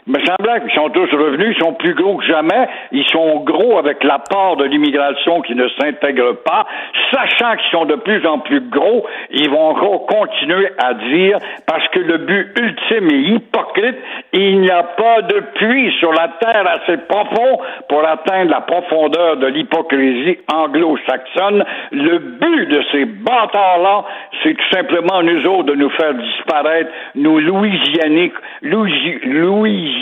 [0.09, 3.77] me semblait qu'ils sont tous revenus, ils sont plus gros que jamais, ils sont gros
[3.77, 6.65] avec l'apport de l'immigration qui ne s'intègre pas,
[7.11, 11.37] sachant qu'ils sont de plus en plus gros, ils vont encore continuer à dire,
[11.67, 13.97] parce que le but ultime est hypocrite,
[14.33, 19.37] il n'y a pas de puits sur la terre assez profond pour atteindre la profondeur
[19.37, 21.63] de l'hypocrisie anglo-saxonne.
[21.91, 24.05] Le but de ces bâtards-là,
[24.41, 29.98] c'est tout simplement nous autres de nous faire disparaître, nous Louisianiques, Louis,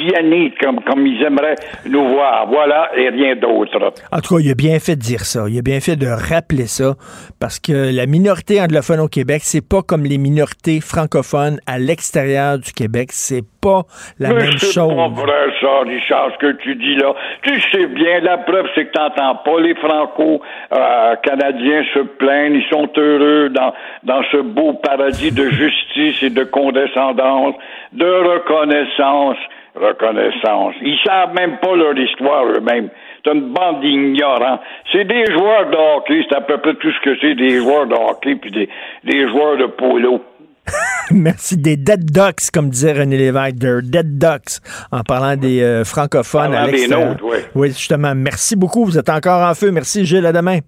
[0.62, 1.56] comme, comme ils aimeraient
[1.88, 2.48] nous voir.
[2.48, 3.94] Voilà, et rien d'autre.
[4.12, 5.46] En tout cas, il a bien fait de dire ça.
[5.48, 6.96] Il a bien fait de rappeler ça,
[7.40, 12.60] parce que la minorité anglophone au Québec, c'est pas comme les minorités francophones à l'extérieur
[12.60, 13.10] du Québec.
[13.12, 13.84] C'est pas
[14.20, 14.74] la même chose.
[14.74, 17.14] C'est pas vrai, ça, Richard, ce que tu dis là.
[17.44, 22.56] Tu sais bien, la preuve, c'est que t'entends pas les franco-canadiens se plaindre.
[22.56, 23.74] Ils sont heureux dans,
[24.04, 27.56] dans ce beau paradis de justice et de condescendance,
[27.94, 29.38] de reconnaissance
[29.80, 30.76] reconnaissance.
[30.82, 32.90] Ils savent même pas leur histoire eux-mêmes.
[33.24, 34.60] C'est une bande d'ignorants.
[34.92, 37.88] C'est des joueurs de hockey, c'est à peu près tout ce que c'est, des joueurs
[37.88, 38.70] de hockey puis des,
[39.04, 40.22] des joueurs de polo.
[41.12, 41.58] Merci.
[41.58, 44.60] Des dead ducks, comme disait René Lévesque, des dead ducks,
[44.92, 47.18] en parlant des euh, francophones à l'extérieur.
[47.24, 47.38] Oui.
[47.56, 48.14] oui, justement.
[48.16, 48.86] Merci beaucoup.
[48.86, 49.72] Vous êtes encore en feu.
[49.72, 50.26] Merci, Gilles.
[50.26, 50.60] À demain.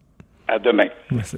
[0.48, 0.88] À demain.
[1.12, 1.38] Merci.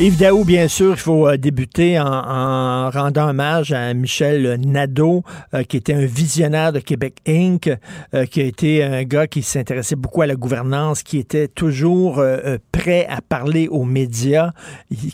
[0.00, 5.62] Yves Daou, bien sûr, il faut euh, débuter en, rendant hommage à Michel Nadeau, euh,
[5.62, 7.68] qui était un visionnaire de Québec Inc.,
[8.14, 12.24] euh, qui a été un gars qui s'intéressait beaucoup à la gouvernance, qui était toujours
[12.72, 14.52] prêt à parler aux médias.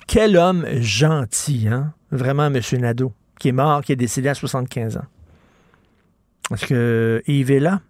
[0.06, 1.92] Quel homme gentil, hein?
[2.12, 5.00] Vraiment, Monsieur Nadeau, qui est mort, qui est décédé à 75 ans.
[6.52, 7.80] Est-ce que Yves est là?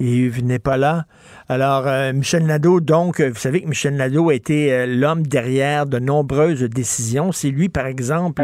[0.00, 1.06] Yves n'est pas là.
[1.48, 5.24] Alors, euh, Michel Nadeau, donc, euh, vous savez que Michel Nadeau a été euh, l'homme
[5.24, 7.30] derrière de nombreuses décisions.
[7.30, 8.42] C'est lui, par exemple.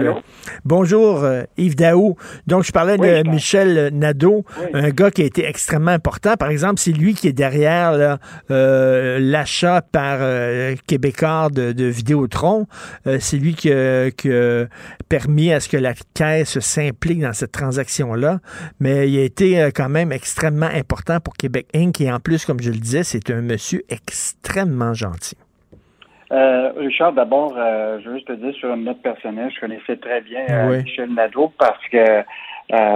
[0.64, 1.26] bonjour,
[1.56, 2.16] Yves Daou.
[2.46, 6.36] Donc, je parlais de Michel Nadeau, un gars qui a été extrêmement important.
[6.36, 10.20] Par exemple, c'est lui qui est derrière l'achat par
[10.86, 12.66] Québécois de, de Vidéotron.
[13.18, 14.10] c'est lui qui a,
[15.08, 18.40] permis à ce que la caisse s'implique dans cette transaction-là.
[18.78, 22.00] Mais il a été quand même extrêmement important pour Québec Inc.
[22.00, 25.36] Et en plus, comme je le disais, c'est un monsieur extrêmement gentil.
[26.30, 29.96] Euh, Richard, d'abord, euh, je veux juste te dire sur une note personnelle, je connaissais
[29.96, 32.22] très bien euh, Michel Nadeau parce que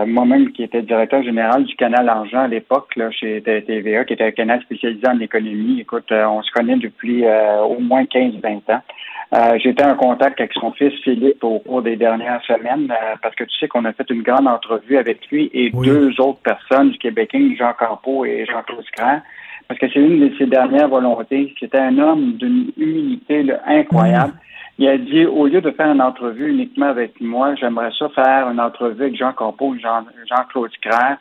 [0.07, 4.31] moi-même, qui était directeur général du canal Argent à l'époque, chez TVA, qui était un
[4.31, 5.81] canal spécialisé en économie.
[5.81, 9.59] Écoute, on se connaît depuis au moins 15-20 ans.
[9.59, 13.55] J'étais en contact avec son fils Philippe au cours des dernières semaines parce que tu
[13.59, 17.57] sais qu'on a fait une grande entrevue avec lui et deux autres personnes du Québécois,
[17.59, 19.21] Jean Campeau et Jean-Claude Scran
[19.69, 21.55] parce que c'est une de ses dernières volontés.
[21.59, 24.33] C'était un homme d'une humilité incroyable.
[24.33, 24.41] Mm.
[24.79, 28.49] Il a dit, au lieu de faire une entrevue uniquement avec moi, j'aimerais ça faire
[28.51, 31.17] une entrevue avec Jean Campeau et Jean, Jean-Claude Scraire,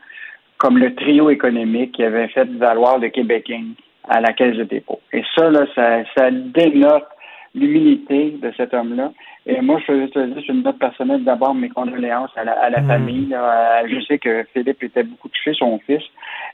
[0.57, 3.51] comme le trio économique qui avait fait valoir le Québec
[4.09, 4.99] à la Caisse de dépôt.
[5.13, 7.07] Et ça, là, ça, ça dénote
[7.55, 9.11] l'humilité de cet homme-là.
[9.47, 12.87] Et moi, je veux te dire, une note personnelle, d'abord mes condoléances à la, mm.
[12.87, 13.35] famille.
[13.87, 16.03] Je sais que Philippe était beaucoup touché, son fils.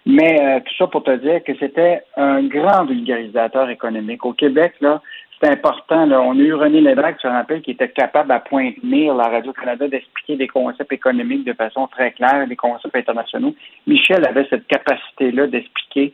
[0.05, 4.25] Mais euh, tout ça pour te dire que c'était un grand vulgarisateur économique.
[4.25, 5.01] Au Québec, là,
[5.41, 6.05] c'est important.
[6.05, 9.27] Là, on a eu René Lévesque, je te rappelle, qui était capable à pointer la
[9.27, 13.55] Radio-Canada d'expliquer des concepts économiques de façon très claire, des concepts internationaux.
[13.87, 16.13] Michel avait cette capacité-là d'expliquer,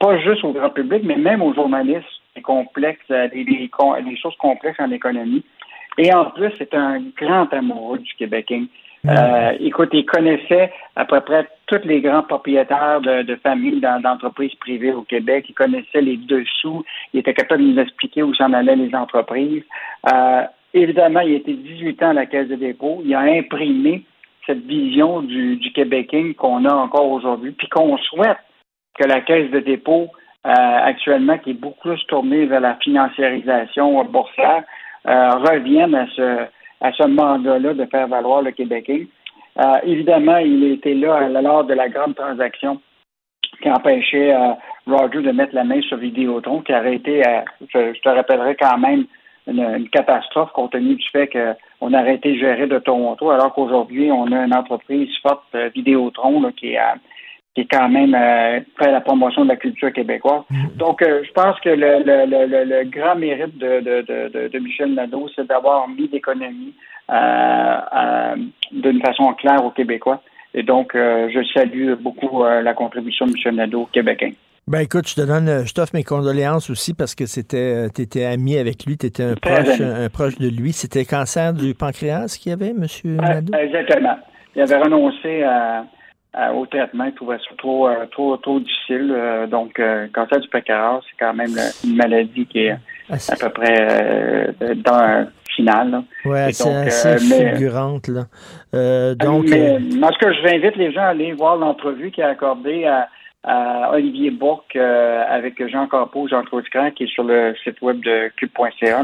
[0.00, 4.80] pas juste au grand public, mais même aux journalistes, les complexes, les, les choses complexes
[4.80, 5.44] en économie.
[5.98, 8.52] Et en plus, c'est un grand amoureux du Québec.
[9.06, 14.54] Euh, écoute, il connaissait à peu près tous les grands propriétaires de, de familles d'entreprises
[14.56, 15.46] privées au Québec.
[15.48, 16.84] Il connaissait les dessous.
[17.12, 19.62] Il était capable de nous expliquer où s'en allaient les entreprises.
[20.12, 20.42] Euh,
[20.72, 23.02] évidemment, il était 18 ans à la Caisse de dépôt.
[23.04, 24.04] Il a imprimé
[24.46, 28.38] cette vision du, du Québec qu'on a encore aujourd'hui, puis qu'on souhaite
[28.98, 34.04] que la Caisse de dépôt, euh, actuellement, qui est beaucoup plus tournée vers la financiarisation
[34.04, 34.64] boursière,
[35.06, 36.46] euh, revienne à ce,
[36.80, 39.04] à ce mandat-là de faire valoir le Québécois.
[39.58, 42.80] Euh, évidemment, il était là lors de la grande transaction
[43.62, 44.54] qui empêchait euh,
[44.86, 47.22] Roger de mettre la main sur Vidéotron, qui aurait été,
[47.72, 49.04] je, te rappellerai quand même,
[49.46, 54.32] une, catastrophe compte tenu du fait qu'on aurait été géré de Toronto, alors qu'aujourd'hui, on
[54.32, 56.80] a une entreprise forte, Vidéotron, qui est
[57.54, 60.42] qui est quand même euh, fait la promotion de la culture québécoise.
[60.50, 60.76] Mm.
[60.76, 64.58] Donc, euh, je pense que le, le, le, le, grand mérite de, de, de, de
[64.58, 66.74] Michel Nadeau, c'est d'avoir mis l'économie
[67.10, 68.36] euh, euh,
[68.72, 70.20] d'une façon claire aux Québécois.
[70.56, 74.28] Et donc, je salue beaucoup la contribution de Michel Nadeau au Québécois.
[74.68, 78.56] Ben écoute, je te donne, je t'offre mes condoléances aussi parce que c'était, étais ami
[78.56, 80.72] avec lui, tu étais un proche, un proche de lui.
[80.72, 83.52] C'était cancer du pancréas qu'il y avait, Monsieur Nadeau?
[83.52, 84.16] Exactement.
[84.54, 85.84] Il avait renoncé à,
[86.54, 87.04] au traitement.
[87.04, 89.12] Ils trouvaient ça trop, euh, trop, trop difficile.
[89.14, 89.80] Euh, donc,
[90.12, 91.54] cancer du pancréas, c'est quand même
[91.84, 92.76] une maladie qui est
[93.10, 96.02] ah, à peu près dans un final.
[96.24, 98.08] Oui, c'est assez figurante.
[98.08, 99.14] Là.
[99.14, 102.22] donc, mais, moi, ce que je vais inviter les gens à aller voir l'entrevue qui
[102.22, 107.80] a accordée à Olivier Bourque avec Jean Capot, Jean-Claude Cran, qui est sur le site
[107.82, 109.02] web de cube.ca.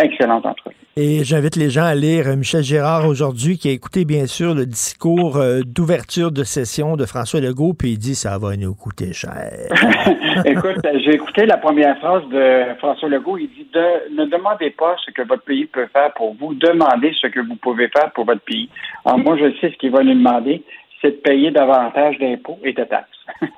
[0.00, 0.76] excellente entrevue.
[0.96, 4.64] Et j'invite les gens à lire Michel Gérard aujourd'hui, qui a écouté bien sûr le
[4.64, 9.12] discours euh, d'ouverture de session de François Legault, puis il dit ça va nous coûter
[9.12, 9.50] cher.
[10.44, 13.38] Écoute, j'ai écouté la première phrase de François Legault.
[13.38, 17.26] Il dit ne demandez pas ce que votre pays peut faire pour vous, demandez ce
[17.26, 18.68] que vous pouvez faire pour votre pays.
[19.04, 20.62] Alors moi, je sais ce qu'il va nous demander
[21.04, 23.10] c'est de payer davantage d'impôts et de taxes.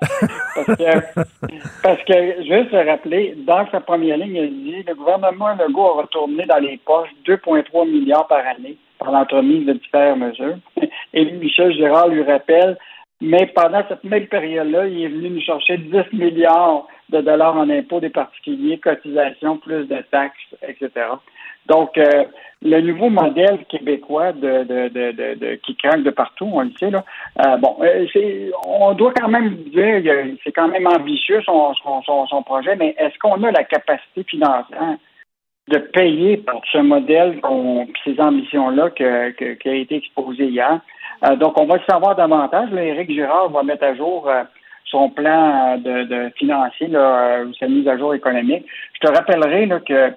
[0.55, 1.23] parce, que,
[1.83, 6.45] parce que, juste rappeler, dans sa première ligne, il dit le gouvernement Legault a retourné
[6.47, 10.57] dans les poches 2,3 milliards par année par l'entremise de différentes mesures.
[11.15, 12.77] Et Michel Gérard lui rappelle,
[13.21, 17.71] mais pendant cette même période-là, il est venu nous chercher 10 milliards de dollars en
[17.71, 20.91] impôts des particuliers, cotisations, plus de taxes, etc.
[21.69, 22.25] Donc, euh,
[22.63, 26.91] le nouveau modèle québécois de, de, de, de, qui craque de partout, on le sait,
[26.91, 27.05] là.
[27.45, 28.07] Euh, bon, euh,
[28.67, 30.03] on doit quand même dire,
[30.43, 34.97] c'est quand même ambitieux son, son, son, projet, mais est-ce qu'on a la capacité financière
[35.69, 37.41] de payer pour ce modèle,
[38.05, 40.81] ces ambitions-là que, qui a été exposé hier?
[41.39, 42.71] donc, on va le savoir davantage.
[42.71, 44.31] Là, Éric Girard va mettre à jour
[44.85, 48.65] son plan de, de financier, là, sa mise à jour économique.
[48.95, 50.13] Je te rappellerai là, que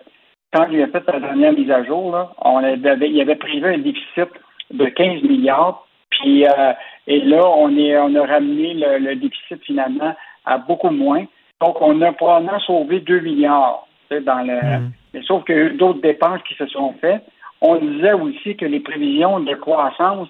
[0.53, 3.65] quand il a fait sa dernière mise à jour, là, on avait, il avait prévu
[3.65, 4.30] un déficit
[4.71, 5.85] de 15 milliards.
[6.09, 6.73] Puis euh,
[7.07, 10.15] et là, on est on a ramené le, déficit finalement
[10.45, 11.26] à beaucoup moins.
[11.61, 14.55] Donc, on a probablement sauvé 2 milliards dans le.
[14.55, 14.91] Mm.
[15.13, 17.23] Mais sauf que d'autres dépenses qui se sont faites.
[17.61, 20.30] On disait aussi que les prévisions de croissance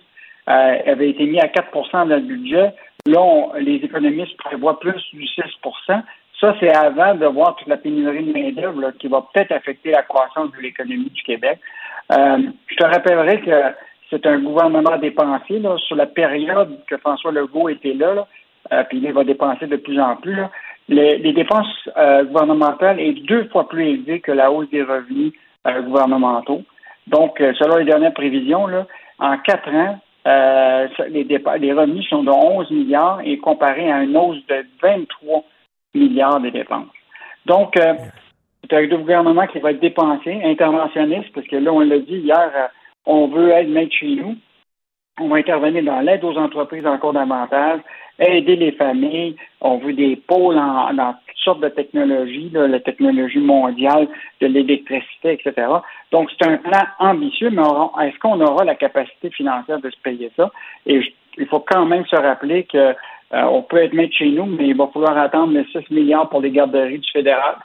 [0.49, 2.73] euh, avaient été mises à 4% dans le budget.
[3.05, 5.41] Là, les économistes prévoient plus du 6
[6.40, 10.03] ça, c'est avant de voir toute la pénurie de main-d'œuvre qui va peut-être affecter la
[10.03, 11.60] croissance de l'économie du Québec.
[12.11, 12.38] Euh,
[12.68, 13.52] je te rappellerai que
[14.10, 18.28] c'est un gouvernement dépensier là, sur la période que François Legault était là,
[18.72, 20.38] euh, puis il va dépenser de plus en plus.
[20.88, 25.34] Les, dépenses euh, gouvernementales est deux fois plus élevées que la hausse des revenus
[25.66, 26.64] gouvernementaux.
[27.06, 28.88] Donc, selon les dernières prévisions, là,
[29.20, 34.18] en quatre ans, euh, les, les revenus sont de 11 milliards et comparé à une
[34.18, 35.44] hausse de 23
[35.94, 36.88] milliards de dépenses.
[37.45, 37.94] Donc, euh,
[38.70, 42.52] c'est un gouvernement qui va être dépensé, interventionniste, parce que là, on l'a dit hier,
[42.56, 42.68] euh,
[43.06, 44.36] on veut être maître chez nous.
[45.20, 47.82] On va intervenir dans l'aide aux entreprises encore davantage,
[48.20, 49.36] aider les familles.
[49.60, 54.07] On veut des pôles en, dans toutes sortes de technologies, la technologie mondiale
[54.40, 55.68] de l'électricité, etc.
[56.11, 57.64] Donc, c'est un plan ambitieux, mais
[58.06, 60.52] est-ce qu'on aura la capacité financière de se payer ça?
[60.86, 61.02] Et
[61.38, 62.95] il faut quand même se rappeler que
[63.34, 66.30] euh, on peut être maître chez nous, mais il va falloir attendre les 6 milliards
[66.30, 67.56] pour les garderies du fédéral.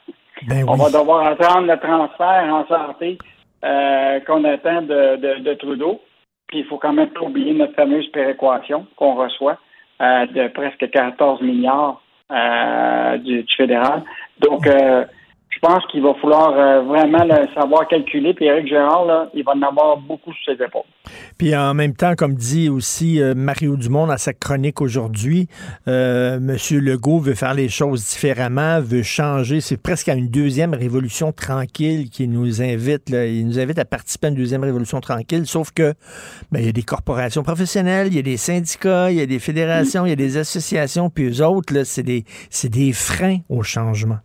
[0.46, 3.18] Ben on va devoir attendre le transfert en santé
[3.64, 6.00] euh, qu'on attend de, de, Trudeau.
[6.48, 9.58] Puis il faut quand même pas oublier notre fameuse péréquation qu'on reçoit
[10.02, 14.02] euh, de presque 14 milliards euh, du, du, fédéral.
[14.40, 14.68] Donc,
[15.54, 17.24] je pense qu'il va falloir euh, vraiment
[17.54, 18.34] savoir calculer.
[18.34, 20.82] Puis Éric Gérard, là, il va en avoir beaucoup sur ses épaules.
[21.38, 25.48] Puis en même temps, comme dit aussi euh, Mario Dumont dans sa chronique aujourd'hui,
[25.86, 26.56] euh, M.
[26.80, 29.60] Legault veut faire les choses différemment, veut changer.
[29.60, 33.10] C'est presque à une deuxième révolution tranquille qui nous invite.
[33.10, 35.94] il nous invite à participer à une deuxième révolution tranquille, sauf que
[36.50, 39.26] ben, il y a des corporations professionnelles, il y a des syndicats, il y a
[39.26, 42.24] des fédérations, il y a des associations, puis eux autres, c'est des,
[42.64, 44.18] des freins au changement.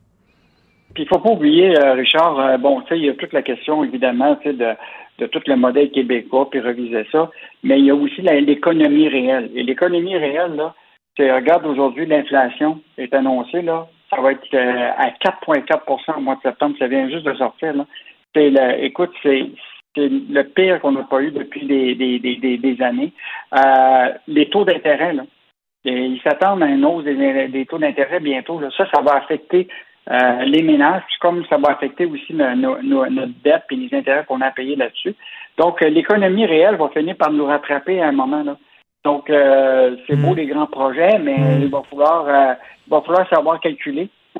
[0.93, 3.33] Puis il faut pas oublier, euh, Richard, euh, bon, tu sais, il y a toute
[3.33, 4.73] la question, évidemment, tu sais, de,
[5.19, 7.29] de tout le modèle québécois, puis reviser ça,
[7.63, 9.51] mais il y a aussi l'économie réelle.
[9.53, 10.73] Et l'économie réelle, là,
[11.15, 16.35] tu regarde aujourd'hui, l'inflation est annoncée, là, ça va être euh, à 4,4% au mois
[16.35, 17.85] de septembre, ça vient juste de sortir, là.
[18.35, 19.47] C'est écoute, c'est
[19.97, 23.11] le pire qu'on n'a pas eu depuis des, des, des, des années.
[24.27, 25.23] les taux d'intérêt, là,
[25.83, 28.59] ils s'attendent à une hausse des, des taux d'intérêt bientôt.
[28.59, 28.69] Là.
[28.77, 29.67] Ça, ça va affecter
[30.09, 34.49] euh, les ménages, comme ça va affecter aussi notre dette et les intérêts qu'on a
[34.49, 35.15] payés là-dessus.
[35.57, 38.43] Donc, euh, l'économie réelle va finir par nous rattraper à un moment.
[38.43, 38.57] Là.
[39.03, 40.37] Donc, euh, c'est beau mm.
[40.37, 41.61] les grands projets, mais mm.
[41.61, 42.55] il va falloir
[42.87, 44.09] il va falloir savoir calculer.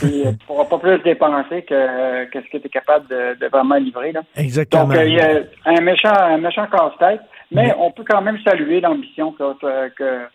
[0.00, 3.76] tu ne pourras pas plus dépenser que, que ce que tu es capable de, vraiment
[3.76, 4.12] livrer.
[4.12, 4.22] Là.
[4.36, 4.84] Exactement.
[4.84, 7.20] Donc, il y a un méchant, un méchant casse-tête,
[7.50, 10.26] mais on peut quand même saluer l'ambition que, que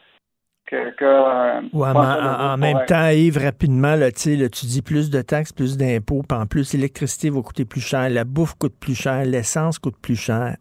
[0.73, 6.37] euh, en, même temps, Yves, rapidement, là, tu dis plus de taxes, plus d'impôts, puis
[6.37, 10.15] en plus, l'électricité va coûter plus cher, la bouffe coûte plus cher, l'essence coûte plus
[10.15, 10.55] cher.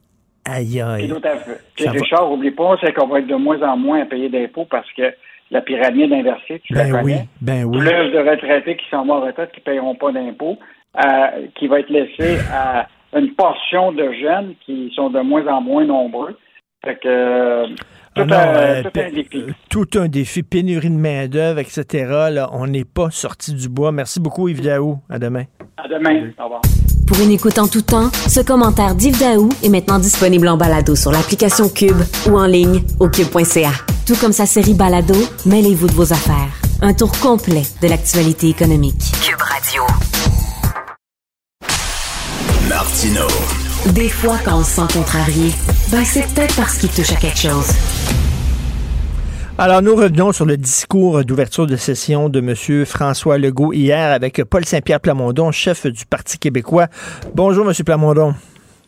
[0.44, 1.08] Aïe, aïe.
[1.08, 1.88] Tout à fait.
[1.88, 4.90] Richard, n'oublie pas, c'est qu'on va être de moins en moins à payer d'impôts parce
[4.92, 5.14] que
[5.50, 7.78] la pyramide inversée, tu ben la Oui, ben oui.
[7.78, 10.58] Plus de retraités qui sont morts en retraite qui ne paieront pas d'impôts,
[10.96, 15.60] euh, qui va être laissé à une portion de jeunes qui sont de moins en
[15.60, 16.38] moins nombreux.
[16.84, 17.66] Fait que, euh,
[18.14, 19.28] tout, ah un, défi.
[19.34, 21.84] Euh, tout un défi, pénurie de main-d'œuvre, etc.
[22.30, 23.92] Là, on n'est pas sorti du bois.
[23.92, 24.98] Merci beaucoup, Yves Daou.
[25.10, 25.44] À demain.
[25.76, 26.30] À demain.
[26.38, 26.60] Au revoir.
[27.06, 30.94] Pour une écoute en tout temps, ce commentaire d'Yves Daou est maintenant disponible en balado
[30.94, 32.00] sur l'application Cube
[32.30, 33.72] ou en ligne au cube.ca.
[34.06, 36.54] Tout comme sa série Balado, mêlez-vous de vos affaires.
[36.82, 39.02] Un tour complet de l'actualité économique.
[39.22, 39.82] Cube Radio.
[42.68, 43.26] Martino.
[43.86, 45.52] Des fois, quand on se sent contrarié,
[45.90, 47.66] ben c'est peut-être parce qu'il touche à quelque chose.
[49.56, 52.84] Alors, nous revenons sur le discours d'ouverture de session de M.
[52.84, 56.88] François Legault hier avec Paul Saint-Pierre Plamondon, chef du Parti québécois.
[57.34, 57.74] Bonjour, M.
[57.84, 58.34] Plamondon.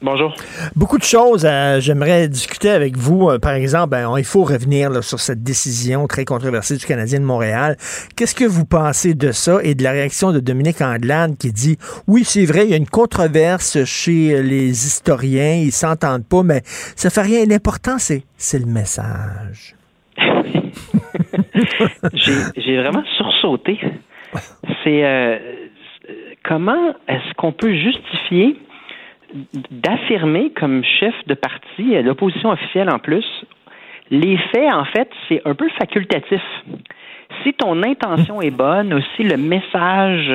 [0.02, 0.34] Bonjour.
[0.74, 1.46] Beaucoup de choses.
[1.48, 3.30] Euh, j'aimerais discuter avec vous.
[3.30, 7.24] Euh, par exemple, ben, il faut revenir sur cette décision très controversée du Canadien de
[7.24, 7.76] Montréal.
[8.16, 11.78] Qu'est-ce que vous pensez de ça et de la réaction de Dominique Anglade qui dit
[12.08, 16.62] oui, c'est vrai, il y a une controverse chez les historiens, ils s'entendent pas, mais
[16.64, 17.44] ça fait rien.
[17.46, 19.76] L'important, c'est, c'est le message.
[22.14, 23.78] J'ai vraiment sursauté.
[24.82, 25.38] C'est euh,
[26.44, 28.56] comment est-ce qu'on peut justifier
[29.70, 33.24] d'affirmer comme chef de parti, l'opposition officielle en plus,
[34.10, 36.42] les faits, en fait, c'est un peu facultatif.
[37.42, 40.30] Si ton intention est bonne, aussi le message,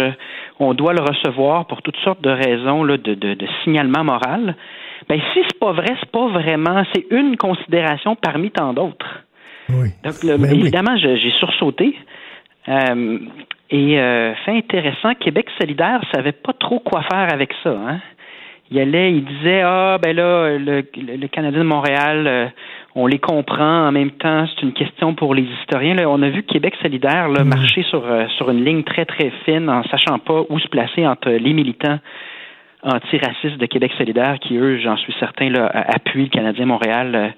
[0.60, 4.56] on doit le recevoir pour toutes sortes de raisons là, de, de, de, signalement moral.
[5.08, 9.24] Ben si c'est pas vrai, c'est pas vraiment, c'est une considération parmi tant d'autres.
[9.70, 9.90] Oui.
[10.04, 11.96] Donc ben évidemment, j'ai sursauté.
[12.68, 13.20] Euh,
[13.70, 17.70] et euh, fait intéressant, Québec solidaire savait pas trop quoi faire avec ça.
[17.70, 18.00] Hein?
[18.72, 22.48] Il allait, il disait ah ben là le, le Canadien de Montréal, euh,
[22.96, 25.94] on les comprend en même temps, c'est une question pour les historiens.
[25.96, 27.48] Là, on a vu Québec solidaire là, mm.
[27.48, 31.06] marcher sur euh, sur une ligne très très fine en sachant pas où se placer
[31.08, 32.00] entre les militants
[32.84, 37.30] antiracistes de Québec solidaire qui eux, j'en suis certain, là, appuient le Canadien Montréal euh,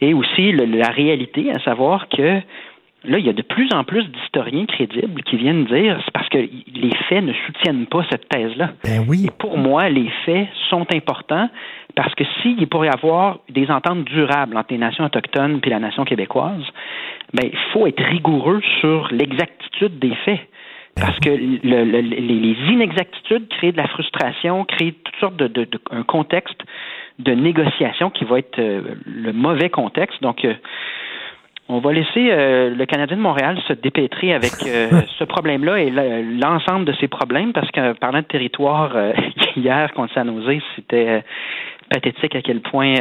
[0.00, 2.40] et aussi la réalité, à savoir que
[3.08, 6.28] là, il y a de plus en plus d'historiens crédibles qui viennent dire c'est parce
[6.28, 8.70] que les faits ne soutiennent pas cette thèse-là.
[8.84, 9.28] Ben oui.
[9.38, 11.48] pour moi, les faits sont importants
[11.94, 15.80] parce que s'il pourrait y avoir des ententes durables entre les nations autochtones et la
[15.80, 16.62] nation québécoise,
[17.32, 20.40] ben, il faut être rigoureux sur l'exactitude des faits.
[20.96, 25.64] Parce que le, le, les inexactitudes créent de la frustration, créent toutes sortes de, de,
[25.64, 26.60] de un contexte
[27.20, 30.20] de négociation qui va être euh, le mauvais contexte.
[30.22, 30.54] Donc, euh,
[31.68, 34.52] on va laisser euh, le Canadien de Montréal se dépêtrer avec
[35.18, 38.96] ce problème-là et l'ensemble de ces problèmes, parce que parlant de territoire,
[39.56, 41.22] hier contre San Jose, c'était
[41.90, 42.94] pathétique à quel point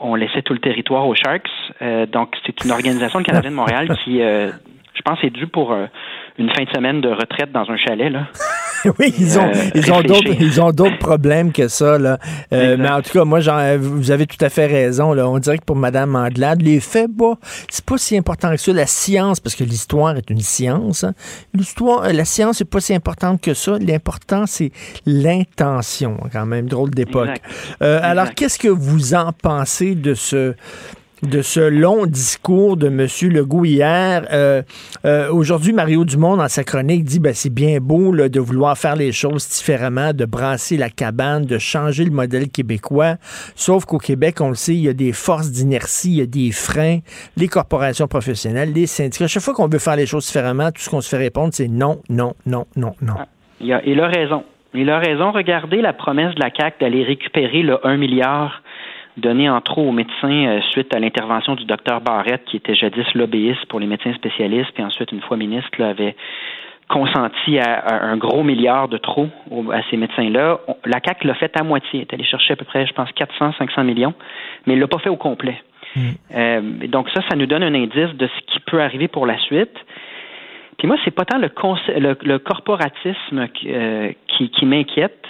[0.00, 1.50] on laissait tout le territoire aux Sharks.
[2.10, 5.76] donc, c'est une organisation, le Canadien de Montréal, qui, je pense, est due pour
[6.38, 8.10] une fin de semaine de retraite dans un chalet.
[8.10, 8.28] Là.
[8.98, 11.98] oui, ils ont, Euh, ils ont d'autres, ils ont d'autres problèmes que ça.
[11.98, 12.18] Là.
[12.52, 15.12] Euh, mais en tout cas, moi, j'en- vous avez tout à fait raison.
[15.12, 15.28] Là.
[15.28, 17.34] On dirait que pour Mme Andelade, les faits, bah,
[17.70, 18.72] c'est pas si important que ça.
[18.72, 21.04] La science, parce que l'histoire est une science.
[21.04, 21.14] hein.
[21.54, 23.78] L'histoire, euh, la science n'est pas si importante que ça.
[23.80, 24.70] L'important, c'est
[25.06, 26.16] l'intention.
[26.32, 27.40] Quand même, drôle d'époque.
[27.82, 30.54] Euh, alors, qu'est-ce que vous en pensez de ce
[31.26, 33.06] de ce long discours de M.
[33.32, 34.26] Legault hier.
[34.32, 34.62] Euh,
[35.04, 38.76] euh, Aujourd'hui, Mario Dumont, dans sa chronique, dit ben, c'est bien beau là, de vouloir
[38.76, 43.16] faire les choses différemment, de brasser la cabane, de changer le modèle québécois.
[43.54, 46.26] Sauf qu'au Québec, on le sait, il y a des forces d'inertie, il y a
[46.26, 46.98] des freins,
[47.36, 49.26] les corporations professionnelles, les syndicats.
[49.26, 51.68] Chaque fois qu'on veut faire les choses différemment, tout ce qu'on se fait répondre, c'est
[51.68, 53.14] non, non, non, non, non.
[53.60, 54.44] Il a, il a raison.
[54.74, 55.30] Il a raison.
[55.30, 58.63] Regardez la promesse de la CAQ d'aller récupérer le 1 milliard
[59.16, 63.06] donné en trop aux médecins euh, suite à l'intervention du docteur Barrette, qui était jadis
[63.14, 66.16] lobbyiste pour les médecins spécialistes, puis ensuite, une fois ministre, là, avait
[66.88, 70.60] consenti à, à un gros milliard de trop au- à ces médecins-là.
[70.84, 71.90] La CAQ l'a fait à moitié.
[71.94, 74.12] Elle est allée chercher à peu près, je pense, 400, 500 millions,
[74.66, 75.62] mais il l'a pas fait au complet.
[76.34, 79.38] Euh, donc ça, ça nous donne un indice de ce qui peut arriver pour la
[79.38, 79.74] suite.
[80.76, 81.48] Puis moi, c'est pas tant le,
[82.00, 85.23] le, le corporatisme euh, qui, qui m'inquiète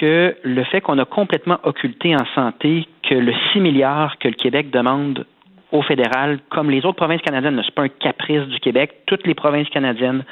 [0.00, 4.34] que le fait qu'on a complètement occulté en santé que le 6 milliards que le
[4.34, 5.26] Québec demande
[5.70, 9.26] au fédéral, comme les autres provinces canadiennes, ce n'est pas un caprice du Québec, toutes
[9.26, 10.24] les provinces canadiennes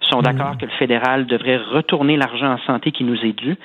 [0.00, 3.56] sont d'accord que le fédéral devrait retourner l'argent en santé qui nous est dû.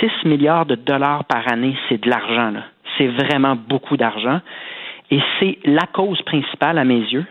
[0.00, 2.50] 6 milliards de dollars par année, c'est de l'argent.
[2.50, 2.64] là.
[2.96, 4.40] C'est vraiment beaucoup d'argent.
[5.10, 7.24] Et c'est la cause principale, à mes yeux,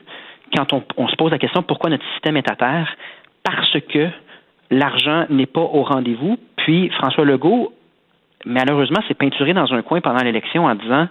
[0.55, 2.95] quand on, on se pose la question pourquoi notre système est à terre,
[3.43, 4.07] parce que
[4.69, 6.37] l'argent n'est pas au rendez-vous.
[6.57, 7.73] Puis François Legault,
[8.45, 11.07] malheureusement, s'est peinturé dans un coin pendant l'élection en disant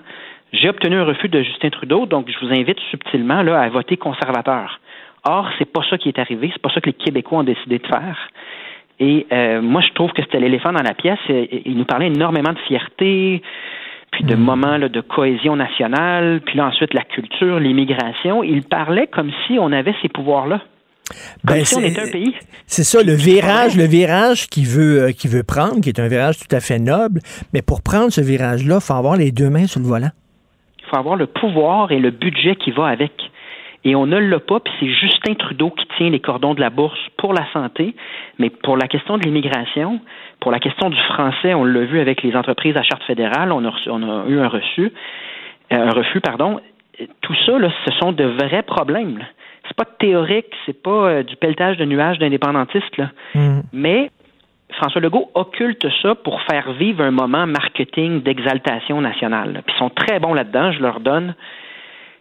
[0.52, 3.96] j'ai obtenu un refus de Justin Trudeau, donc je vous invite subtilement là, à voter
[3.96, 4.80] conservateur.
[5.24, 7.78] Or, c'est pas ça qui est arrivé, c'est pas ça que les Québécois ont décidé
[7.78, 8.16] de faire.
[9.00, 11.18] Et euh, moi, je trouve que c'était l'éléphant dans la pièce.
[11.28, 13.42] Il nous parlait énormément de fierté,
[14.12, 18.42] puis de moments là, de cohésion nationale, puis là ensuite la culture, l'immigration.
[18.42, 20.60] Il parlait comme si on avait ces pouvoirs-là.
[21.44, 22.34] Ben, si on c'est- était un pays.
[22.66, 26.08] C'est ça, le virage, le virage qu'il veut, euh, qu'il veut prendre, qui est un
[26.08, 27.20] virage tout à fait noble.
[27.52, 30.10] Mais pour prendre ce virage-là, il faut avoir les deux mains sur le volant.
[30.80, 33.12] Il faut avoir le pouvoir et le budget qui va avec.
[33.84, 36.70] Et on ne l'a pas, puis c'est Justin Trudeau qui tient les cordons de la
[36.70, 37.94] bourse pour la santé,
[38.40, 40.00] mais pour la question de l'immigration,
[40.40, 43.64] pour la question du français, on l'a vu avec les entreprises à charte fédérale, on
[43.64, 44.92] a, reçu- on a eu un reçu,
[45.72, 46.58] euh, un refus, pardon.
[47.20, 49.18] Tout ça, là, ce sont de vrais problèmes.
[49.18, 49.24] là.
[49.78, 53.10] C'est pas théorique, c'est pas euh, du pelletage de nuages d'indépendantistes, là.
[53.72, 54.10] Mais
[54.72, 59.52] François Legault occulte ça pour faire vivre un moment marketing d'exaltation nationale.
[59.52, 59.62] là.
[59.62, 61.34] Puis ils sont très bons là-dedans, je leur donne.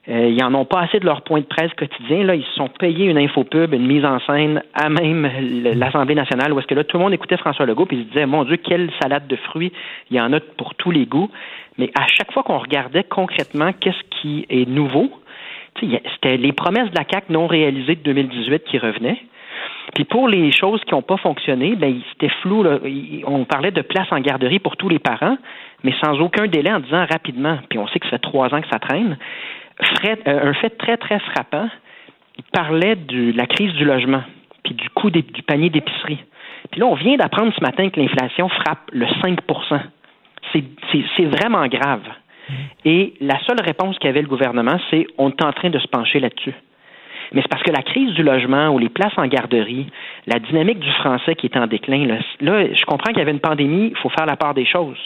[0.07, 2.23] Euh, ils en ont pas assez de leur point de presse quotidien.
[2.23, 5.27] Là, ils se sont payés une infopub, une mise en scène à même
[5.73, 8.09] l'Assemblée nationale, où est-ce que là, tout le monde écoutait François Legault, puis ils se
[8.09, 9.71] disaient, mon Dieu, quelle salade de fruits,
[10.11, 11.31] il y en a pour tous les goûts.
[11.79, 15.09] Mais à chaque fois qu'on regardait concrètement qu'est-ce qui est nouveau,
[15.79, 19.21] c'était les promesses de la CAQ non réalisées de 2018 qui revenaient.
[19.93, 22.63] Puis pour les choses qui n'ont pas fonctionné, ben c'était flou.
[22.63, 22.79] Là.
[23.25, 25.37] On parlait de place en garderie pour tous les parents,
[25.83, 27.59] mais sans aucun délai en disant rapidement.
[27.69, 29.17] Puis on sait que ça fait trois ans que ça traîne.
[30.05, 31.69] Euh, un fait très, très frappant,
[32.37, 34.23] il parlait de la crise du logement,
[34.63, 36.19] puis du coût du panier d'épicerie.
[36.71, 39.39] Puis là, on vient d'apprendre ce matin que l'inflation frappe le 5
[40.53, 42.01] C'est c'est- c'est vraiment grave.
[42.85, 46.19] Et la seule réponse qu'avait le gouvernement, c'est on est en train de se pencher
[46.19, 46.53] là-dessus.
[47.33, 49.87] Mais c'est parce que la crise du logement ou les places en garderie,
[50.27, 53.31] la dynamique du français qui est en déclin, là, là, je comprends qu'il y avait
[53.31, 54.99] une pandémie, il faut faire la part des choses.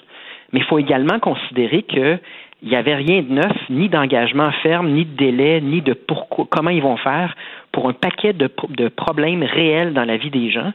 [0.52, 2.18] Mais il faut également considérer que
[2.62, 6.46] il n'y avait rien de neuf, ni d'engagement ferme, ni de délai, ni de pourquoi,
[6.50, 7.34] comment ils vont faire
[7.72, 10.74] pour un paquet de, pro- de problèmes réels dans la vie des gens.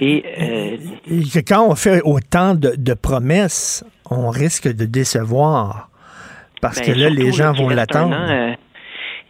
[0.00, 0.76] Et euh,
[1.10, 5.88] Et que quand on fait autant de, de promesses, on risque de décevoir.
[6.60, 8.16] Parce Ben, que là, surtout, les gens vont l'attendre.
[8.28, 8.52] euh,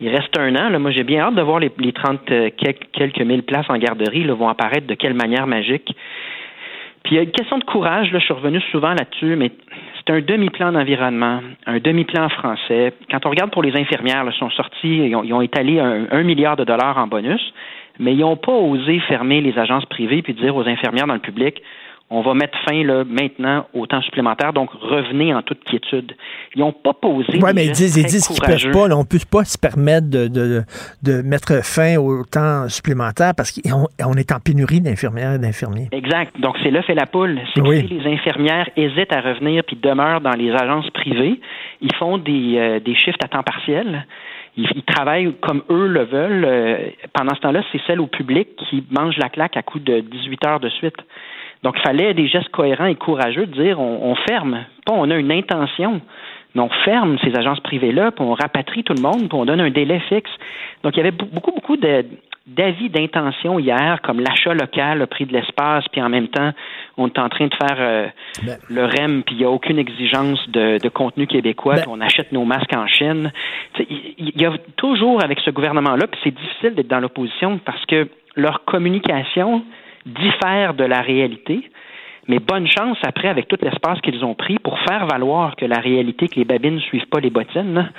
[0.01, 0.69] il reste un an.
[0.69, 3.78] Là, moi, j'ai bien hâte de voir les, les 30 euh, quelques, mille places en
[3.78, 5.94] garderie là, vont apparaître de quelle manière magique.
[7.03, 9.53] Puis il y a une question de courage, là, je suis revenu souvent là-dessus, mais
[9.97, 12.94] c'est un demi-plan d'environnement, un demi-plan français.
[13.11, 16.65] Quand on regarde pour les infirmières, là, sont sortis, ils ont, étalé un, milliard de
[16.65, 17.40] dollars en bonus,
[18.01, 21.20] mais ils n'ont pas osé fermer les agences privées puis dire aux infirmières dans le
[21.20, 21.62] public,
[22.09, 26.12] on va mettre fin là, maintenant au temps supplémentaire, donc revenez en toute quiétude.
[26.55, 27.39] Ils n'ont pas posé.
[27.43, 29.59] Oui, mais ils disent, ils disent qu'ils ne peuvent pas, on ne peut pas se
[29.59, 30.62] permettre de, de,
[31.03, 35.89] de, mettre fin au temps supplémentaire parce qu'on est en pénurie d'infirmières et d'infirmiers.
[35.91, 36.41] Exact.
[36.41, 37.41] Donc, c'est l'œuf et la poule.
[37.55, 41.41] C'est que si les infirmières hésitent à revenir puis demeurent dans les agences privées,
[41.81, 44.07] ils font des, euh, des shifts à temps partiel.
[44.57, 46.45] Ils, travaillent comme eux le veulent.
[46.45, 46.77] Euh,
[47.12, 50.47] pendant ce temps-là, c'est celle au public qui mange la claque à coup de 18
[50.47, 50.97] heures de suite.
[51.62, 54.65] Donc, il fallait des gestes cohérents et courageux de dire on, ferme.
[54.85, 56.01] Pas on a une intention,
[56.55, 59.61] mais on ferme ces agences privées-là, puis on rapatrie tout le monde, puis on donne
[59.61, 60.31] un délai fixe.
[60.83, 65.33] Donc, il y avait beaucoup, beaucoup d'avis d'intention hier, comme l'achat local, le prix de
[65.33, 66.53] l'espace, puis en même temps,
[66.97, 68.07] on est en train de faire euh,
[68.45, 68.57] ben.
[68.69, 71.83] le REM, puis il n'y a aucune exigence de, contenu québécois, ben.
[71.83, 73.33] puis on achète nos masques en Chine.
[73.89, 78.09] Il y a toujours avec ce gouvernement-là, puis c'est difficile d'être dans l'opposition parce que
[78.37, 79.65] leur communication
[80.07, 81.69] diffèrent de la réalité.
[82.28, 85.78] Mais bonne chance après avec tout l'espace qu'ils ont pris pour faire valoir que la
[85.78, 87.91] réalité, que les babines ne suivent pas les bottines.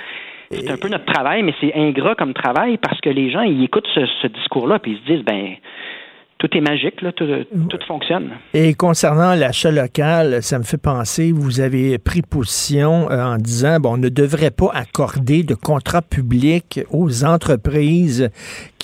[0.50, 3.64] C'est un peu notre travail, mais c'est ingrat comme travail parce que les gens, ils
[3.64, 5.56] écoutent ce, discours-là puis ils se disent, ben,
[6.38, 7.26] tout est magique, tout,
[7.86, 8.30] fonctionne.
[8.54, 13.80] Et concernant l'achat local, ça me fait penser, vous avez pris position euh, en disant,
[13.80, 18.30] bon, on ne devrait pas accorder de contrat public aux entreprises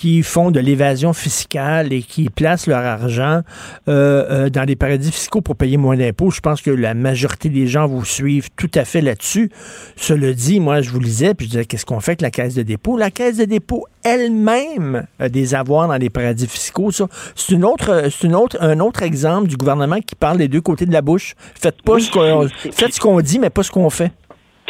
[0.05, 3.41] qui font de l'évasion fiscale et qui placent leur argent
[3.89, 6.31] euh, euh, dans des paradis fiscaux pour payer moins d'impôts.
[6.31, 9.49] Je pense que la majorité des gens vous suivent tout à fait là-dessus.
[9.97, 12.55] Cela dit, moi, je vous lisais, puis je disais, qu'est-ce qu'on fait avec la caisse
[12.55, 12.99] de dépôt?
[12.99, 16.91] La caisse de dépôt elle-même a des avoirs dans les paradis fiscaux.
[16.91, 20.49] Ça, c'est une autre, c'est une autre, un autre exemple du gouvernement qui parle des
[20.49, 21.35] deux côtés de la bouche.
[21.55, 24.13] Faites pas ce qu'on, faites ce qu'on dit, mais pas ce qu'on fait.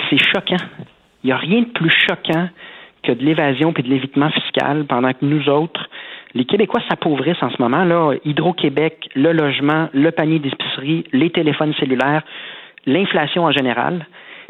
[0.09, 0.65] C'est choquant.
[1.25, 2.51] Il n'y a rien de plus choquant
[3.05, 5.89] que de l'évasion et de l'évitement fiscal pendant que nous autres,
[6.35, 7.85] les Québécois s'appauvrissent en ce moment.
[7.85, 8.15] là.
[8.25, 12.23] Hydro-Québec, le logement, le panier d'épicerie, les téléphones cellulaires,
[12.87, 14.07] l'inflation en général.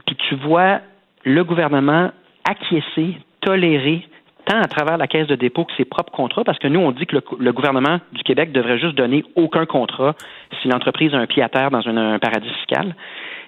[0.07, 0.81] Puis tu vois
[1.25, 2.11] le gouvernement
[2.49, 4.07] acquiescer, tolérer
[4.47, 6.93] tant à travers la caisse de dépôt que ses propres contrats, parce que nous, on
[6.93, 10.15] dit que le, gouvernement du Québec devrait juste donner aucun contrat
[10.61, 12.95] si l'entreprise a un pied à terre dans un, paradis fiscal.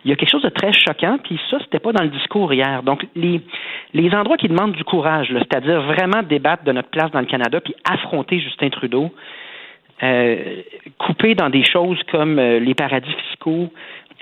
[0.06, 2.54] Il y a quelque chose de très choquant, puis ça, c'était pas dans le discours
[2.54, 2.84] hier.
[2.84, 3.40] Donc, les,
[3.92, 7.60] les endroits qui demandent du courage, c'est-à-dire vraiment débattre de notre place dans le Canada,
[7.60, 9.10] puis affronter Justin Trudeau,
[10.04, 10.62] euh,
[10.98, 13.72] couper dans des choses comme euh, les paradis fiscaux,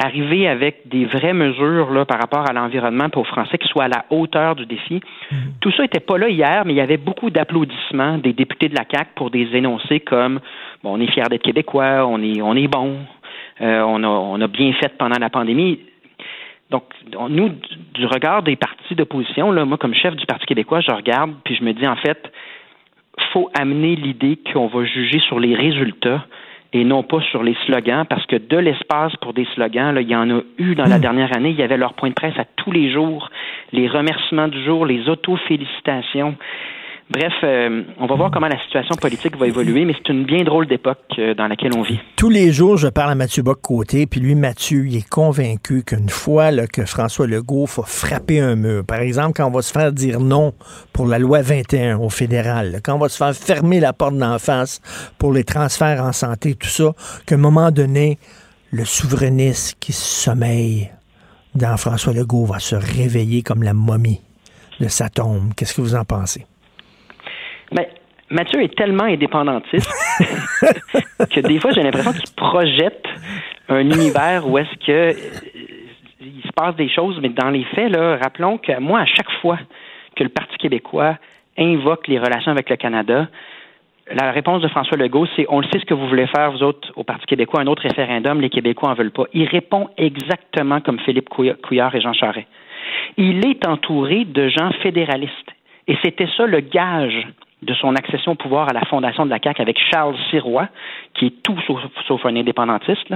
[0.03, 3.85] arriver avec des vraies mesures là, par rapport à l'environnement pour aux Français qui soient
[3.85, 5.03] à la hauteur du défi.
[5.31, 5.39] Mhm.
[5.61, 8.75] Tout ça n'était pas là hier, mais il y avait beaucoup d'applaudissements des députés de
[8.75, 10.41] la CAQ pour des énoncés comme
[10.83, 13.01] bon, on est fiers d'être québécois, on est on est bon,
[13.61, 15.81] on, a, on a bien fait pendant la pandémie.
[16.71, 16.85] Donc,
[17.29, 17.51] nous,
[17.95, 21.55] du regard des partis d'opposition, là, moi, comme chef du Parti québécois, je regarde, puis
[21.55, 22.33] je me dis, en fait,
[23.33, 26.25] faut amener l'idée qu'on va juger sur les résultats
[26.73, 30.09] et non pas sur les slogans, parce que de l'espace pour des slogans, là, il
[30.09, 31.03] y en a eu dans la hmm.
[31.03, 31.51] dernière année.
[31.51, 33.31] Il y avait leur point de presse à tous les jours,
[33.73, 36.35] les remerciements du jour, les auto-félicitations.
[37.11, 40.43] Bref, euh, on va voir comment la situation politique va évoluer, mais c'est une bien
[40.43, 42.01] drôle d'époque euh, dans laquelle on vit.
[42.17, 46.09] Tous les jours, je parle à Mathieu Bock-Côté, puis lui, Mathieu, il est convaincu qu'une
[46.09, 49.93] fois que François Legault faut frapper un mur, par exemple, quand on va se faire
[49.93, 50.55] dire non
[50.95, 54.39] pour la loi 21 au fédéral, quand on va se faire fermer la porte d'en
[54.39, 54.81] face
[55.19, 56.93] pour les transferts en santé, tout ça,
[57.27, 58.19] qu'à un moment donné,
[58.73, 60.91] le souverainiste qui sommeille
[61.55, 64.23] dans François Legault va se réveiller comme la momie
[64.81, 65.53] de sa tombe.
[65.55, 66.47] Qu'est-ce que vous en pensez?
[67.73, 67.89] Mais
[68.31, 69.91] Mathieu est tellement indépendantiste
[71.31, 73.07] que des fois, j'ai l'impression qu'il projette
[73.69, 75.13] un univers où est-ce que euh,
[76.21, 79.31] il se passe des choses, mais dans les faits, là, rappelons que moi, à chaque
[79.41, 79.59] fois
[80.17, 81.19] que le Parti québécois
[81.59, 83.29] invoque les relations avec le Canada,
[84.11, 86.63] la réponse de François Legault, c'est on le sait ce que vous voulez faire, vous
[86.63, 89.25] autres, au Parti québécois, un autre référendum, les Québécois en veulent pas.
[89.33, 92.47] Il répond exactement comme Philippe Couillard et Jean Charest.
[93.17, 95.51] Il est entouré de gens fédéralistes.
[95.87, 97.27] Et c'était ça le gage
[97.65, 100.69] de son accession au pouvoir à la fondation de la CAQ avec Charles Sirois,
[101.15, 101.59] qui est tout
[102.07, 103.09] sauf, un indépendantiste,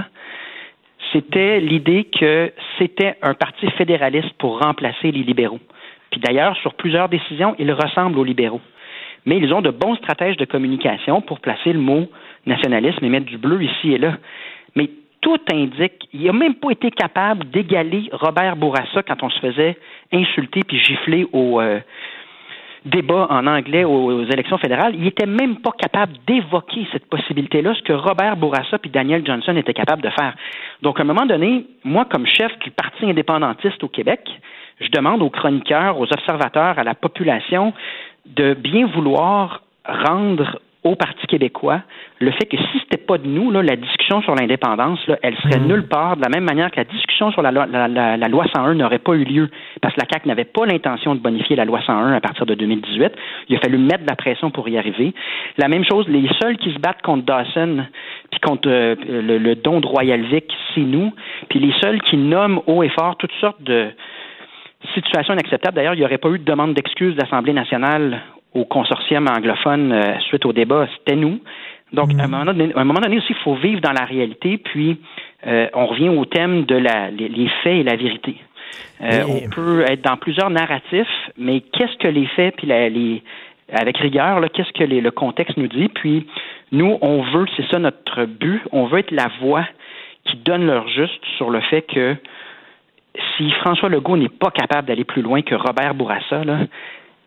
[1.13, 5.61] c'était l'idée que c'était un parti fédéraliste pour remplacer les libéraux.
[6.11, 8.61] Puis d'ailleurs, sur plusieurs décisions, ils ressemblent aux libéraux.
[9.27, 12.09] Mais ils ont de bons stratèges de communication pour placer le mot
[12.47, 14.17] nationalisme et mettre du bleu ici et là.
[14.75, 19.39] Mais tout indique, il n'a même pas été capable d'égaler Robert Bourassa quand on se
[19.41, 19.77] faisait
[20.13, 21.81] insulter puis gifler au, euh,
[22.85, 27.83] débat en anglais aux, élections fédérales, il était même pas capable d'évoquer cette possibilité-là, ce
[27.83, 30.35] que Robert Bourassa et Daniel Johnson étaient capables de faire.
[30.83, 34.29] Donc, à un moment donné, moi, comme chef du Parti indépendantiste au Québec,
[34.81, 37.73] je demande aux chroniqueurs, aux observateurs, à la population
[38.27, 41.83] de bien vouloir rendre au Parti québécois
[42.21, 45.61] le fait que si c'était pas de nous, là, la discussion sur l'indépendance, elle serait
[45.61, 45.67] mm.
[45.67, 48.99] nulle part, de la même manière que la discussion sur la, la, loi 101 n'aurait
[48.99, 49.51] pas eu lieu,
[49.81, 52.55] parce que la CAQ n'avait pas l'intention de bonifier la loi 101 à partir de
[52.55, 53.13] 2018.
[53.49, 55.15] Il a fallu mettre de la pression pour y arriver.
[55.59, 57.85] La même chose, les seuls qui se battent contre Dawson,
[58.31, 60.45] puis contre euh, le, don de Royal Vic,
[60.75, 61.13] c'est nous.
[61.49, 63.89] Puis les seuls qui nomment haut et fort toutes sortes de
[64.95, 65.75] situations inacceptables.
[65.75, 68.23] D'ailleurs, il n'y aurait pas eu de demande d'excuses de l'Assemblée nationale
[68.55, 71.41] au consortium anglophone euh, suite au débat, c'était nous.
[71.93, 74.59] Donc, à, un moment donné, un moment donné aussi, il faut vivre dans la réalité,
[74.59, 74.99] puis
[75.47, 78.37] euh, on revient au thème de la, les, faits et la vérité.
[79.01, 83.23] Euh, on peut être dans plusieurs narratifs, mais qu'est-ce que les faits, puis les,
[83.73, 85.89] avec rigueur, qu'est-ce que le contexte nous dit?
[85.89, 86.27] Puis
[86.73, 89.65] nous, on veut, c'est ça notre but, on veut être la voix
[90.25, 92.17] qui donne leur juste sur le fait que
[93.37, 96.59] si François Legault n'est pas capable d'aller plus loin que Robert Bourassa, là,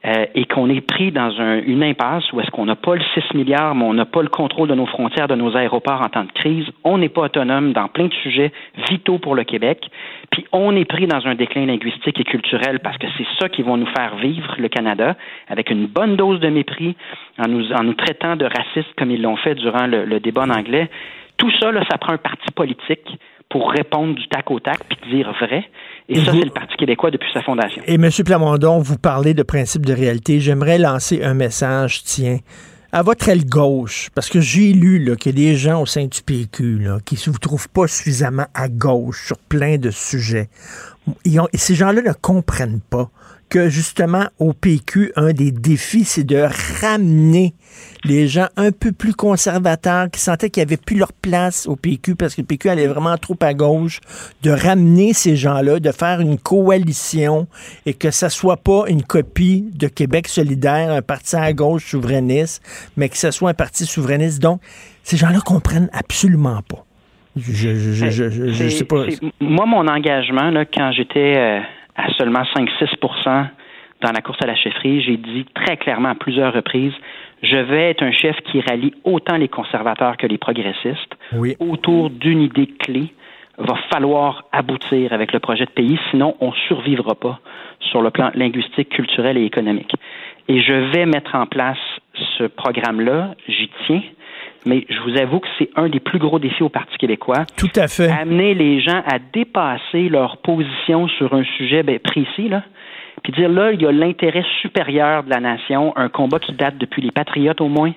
[0.06, 3.36] euh, et qu'on est pris dans une impasse où est-ce qu'on n'a pas le 6
[3.36, 6.23] milliards, mais on n'a pas le contrôle de nos frontières, de nos aéroports en temps
[6.23, 8.52] de crise, on n'est pas autonome dans plein de sujets
[8.90, 9.90] vitaux pour le Québec,
[10.32, 13.61] puis on est pris dans un déclin linguistique et culturel parce que c'est ça qui
[13.61, 15.15] va nous faire vivre le Canada
[15.48, 16.95] avec une bonne dose de mépris
[17.38, 20.44] en nous, en nous traitant de racistes comme ils l'ont fait durant le, le débat
[20.44, 20.90] en anglais.
[21.38, 23.19] Tout ça, là, ça prend un parti politique
[23.52, 25.65] pour répondre du tac au tac puis dire vrai.
[26.10, 27.82] Et, ça, c'est le Parti québécois depuis sa fondation.
[27.86, 28.10] Et M.
[28.26, 30.40] Plamondon, vous parlez de principe de réalité.
[30.40, 32.40] J'aimerais lancer un message, tiens,
[32.91, 36.06] à votre aile gauche, parce que j'ai lu qu'il y a des gens au sein
[36.06, 40.49] du PQ là, qui ne vous trouvent pas suffisamment à gauche sur plein de sujets.
[41.26, 43.10] et ces gens-là ne comprennent pas
[43.52, 46.48] que justement au PQ, un des défis, c'est de
[46.82, 47.53] ramener
[48.06, 52.15] les gens un peu plus conservateurs qui sentaient qu'ils n'avaient plus leur place au PQ
[52.15, 53.99] parce que le PQ allait vraiment trop à gauche,
[54.41, 57.45] de ramener ces gens-là, de faire une coalition
[57.86, 62.64] et que ça soit pas une copie de Québec solidaire, un parti à gauche souverainiste,
[62.95, 64.41] mais que ce soit un parti souverainiste.
[64.41, 64.61] Donc,
[65.03, 66.86] ces gens-là comprennent absolument pas.
[67.36, 69.06] Je, je, je, je sais pas.
[69.41, 71.60] Moi, mon engagement, là, quand j'étais euh,
[71.96, 73.48] à seulement 5-6%
[74.02, 75.02] dans la course à la chefferie.
[75.02, 76.94] J'ai dit très clairement à plusieurs reprises,
[77.44, 81.16] je vais être un chef qui rallie autant les conservateurs que les progressistes
[81.60, 83.14] autour d'une idée clé.
[83.58, 87.40] Va falloir aboutir avec le projet de pays, sinon on ne survivra pas
[87.80, 89.94] sur le plan linguistique, culturel et économique.
[90.48, 91.78] Et je vais mettre en place
[92.38, 94.02] ce programme-là, j'y tiens,
[94.66, 97.46] mais je vous avoue que c'est un des plus gros défis au Parti québécois.
[97.58, 98.10] Tout à fait.
[98.10, 102.64] Amener les gens à dépasser leur position sur un sujet ben, précis, là,
[103.24, 106.78] puis dire là, il y a l'intérêt supérieur de la nation, un combat qui date
[106.78, 107.94] depuis les Patriotes au moins,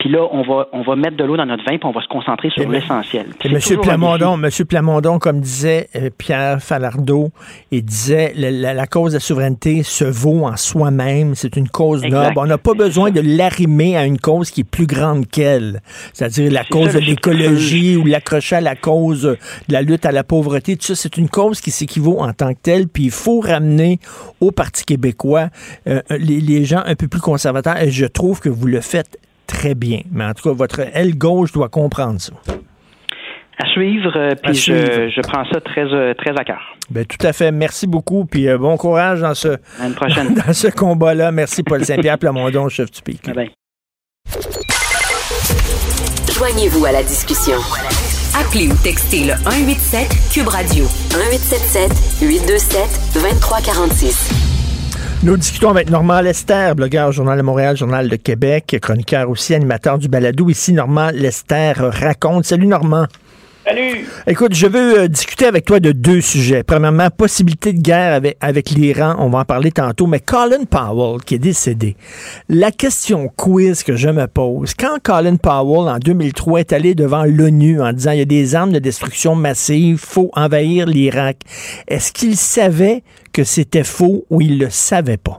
[0.00, 2.00] puis là, on va, on va mettre de l'eau dans notre vin, puis on va
[2.00, 3.26] se concentrer sur l'essentiel.
[3.44, 3.58] M.
[3.82, 7.28] Plamondon, Monsieur Plamondon, comme disait euh, Pierre Falardeau,
[7.70, 11.34] il disait la, la, cause de la souveraineté se vaut en soi-même.
[11.34, 12.32] C'est une cause noble.
[12.36, 15.82] On n'a pas besoin de l'arrimer à une cause qui est plus grande qu'elle.
[16.14, 20.24] C'est-à-dire la cause de l'écologie ou l'accrocher à la cause de la lutte à la
[20.24, 20.78] pauvreté.
[20.78, 22.88] Tout ça, c'est une cause qui s'équivaut en tant que telle.
[22.88, 23.98] Puis il faut ramener
[24.40, 25.50] au Parti québécois
[25.86, 27.76] euh, les, les gens un peu plus conservateurs.
[27.76, 29.18] Et je trouve que vous le faites
[29.50, 30.00] très bien.
[30.10, 32.32] Mais en tout cas, votre aile gauche doit comprendre ça.
[33.58, 36.60] À suivre, euh, puis je, prends ça très, euh, très à cœur.
[36.90, 37.52] Ben, tout à fait.
[37.52, 38.24] Merci beaucoup.
[38.24, 39.48] Puis euh, bon courage dans ce,
[39.78, 41.30] dans ce combat-là.
[41.30, 43.30] Merci, Paul Saint-Pierre Plamondon, chef du PIC.
[46.32, 47.58] Joignez-vous à la discussion.
[48.40, 54.49] Appelez ou textez le 187 Cube Radio 1877 827 2346.
[55.22, 59.98] Nous discutons avec Normand Lester, blogueur Journal de Montréal, Journal de Québec, chroniqueur aussi, animateur
[59.98, 60.48] du balado.
[60.48, 62.46] Ici, Normand Lester raconte.
[62.46, 63.06] Salut Normand.
[63.66, 64.06] Salut.
[64.26, 66.62] Écoute, je veux euh, discuter avec toi de deux sujets.
[66.62, 71.20] Premièrement, possibilité de guerre avec, avec l'Iran, on va en parler tantôt, mais Colin Powell
[71.20, 71.94] qui est décédé.
[72.48, 77.24] La question quiz que je me pose, quand Colin Powell en 2003 est allé devant
[77.24, 81.36] l'ONU en disant il y a des armes de destruction massive, faut envahir l'Irak,
[81.86, 83.02] est-ce qu'il savait
[83.34, 85.38] que c'était faux ou il le savait pas?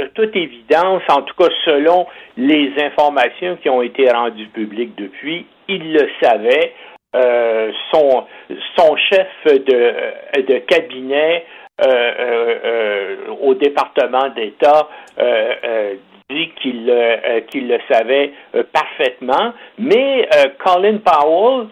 [0.00, 2.06] de toute évidence, en tout cas selon
[2.36, 6.72] les informations qui ont été rendues publiques depuis, il le savait.
[7.16, 11.44] Euh, son, chef de, cabinet
[13.40, 14.88] au département d'État
[16.28, 16.92] dit qu'il
[17.50, 18.32] qu'il le savait
[18.72, 20.28] parfaitement, mais
[20.58, 21.66] Colin Powell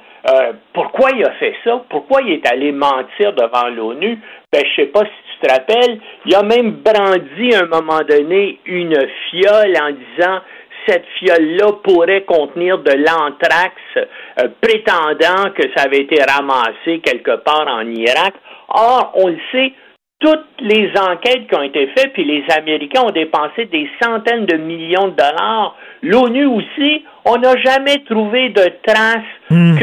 [0.73, 1.83] pourquoi il a fait ça?
[1.89, 4.19] Pourquoi il est allé mentir devant l'ONU?
[4.53, 8.01] Ben, je sais pas si tu te rappelles, il a même brandi à un moment
[8.09, 8.97] donné une
[9.31, 10.41] fiole en disant
[10.89, 17.67] cette fiole-là pourrait contenir de l'anthrax, euh, prétendant que ça avait été ramassé quelque part
[17.69, 18.35] en Irak.
[18.69, 19.73] Or, on le sait,
[20.21, 24.57] toutes les enquêtes qui ont été faites, puis les Américains ont dépensé des centaines de
[24.57, 25.77] millions de dollars.
[26.03, 29.79] L'ONU aussi, on n'a jamais trouvé de traces hmm.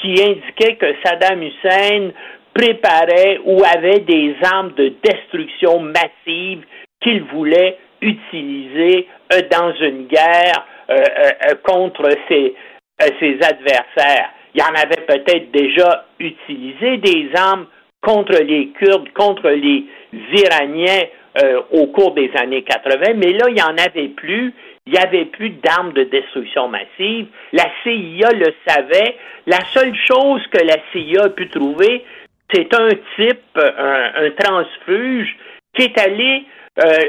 [0.00, 2.10] qui indiquaient que Saddam Hussein
[2.54, 6.64] préparait ou avait des armes de destruction massive
[7.02, 12.54] qu'il voulait utiliser euh, dans une guerre euh, euh, contre ses,
[13.20, 14.30] ses adversaires.
[14.54, 17.66] Il y en avait peut-être déjà utilisé des armes
[18.02, 21.04] contre les Kurdes, contre les Iraniens
[21.70, 24.52] au cours des années 80, mais là, il n'y en avait plus.
[24.86, 27.26] Il n'y avait plus d'armes de destruction massive.
[27.52, 29.14] La CIA le savait.
[29.46, 32.04] La seule chose que la CIA a pu trouver,
[32.52, 35.36] c'est un type, un, transfuge,
[35.74, 36.44] qui est allé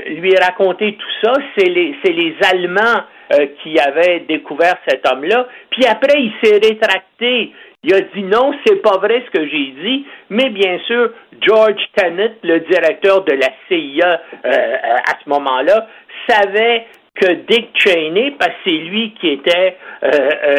[0.07, 1.33] lui raconter tout ça.
[1.55, 5.47] C'est les, les Allemands euh, qui avaient découvert cet homme-là.
[5.69, 7.51] Puis après, il s'est rétracté.
[7.83, 10.05] Il a dit non, c'est pas vrai ce que j'ai dit.
[10.29, 11.11] Mais bien sûr,
[11.41, 14.75] George Tenet, le directeur de la CIA euh,
[15.07, 15.87] à ce moment-là,
[16.27, 19.77] savait que Dick Cheney, parce que c'est lui qui était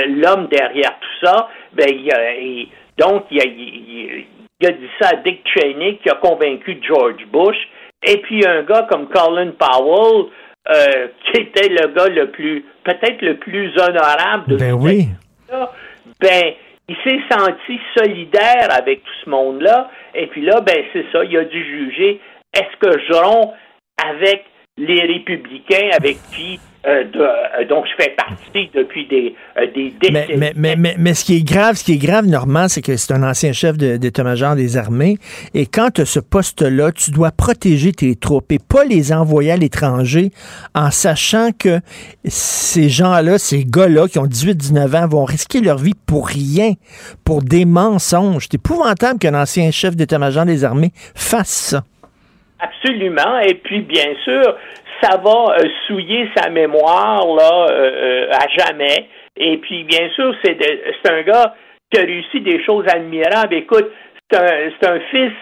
[0.09, 2.69] l'homme derrière tout ça, ben, il,
[2.99, 4.24] donc il, il,
[4.61, 7.57] il a dit ça à Dick Cheney, qui a convaincu George Bush.
[8.05, 10.27] Et puis un gars comme Colin Powell,
[10.69, 15.09] euh, qui était le gars le plus, peut-être le plus honorable de ben oui.
[16.20, 16.53] ben,
[16.89, 19.91] il s'est senti solidaire avec tout ce monde-là.
[20.15, 22.20] Et puis là, ben, c'est ça, il a dû juger
[22.55, 23.55] est-ce que je romps
[24.05, 24.45] avec
[24.77, 30.37] les républicains avec qui euh, euh, donc je fais partie depuis des, euh, des décennies.
[30.37, 32.97] Mais, mais, mais, mais, ce qui est grave, ce qui est grave, Normand, c'est que
[32.97, 35.17] c'est un ancien chef d'état-major des armées.
[35.55, 39.53] Et quand tu as ce poste-là, tu dois protéger tes troupes et pas les envoyer
[39.53, 40.31] à l'étranger
[40.75, 41.79] en sachant que
[42.25, 46.73] ces gens-là, ces gars-là qui ont 18-19 ans, vont risquer leur vie pour rien,
[47.25, 48.49] pour des mensonges.
[48.51, 51.85] C'est épouvantable qu'un ancien chef d'état-major des armées fasse ça.
[52.63, 53.41] Absolument.
[53.41, 54.57] Et puis, bien sûr,
[55.03, 59.09] ça va euh, souiller sa mémoire là euh, euh, à jamais.
[59.37, 61.55] Et puis, bien sûr, c'est un gars
[61.91, 63.55] qui a réussi des choses admirables.
[63.55, 63.91] Écoute,
[64.31, 65.33] c'est un, fils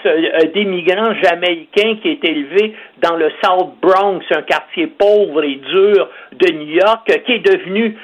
[0.53, 6.53] d'immigrants jamaïcains qui est élevé dans le South Bronx, un quartier pauvre et dur de
[6.53, 7.97] New York, qui est devenu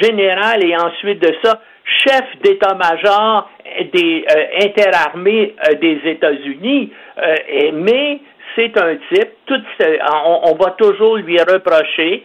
[0.00, 3.50] général et ensuite de ça chef d'état-major
[3.92, 4.24] des
[4.62, 6.90] interarmées des États-Unis.
[7.74, 8.20] mais
[8.54, 9.62] c'est un type, tout,
[10.42, 12.24] on, va toujours lui reprocher,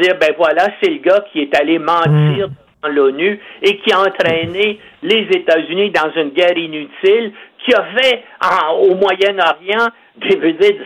[0.00, 2.48] dire, ben voilà, c'est le gars qui est allé mentir
[2.82, 7.32] dans l'ONU et qui a entraîné les États-Unis dans une guerre inutile,
[7.64, 8.22] qui a fait
[8.78, 9.88] au Moyen-Orient,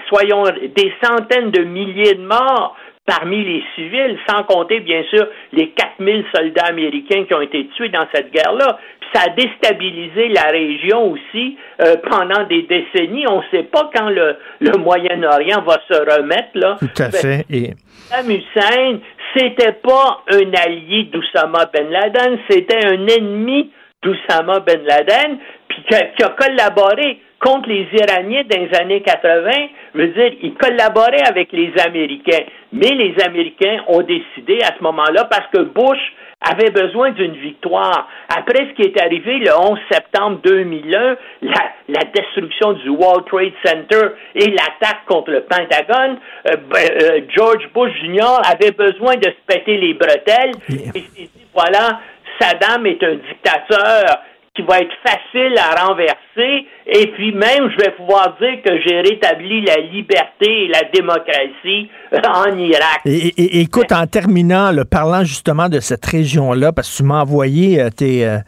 [0.08, 0.44] soyons,
[0.74, 2.76] des centaines de milliers de morts
[3.06, 7.88] parmi les civils, sans compter bien sûr les 4000 soldats américains qui ont été tués
[7.88, 8.78] dans cette guerre-là.
[9.00, 13.26] Puis ça a déstabilisé la région aussi euh, pendant des décennies.
[13.28, 16.76] On ne sait pas quand le, le Moyen-Orient va se remettre là.
[16.78, 17.46] Tout à ben, fait.
[17.50, 17.70] Et...
[18.10, 18.98] Saddam Hussein,
[19.36, 23.70] c'était pas un allié d'Oussama Ben Laden, c'était un ennemi
[24.02, 25.84] d'Oussama Ben Laden, puis
[26.16, 29.50] qui a collaboré contre les Iraniens dans les années 80,
[29.94, 32.44] veut dire, ils collaboraient avec les Américains.
[32.72, 35.98] Mais les Américains ont décidé à ce moment-là, parce que Bush
[36.40, 38.08] avait besoin d'une victoire.
[38.34, 41.52] Après ce qui est arrivé le 11 septembre 2001, la,
[41.88, 47.68] la destruction du World Trade Center et l'attaque contre le Pentagone, euh, ben, euh, George
[47.74, 48.40] Bush Jr.
[48.50, 52.00] avait besoin de se péter les bretelles et s'est dit, voilà,
[52.40, 54.22] Saddam est un dictateur
[54.62, 59.62] va être facile à renverser, et puis même, je vais pouvoir dire que j'ai rétabli
[59.62, 63.00] la liberté et la démocratie en Irak.
[63.04, 68.26] Écoute, en terminant, parlant justement de cette région-là, parce que tu m'as envoyé euh, tes,
[68.26, 68.38] euh,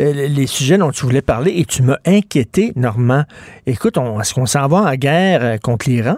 [0.00, 3.24] euh, les sujets dont tu voulais parler, et tu m'as inquiété, Normand.
[3.66, 6.16] Écoute, est-ce qu'on s'en va en guerre contre l'Iran?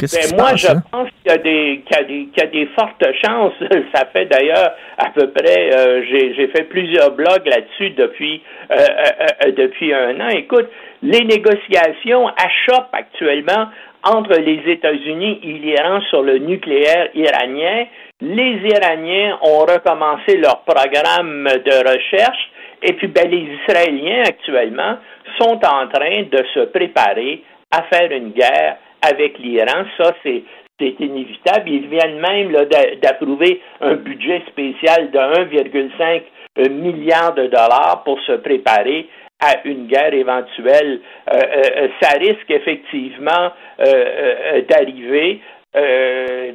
[0.00, 0.82] Ben, moi, je hein?
[0.92, 3.54] pense qu'il y, a des, qu'il y, a des fortes chances.
[3.92, 9.52] Ça fait d'ailleurs à peu près, euh, j'ai fait plusieurs blogs là-dessus depuis, euh, euh,
[9.56, 10.28] depuis un an.
[10.28, 10.68] Écoute,
[11.02, 13.70] les négociations achoppent actuellement
[14.04, 17.86] entre les États-Unis et l'Iran sur le nucléaire iranien.
[18.20, 22.52] Les Iraniens ont recommencé leur programme de recherche
[22.84, 24.98] et puis ben, les Israéliens actuellement
[25.40, 27.42] sont en train de se préparer
[27.72, 29.84] à faire une guerre avec l'Iran.
[29.96, 30.44] Ça, c'est
[30.80, 31.68] inévitable.
[31.70, 32.52] Ils viennent même
[33.02, 36.22] d'approuver un budget spécial de 1,5
[36.58, 39.08] euh, milliard de dollars pour se préparer
[39.40, 41.00] à une guerre éventuelle.
[41.32, 43.52] Euh, euh, ça risque effectivement
[44.68, 45.40] d'arriver.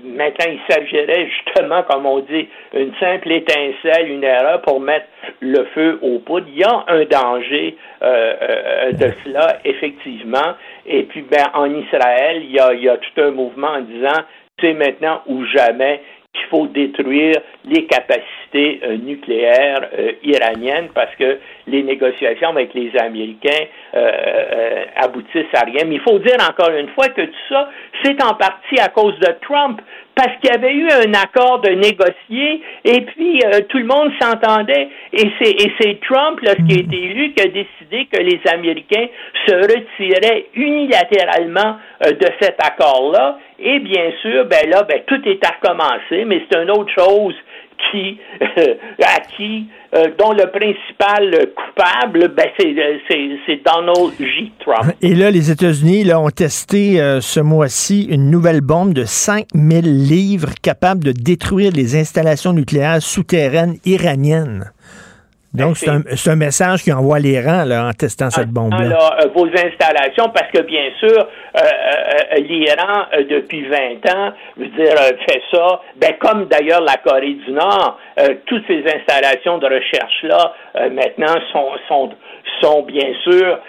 [0.03, 5.07] Maintenant, il s'agirait justement, comme on dit, une simple étincelle, une erreur pour mettre
[5.39, 6.47] le feu au poudre.
[6.49, 10.55] Il y a un danger de cela, effectivement.
[10.85, 14.23] Et puis, ben, en Israël, il y a tout un mouvement en disant
[14.59, 16.01] c'est maintenant ou jamais
[16.33, 17.35] qu'il faut détruire
[17.65, 25.53] les capacités euh, nucléaires euh, iraniennes parce que les négociations avec les Américains euh, aboutissent
[25.53, 25.85] à rien.
[25.85, 27.69] Mais il faut dire encore une fois que tout ça,
[28.03, 29.79] c'est en partie à cause de Trump
[30.15, 34.89] parce qu'il y avait eu un accord de négocier et puis tout le monde s'entendait.
[35.11, 39.07] Et c'est et c'est Trump lorsqu'il a été élu qui a décidé que les Américains
[39.47, 43.39] se retiraient unilatéralement de cet accord-là.
[43.59, 47.35] Et bien sûr ben là ben tout est à recommencer mais c'est une autre chose
[47.91, 48.19] qui,
[49.03, 54.51] à qui, euh, dont le principal coupable, ben, c'est Donald J.
[54.59, 54.93] Trump.
[55.01, 60.49] Et là, les États-Unis ont testé euh, ce mois-ci une nouvelle bombe de 5000 livres
[60.61, 64.71] capable de détruire les installations nucléaires souterraines iraniennes.
[65.53, 68.77] Donc, c'est un, message qui envoie l'Iran en testant cette ah, bombe-là.
[68.79, 73.77] Alors, euh, vos installations, parce que bien sûr, euh, euh, l'Iran, depuis 20
[74.15, 74.95] ans, veut dire,
[75.29, 77.99] fait ça, ben, comme d'ailleurs la Corée du Nord,
[78.47, 80.53] toutes ces installations de recherche-là,
[80.89, 82.09] maintenant, sont, sont,
[82.61, 83.59] sont bien sûr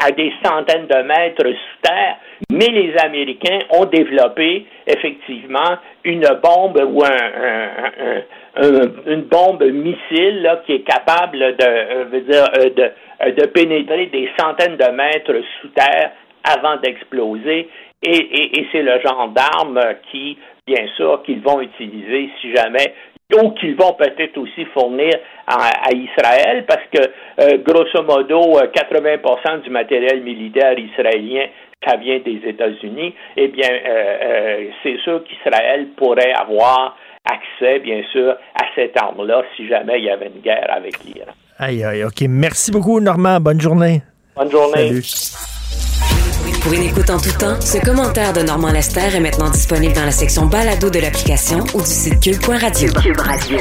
[0.00, 2.16] à, des centaines de mètres sous terre,
[2.50, 8.22] mais les Américains ont développé effectivement une bombe ou un
[8.56, 12.88] une bombe missile qui est capable de, euh, euh,
[13.22, 16.12] euh, de pénétrer des centaines de mètres sous terre
[16.44, 17.68] avant d'exploser.
[18.04, 19.80] Et c'est le genre d'arme
[20.10, 22.94] qui, bien sûr, qu'ils vont utiliser si jamais
[23.34, 25.12] ou qu'ils vont peut-être aussi fournir
[25.46, 31.46] à, à, Israël, parce que grosso modo, 80 du matériel militaire israélien,
[31.86, 33.14] ça vient des États-Unis.
[33.36, 33.68] Eh bien,
[34.82, 40.10] c'est sûr qu'Israël pourrait avoir accès, bien sûr, à cette arme-là si jamais il y
[40.10, 41.32] avait une guerre avec l'Iran.
[41.58, 42.22] Aïe, aïe, OK.
[42.28, 43.38] Merci beaucoup, Normand.
[43.40, 44.02] Bonne journée.
[44.36, 44.90] Bonne journée.
[46.62, 50.04] Pour une écoute en tout temps, ce commentaire de Normand Lester est maintenant disponible dans
[50.04, 52.92] la section balado de l'application ou du site cube.radio.
[53.02, 53.58] Cube Radio.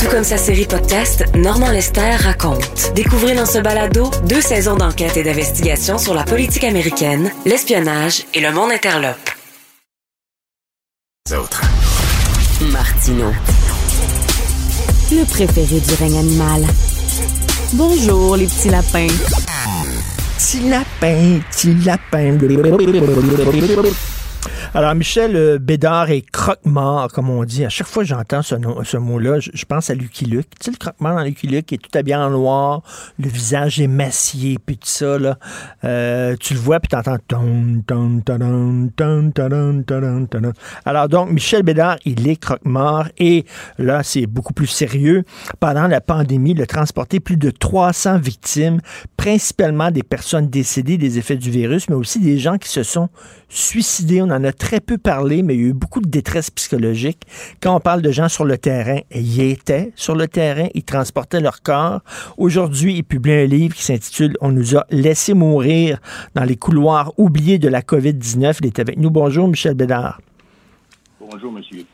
[0.00, 2.92] Tout comme sa série podcast, Normand Lester raconte.
[2.96, 8.40] Découvrez dans ce balado deux saisons d'enquête et d'investigation sur la politique américaine, l'espionnage et
[8.40, 9.30] le monde interlope.
[11.30, 11.62] Autres.
[12.72, 13.32] Martino.
[15.12, 16.66] Le préféré du règne animal.
[17.74, 19.06] Bonjour, les petits lapins.
[20.42, 22.34] Petit lapin, petit lapin.
[24.74, 27.62] Alors, Michel euh, Bédard est croque-mort, comme on dit.
[27.62, 28.54] À chaque fois que j'entends ce,
[28.84, 30.48] ce mot-là, je, pense à Lucky Luke.
[30.58, 32.80] Tu sais, le croque-mort dans Lucky Luke, qui est tout habillé en noir,
[33.18, 35.38] le visage émacié, puis tout ça, là.
[35.84, 37.18] Euh, tu le vois, puis t'entends...
[40.86, 43.44] Alors, donc, Michel Bédard, il est croque-mort, et
[43.76, 45.24] là, c'est beaucoup plus sérieux.
[45.60, 48.80] Pendant la pandémie, il a transporté plus de 300 victimes,
[49.18, 53.10] principalement des personnes décédées des effets du virus, mais aussi des gens qui se sont
[53.52, 54.22] suicidés.
[54.22, 57.22] On en a très peu parlé, mais il y a eu beaucoup de détresse psychologique.
[57.60, 61.40] Quand on parle de gens sur le terrain, ils étaient sur le terrain, ils transportaient
[61.40, 62.00] leur corps.
[62.38, 65.98] Aujourd'hui, il publie un livre qui s'intitule On nous a laissé mourir
[66.34, 68.58] dans les couloirs oubliés de la COVID-19.
[68.60, 69.10] Il est avec nous.
[69.10, 70.20] Bonjour, Michel Bédard.
[71.20, 71.84] Bonjour, monsieur.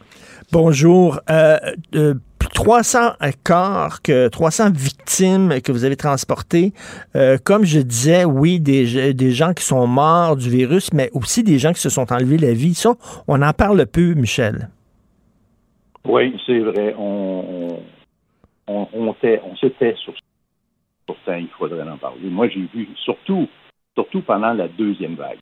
[0.50, 1.20] Bonjour.
[1.28, 1.58] Euh,
[1.94, 2.14] euh,
[2.54, 3.12] 300
[3.44, 6.72] corps, que 300 victimes que vous avez transportées.
[7.16, 11.42] Euh, comme je disais, oui, des, des gens qui sont morts du virus, mais aussi
[11.42, 12.72] des gens qui se sont enlevés la vie.
[12.72, 12.94] Ça,
[13.26, 14.70] on en parle peu, Michel.
[16.06, 16.94] Oui, c'est vrai.
[16.98, 17.78] On,
[18.66, 20.14] on, on, on se tait sur
[21.06, 22.28] Pourtant, il faudrait en parler.
[22.28, 23.48] Moi, j'ai vu, surtout,
[23.94, 25.38] surtout pendant la deuxième vague.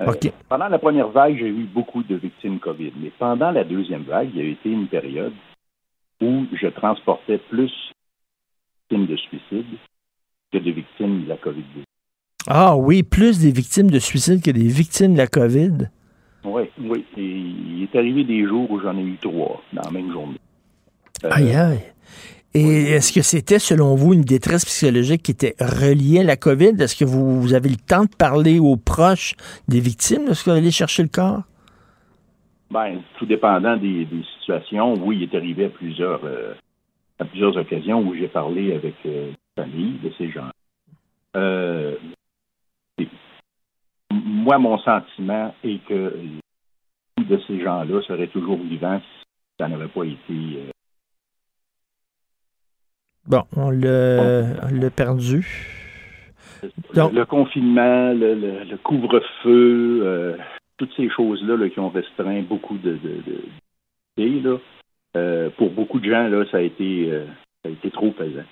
[0.00, 0.12] Euh,
[0.48, 2.92] pendant la première vague, j'ai eu beaucoup de victimes COVID.
[3.00, 5.32] Mais pendant la deuxième vague, il y a été une période
[6.20, 7.72] où je transportais plus
[8.90, 9.78] de victimes de suicide
[10.52, 11.82] que de victimes de la COVID-19.
[12.46, 15.90] Ah oui, plus des victimes de suicide que des victimes de la COVID?
[16.44, 17.04] Oui, oui.
[17.16, 20.38] Et il est arrivé des jours où j'en ai eu trois dans la même journée.
[21.24, 21.80] Euh, aïe, aïe.
[22.54, 26.80] Et est-ce que c'était, selon vous, une détresse psychologique qui était reliée à la COVID?
[26.80, 29.34] Est-ce que vous, avez le temps de parler aux proches
[29.68, 31.42] des victimes lorsque vous allez chercher le corps?
[32.70, 34.06] Ben, tout dépendant des,
[34.38, 36.54] situations, oui, il est arrivé à plusieurs, euh,
[37.18, 40.50] à plusieurs occasions où j'ai parlé avec euh, famille de ces gens.
[41.36, 41.96] Euh,
[44.10, 46.14] moi, mon sentiment est que
[47.16, 49.24] beaucoup de ces gens-là seraient toujours vivants si
[49.60, 50.70] ça n'avait pas été.
[53.28, 55.46] Bon, on l'a perdu.
[56.62, 56.68] le,
[57.14, 60.36] le confinement, le, le- le couvre-feu, euh,
[60.78, 62.96] toutes ces choses-là là, qui ont restreint beaucoup de,
[64.16, 64.56] de, là,
[65.16, 67.26] euh, pour beaucoup de gens, là, ça a été, euh,
[67.62, 68.42] ça a été trop pesant.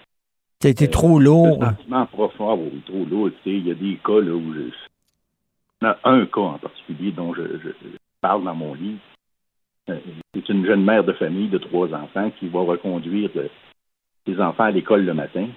[0.61, 1.59] Ça a été trop lourd.
[1.61, 3.31] Le sentiment profond, ah trop lourd.
[3.45, 4.71] Il y a des cas là, où je...
[6.05, 8.99] Un cas en particulier dont je, je- je parle dans mon livre.
[10.35, 13.31] C'est une jeune mère de famille de trois enfants qui va reconduire
[14.27, 15.49] ses enfants à l'école le matin.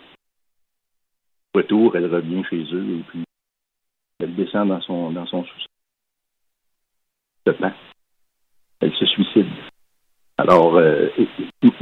[1.54, 3.24] Retour, elle revient chez eux et puis
[4.20, 5.68] elle descend dans son dans son sous-sol.
[8.82, 9.48] Elle se suicide.
[10.38, 11.10] Alors, euh,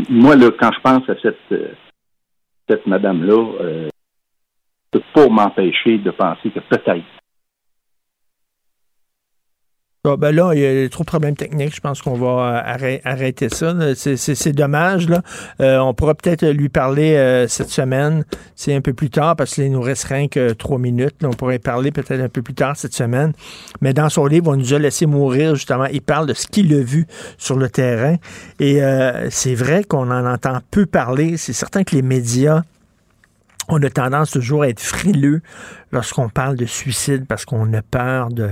[0.10, 1.74] moi, là, quand je pense à cette, euh,
[2.68, 3.90] cette madame-là, euh,
[5.14, 7.06] pas m'empêcher de penser que peut-être
[10.08, 11.76] Bon, ben là, il y a trop de problèmes techniques.
[11.76, 13.76] Je pense qu'on va euh, arrê- arrêter ça.
[13.94, 15.10] C'est- dommage.
[15.10, 15.22] Là.
[15.60, 18.24] Euh, on pourra peut-être lui parler euh, cette semaine.
[18.56, 21.16] C'est un peu plus tard parce qu'il nous reste rien que trois minutes.
[21.26, 23.34] On pourrait parler peut-être un peu plus tard cette semaine.
[23.82, 25.88] Mais dans son livre, on nous a laissé mourir, justement.
[25.88, 27.06] Il parle de ce qu'il a vu
[27.38, 28.16] sur le terrain.
[28.62, 28.80] Et
[29.30, 31.36] c'est vrai qu'on en entend peu parler.
[31.36, 32.62] C'est certain que les médias
[33.70, 35.42] on a tendance toujours à être frileux
[35.92, 38.50] lorsqu'on parle de suicide parce qu'on a peur de,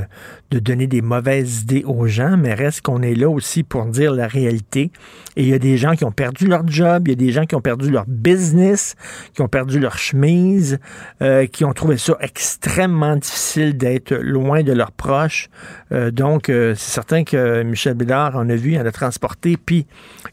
[0.52, 4.14] de donner des mauvaises idées aux gens, mais reste qu'on est là aussi pour dire
[4.14, 4.92] la réalité.
[5.36, 7.32] Et il y a des gens qui ont perdu leur job, il y a des
[7.32, 8.96] gens qui ont perdu leur business,
[9.34, 10.80] qui ont perdu leur chemise,
[11.22, 15.50] euh, qui ont trouvé ça extrêmement difficile d'être loin de leurs proches.
[15.92, 19.86] Euh, donc, euh, c'est certain que Michel Bédard en a vu, en a transporté, puis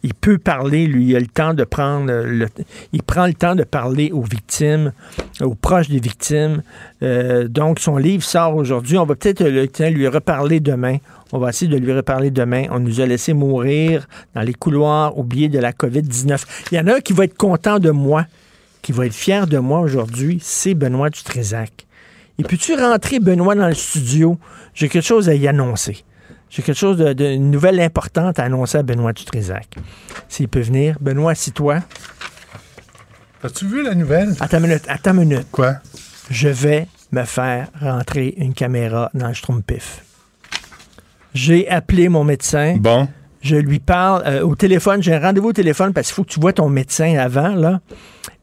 [0.02, 2.48] il peut parler, lui, il a le temps de prendre le,
[2.92, 4.92] il prend le temps de parler aux victimes,
[5.40, 6.62] aux proches des victimes.
[7.02, 8.96] Euh, donc, son livre sort aujourd'hui.
[8.96, 10.98] On va peut-être lui reparler demain.
[11.32, 12.64] On va essayer de lui reparler demain.
[12.70, 16.44] On nous a laissé mourir dans les couloirs oubliés de la COVID-19.
[16.70, 18.26] Il y en a un qui va être content de moi,
[18.82, 21.86] qui va être fier de moi aujourd'hui, c'est Benoît Dutrézac.
[22.38, 24.38] Et peux-tu rentrer, Benoît, dans le studio?
[24.74, 26.04] J'ai quelque chose à y annoncer.
[26.50, 29.68] J'ai quelque chose de, de- une nouvelle importante à annoncer à Benoît Dutrézac.
[30.28, 30.96] S'il peut venir.
[31.00, 31.80] Benoît, assis-toi.
[33.42, 34.34] As-tu vu la nouvelle?
[34.40, 35.46] Attends une minute, attends une minute.
[35.50, 35.74] Quoi?
[36.31, 40.03] Je vais me faire rentrer une caméra dans le Schtroumpf.
[41.35, 42.77] J'ai appelé mon médecin.
[42.78, 43.09] Bon.
[43.40, 45.03] Je lui parle euh, au téléphone.
[45.03, 47.81] J'ai un rendez-vous au téléphone parce qu'il faut que tu vois ton médecin avant, là.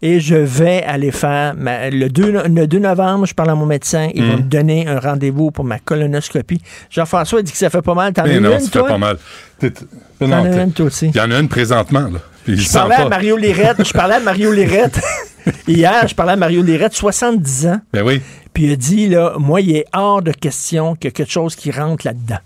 [0.01, 3.55] Et je vais aller faire ma- le, 2, no- le 2 novembre, je parle à
[3.55, 4.09] mon médecin.
[4.13, 4.37] Il va Mhm.
[4.37, 6.61] me donner un rendez-vous pour ma colonoscopie.
[6.89, 8.11] Jean-François dit que ça fait pas mal.
[8.11, 8.87] T'en as non, une, ça fait toi?
[8.87, 9.17] pas mal.
[10.19, 11.07] T'en as une, toi aussi.
[11.07, 12.19] Il y en a une présentement, là.
[12.43, 13.07] Puis il Je parlais à.
[13.07, 13.85] Mario Lirette.
[13.85, 14.99] je parlais à Mario Lirette.
[15.67, 17.81] Hier, je parlais à Mario Lirette, 70 ans.
[17.93, 18.21] Ben oui.
[18.53, 21.31] Puis il a dit, là, moi, il est hors de question qu'il y a quelque
[21.31, 22.39] chose qui rentre là-dedans.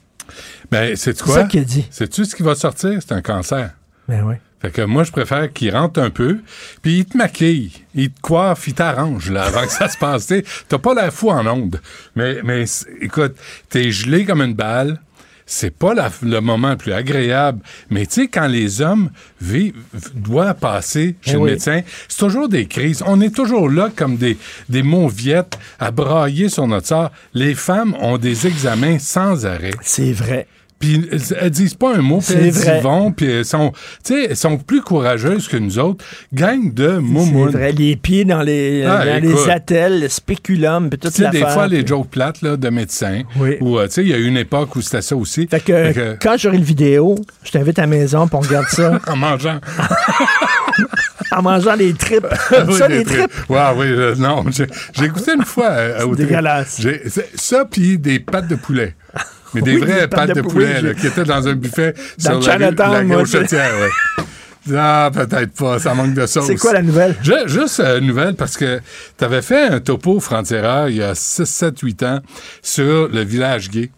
[0.72, 1.36] Ben, c'est C'est quoi?
[1.36, 1.86] ça qu'il a dit.
[1.92, 3.00] Sais-tu ce qui va sortir?
[3.00, 3.72] C'est un cancer.
[4.08, 4.36] Ben oui.
[4.62, 6.40] Fait que moi, je préfère qu'il rentre un peu,
[6.82, 10.32] puis il te maquille, il te coiffe, il t'arrange, là, avant que ça se passe.
[10.70, 11.82] T'as pas la fou en onde.
[12.16, 12.64] Mais, mais
[13.02, 13.36] écoute,
[13.70, 15.02] t'es gelé comme une balle.
[15.46, 17.60] C'est pas la- le moment le plus agréable.
[17.90, 19.10] Mais tu sais, quand les hommes
[19.42, 19.74] vivent,
[20.16, 21.52] doivent passer chez Eh le oui.
[21.52, 23.04] médecin, c'est toujours des crises.
[23.06, 24.38] On est toujours là comme des,
[24.70, 27.12] des mauviettes à brailler sur notre sort.
[27.34, 29.72] Les femmes ont des examens sans arrêt.
[29.82, 30.48] C'est vrai.
[30.84, 33.72] Puis elles- disent pas un mot, puis C'est elles y vont, puis elles sont,
[34.04, 36.04] tu sais, elles sont plus courageuses que nous autres.
[36.34, 37.52] Gang de C'est moumounes.
[37.52, 41.30] vrai, les pieds dans les, Ah, dans les attelles, le spéculum, puis toute Tu sais,
[41.30, 43.56] des fois, les jokes plates là, de médecins, Oui.
[43.62, 45.48] où, euh, tu sais, il y a eu une époque où c'était ça aussi.
[45.50, 47.16] Fait que, Fait que- quand j'aurai le vidéo,
[47.46, 49.00] je t'invite à la maison pour on regarde ça.
[49.08, 49.60] en mangeant.
[51.32, 52.28] en mangeant des tripes.
[52.68, 53.18] Oui, ça, des trucs.
[53.20, 53.50] tripes.
[53.50, 54.44] Ouais, oui, euh, non.
[54.52, 56.82] J'ai écouté une fois euh, au dégueulasse.
[56.82, 58.96] C'est- Ça, puis des pâtes de poulet.
[59.54, 61.94] Mais des Oui, vraies pâtes de, poulet, là, qui étaient dans un buffet
[62.24, 63.24] Dans sur la, la moi.
[64.76, 66.46] Ah, peut-être pas, ça manque de sauce.
[66.48, 67.16] C'est quoi la nouvelle?
[67.22, 68.80] Ju- Juste euh, une nouvelle parce que
[69.18, 72.20] tu avais fait un topo frontière il y a 6, 7, 8 ans
[72.62, 73.92] sur le village gay.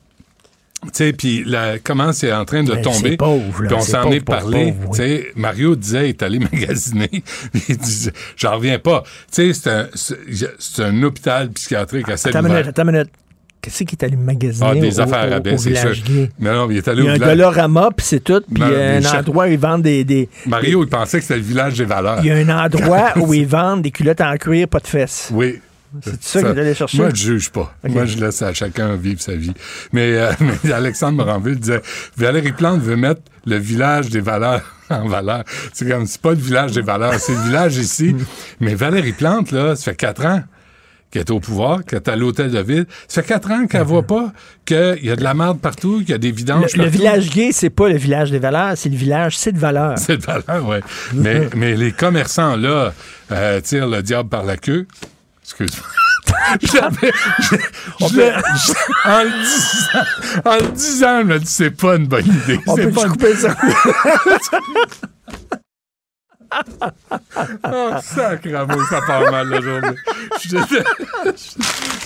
[0.85, 3.11] Tu sais, puis la- comment c'est en train de tomber.
[3.11, 4.71] c'est pauvre, on s'en est parlé.
[4.73, 4.97] pauvre, oui.
[4.97, 7.09] Tu sais, Mario disait, il est allé magasiner.
[7.69, 9.03] il disait, j'en reviens pas.
[9.31, 9.85] Tu sais,
[10.59, 13.09] c'est un, hôpital psychiatrique Attends une minute, minute.
[13.65, 15.91] Qu'est-ce qui est allé magasiner Ah, des au, affaires au- à au bain, c'est sûr.
[16.39, 17.29] non, il est allé Il y au a un village.
[17.37, 18.41] Dolorama, puis c'est tout.
[18.53, 20.03] Puis il y a un endroit où ils vendent des...
[20.03, 22.19] des Mario, il pensait que c'était le village des valeurs.
[22.21, 25.29] il y a un endroit où ils vendent des culottes en cuir, pas de fesses.
[25.33, 25.59] Oui.
[26.03, 26.97] C'est ça qu'il est allé chercher?
[26.97, 27.73] Moi, je juge pas.
[27.87, 29.53] Moi, je laisse à chacun vivre sa vie.
[29.93, 30.31] Mais, euh,
[30.63, 31.81] mais Alexandre Moranville disait
[32.17, 35.43] Valérie Plante veut mettre le village des valeurs en valeur.
[35.73, 38.15] C'est comme, c'est pas le village des valeurs, c'est le village ici.
[38.59, 40.43] mais Valérie Plante, là, ça fait quatre ans
[41.15, 42.85] qui est au pouvoir, qui est à l'hôtel de ville.
[43.07, 44.33] Ça fait quatre ans qu'elle voit pas
[44.65, 47.29] qu'il y a de la merde partout, qu'il y a des vidanges Le, le village
[47.29, 49.97] gay, c'est pas le village des valeurs, c'est le village, c'est de valeur.
[49.97, 50.75] C'est de valeur, oui.
[51.13, 52.91] mais, mais les commerçants, là,
[53.31, 54.87] euh, tirent le diable par la queue.
[55.41, 55.87] Excuse-moi.
[58.01, 58.09] En,
[59.23, 60.03] le disant,
[60.43, 62.59] en le disant, je me dis, c'est pas une bonne idée.
[62.67, 63.55] On peut pas une- couper ça?
[67.67, 69.95] Oh, sacrément, ça part mal la journée.
[70.43, 70.57] Je.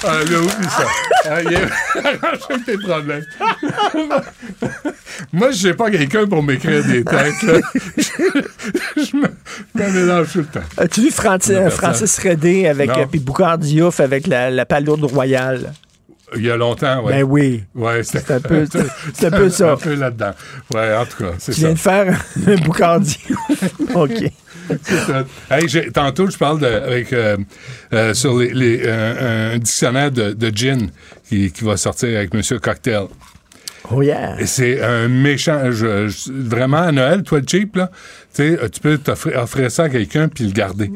[0.03, 0.85] Ah, là, oublie ça.
[1.25, 3.25] Ah, il Arrange tes problèmes.
[5.33, 7.43] Moi, je n'ai pas quelqu'un pour m'écrire des textes.
[7.43, 7.59] là.
[8.97, 9.27] Je, me,
[9.75, 10.59] mélange tout le temps.
[10.77, 12.99] As-tu vu Francis, Non, Francis Redé avec Non.
[13.01, 15.73] euh, puis Boucard Diouf avec la, la palourde royale?
[16.35, 17.13] Il y a longtemps, oui.
[17.13, 17.63] Ben oui.
[17.75, 18.65] Ouais, C'est un peu-
[19.13, 19.71] c'est un peu ça.
[19.73, 20.31] Un peu là-dedans.
[20.73, 21.67] Ouais, en tout cas, c'est Tu ça.
[21.67, 23.63] viens de faire un Boucard Diouf.
[23.95, 24.23] OK.
[24.83, 25.25] Ça.
[25.49, 27.37] Hey, tantôt, je parle de, avec, euh,
[27.93, 30.89] euh, sur les, les- un, un dictionnaire de, de gin
[31.27, 33.05] qui, qui va sortir avec Monsieur Cocktail.
[33.91, 34.35] Oh yeah.
[34.45, 35.71] C'est un méchant.
[35.71, 37.89] je- je- vraiment, à Noël, toi, le cheap, là,
[38.35, 40.91] tu euh, tu peux t'offrir offrir ça à quelqu'un puis le garder.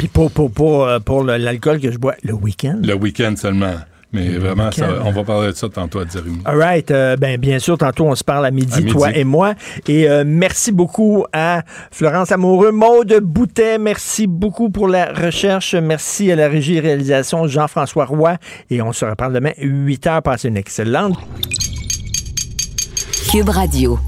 [0.00, 2.80] Puis pour, pour, pour, euh, pour l'alcool que je bois le week-end.
[2.82, 3.74] le week-end seulement.
[4.14, 6.38] Mais vraiment, ça- on va parler de ça tantôt à Jérémy.
[6.46, 6.90] All right.
[6.90, 8.90] euh, ben, bien sûr, tantôt, on se parle à midi, À midi.
[8.92, 9.52] toi et moi.
[9.86, 11.62] Et euh, merci beaucoup à
[11.92, 13.76] Florence Amoureux, Maude Boutet.
[13.78, 15.74] Merci beaucoup pour la recherche.
[15.74, 18.36] Merci à la régie et réalisation Jean-François Roy.
[18.70, 20.22] Et on se reparle demain, 8 heures.
[20.22, 21.18] Passez une excellente
[23.30, 23.98] Cube Radio.